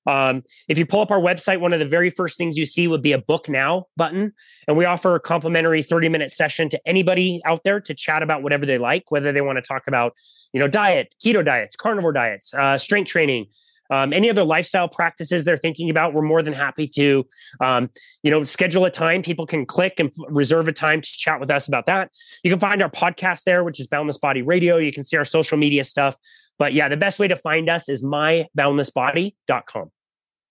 Um, 0.06 0.44
if 0.68 0.78
you 0.78 0.86
pull 0.86 1.00
up 1.02 1.12
our 1.12 1.20
website, 1.20 1.62
one 1.62 1.74
of 1.74 1.80
the 1.80 1.86
very 1.86 2.10
first 2.10 2.38
things 2.38 2.58
you 2.58 2.66
see 2.66 2.88
would 2.88 3.02
be 3.02 3.14
a 3.14 3.18
book 3.18 3.48
now 3.48 3.86
button. 3.96 4.34
And 4.68 4.78
we 4.78 4.86
offer 4.86 5.16
a 5.16 5.20
complimentary 5.20 5.82
30 5.82 6.10
minute 6.10 6.32
session 6.32 6.70
to 6.70 6.80
anybody 6.86 7.42
out 7.46 7.64
there 7.64 7.80
to 7.80 7.94
chat 7.94 8.22
about 8.22 8.44
whatever 8.44 8.66
they 8.66 8.78
like, 8.78 9.10
whether 9.10 9.32
they 9.32 9.42
want 9.42 9.58
to 9.58 9.62
talk 9.62 9.88
about, 9.88 10.14
you 10.52 10.60
know, 10.60 10.68
diet, 10.68 11.14
keto 11.24 11.46
diets, 11.46 11.76
carnivore 11.76 12.12
diets, 12.12 12.54
uh, 12.54 12.78
strength 12.78 13.10
training, 13.10 13.46
um, 13.94 14.12
any 14.12 14.30
other 14.30 14.44
lifestyle 14.44 14.90
practices 14.90 15.46
they're 15.46 15.56
thinking 15.56 15.90
about, 15.90 16.14
we're 16.14 16.24
more 16.24 16.42
than 16.42 16.54
happy 16.54 16.88
to, 16.88 17.26
um, 17.62 17.90
you 18.24 18.32
know, 18.32 18.44
schedule 18.44 18.86
a 18.86 18.90
time. 18.90 19.22
People 19.22 19.46
can 19.46 19.68
click 19.68 20.00
and 20.00 20.12
reserve 20.30 20.68
a 20.68 20.74
time 20.74 21.00
to 21.00 21.08
chat 21.08 21.40
with 21.40 21.52
us 21.52 21.68
about 21.68 21.86
that. 21.86 22.10
You 22.44 22.50
can 22.50 22.60
find 22.60 22.82
our 22.82 22.90
podcast 22.90 23.44
there, 23.44 23.64
which 23.64 23.80
is 23.80 23.86
Boundless 23.86 24.18
Body 24.18 24.42
Radio. 24.42 24.78
You 24.78 24.92
can 24.92 25.04
see 25.04 25.16
our 25.16 25.26
social 25.26 25.60
media 25.60 25.84
stuff. 25.84 26.18
But 26.58 26.74
yeah, 26.74 26.90
the 26.90 26.98
best 26.98 27.20
way 27.20 27.28
to 27.28 27.36
find 27.36 27.70
us 27.70 27.88
is 27.88 28.04
myboundlessbody.com. 28.04 29.92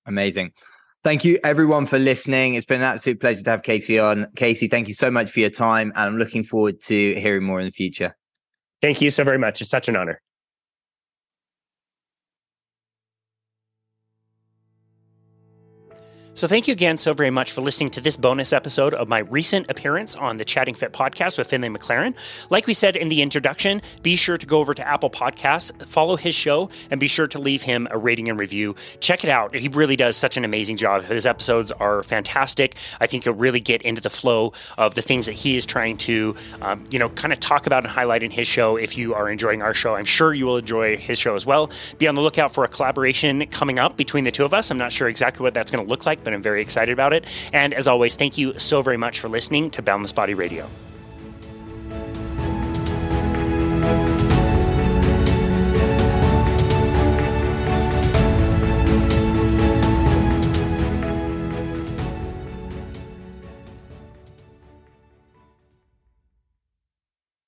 Amazing. 0.06 0.52
Thank 1.04 1.24
you, 1.24 1.40
everyone, 1.42 1.86
for 1.86 1.98
listening. 1.98 2.54
It's 2.54 2.66
been 2.66 2.80
an 2.80 2.86
absolute 2.86 3.18
pleasure 3.18 3.42
to 3.42 3.50
have 3.50 3.64
Casey 3.64 3.98
on. 3.98 4.28
Casey, 4.36 4.68
thank 4.68 4.86
you 4.86 4.94
so 4.94 5.10
much 5.10 5.30
for 5.32 5.40
your 5.40 5.50
time. 5.50 5.92
And 5.96 6.04
I'm 6.04 6.16
looking 6.16 6.44
forward 6.44 6.80
to 6.82 7.14
hearing 7.14 7.42
more 7.42 7.58
in 7.58 7.66
the 7.66 7.72
future. 7.72 8.16
Thank 8.80 9.00
you 9.00 9.10
so 9.10 9.24
very 9.24 9.38
much. 9.38 9.60
It's 9.60 9.70
such 9.70 9.88
an 9.88 9.96
honor. 9.96 10.20
So, 16.34 16.46
thank 16.46 16.66
you 16.66 16.72
again 16.72 16.96
so 16.96 17.12
very 17.12 17.28
much 17.28 17.52
for 17.52 17.60
listening 17.60 17.90
to 17.90 18.00
this 18.00 18.16
bonus 18.16 18.54
episode 18.54 18.94
of 18.94 19.06
my 19.06 19.18
recent 19.18 19.68
appearance 19.70 20.16
on 20.16 20.38
the 20.38 20.46
Chatting 20.46 20.74
Fit 20.74 20.90
podcast 20.90 21.36
with 21.36 21.48
Finley 21.48 21.68
McLaren. 21.68 22.14
Like 22.48 22.66
we 22.66 22.72
said 22.72 22.96
in 22.96 23.10
the 23.10 23.20
introduction, 23.20 23.82
be 24.02 24.16
sure 24.16 24.38
to 24.38 24.46
go 24.46 24.58
over 24.58 24.72
to 24.72 24.88
Apple 24.88 25.10
Podcasts, 25.10 25.70
follow 25.84 26.16
his 26.16 26.34
show, 26.34 26.70
and 26.90 26.98
be 26.98 27.06
sure 27.06 27.26
to 27.26 27.38
leave 27.38 27.60
him 27.64 27.86
a 27.90 27.98
rating 27.98 28.30
and 28.30 28.40
review. 28.40 28.74
Check 29.00 29.24
it 29.24 29.30
out. 29.30 29.54
He 29.54 29.68
really 29.68 29.94
does 29.94 30.16
such 30.16 30.38
an 30.38 30.44
amazing 30.46 30.78
job. 30.78 31.02
His 31.02 31.26
episodes 31.26 31.70
are 31.70 32.02
fantastic. 32.02 32.76
I 32.98 33.06
think 33.06 33.26
you'll 33.26 33.34
really 33.34 33.60
get 33.60 33.82
into 33.82 34.00
the 34.00 34.10
flow 34.10 34.54
of 34.78 34.94
the 34.94 35.02
things 35.02 35.26
that 35.26 35.34
he 35.34 35.54
is 35.54 35.66
trying 35.66 35.98
to, 35.98 36.34
um, 36.62 36.86
you 36.90 36.98
know, 36.98 37.10
kind 37.10 37.34
of 37.34 37.40
talk 37.40 37.66
about 37.66 37.84
and 37.84 37.92
highlight 37.92 38.22
in 38.22 38.30
his 38.30 38.48
show. 38.48 38.76
If 38.76 38.96
you 38.96 39.12
are 39.12 39.28
enjoying 39.28 39.60
our 39.60 39.74
show, 39.74 39.96
I'm 39.96 40.06
sure 40.06 40.32
you 40.32 40.46
will 40.46 40.56
enjoy 40.56 40.96
his 40.96 41.18
show 41.18 41.34
as 41.34 41.44
well. 41.44 41.70
Be 41.98 42.08
on 42.08 42.14
the 42.14 42.22
lookout 42.22 42.54
for 42.54 42.64
a 42.64 42.68
collaboration 42.68 43.46
coming 43.48 43.78
up 43.78 43.98
between 43.98 44.24
the 44.24 44.30
two 44.30 44.46
of 44.46 44.54
us. 44.54 44.70
I'm 44.70 44.78
not 44.78 44.92
sure 44.92 45.08
exactly 45.08 45.44
what 45.44 45.52
that's 45.52 45.70
going 45.70 45.84
to 45.84 45.90
look 45.90 46.06
like 46.06 46.21
but 46.24 46.32
I'm 46.32 46.42
very 46.42 46.62
excited 46.62 46.92
about 46.92 47.12
it. 47.12 47.24
And 47.52 47.74
as 47.74 47.88
always, 47.88 48.16
thank 48.16 48.38
you 48.38 48.58
so 48.58 48.82
very 48.82 48.96
much 48.96 49.20
for 49.20 49.28
listening 49.28 49.70
to 49.72 49.82
Boundless 49.82 50.12
Body 50.12 50.34
Radio. 50.34 50.68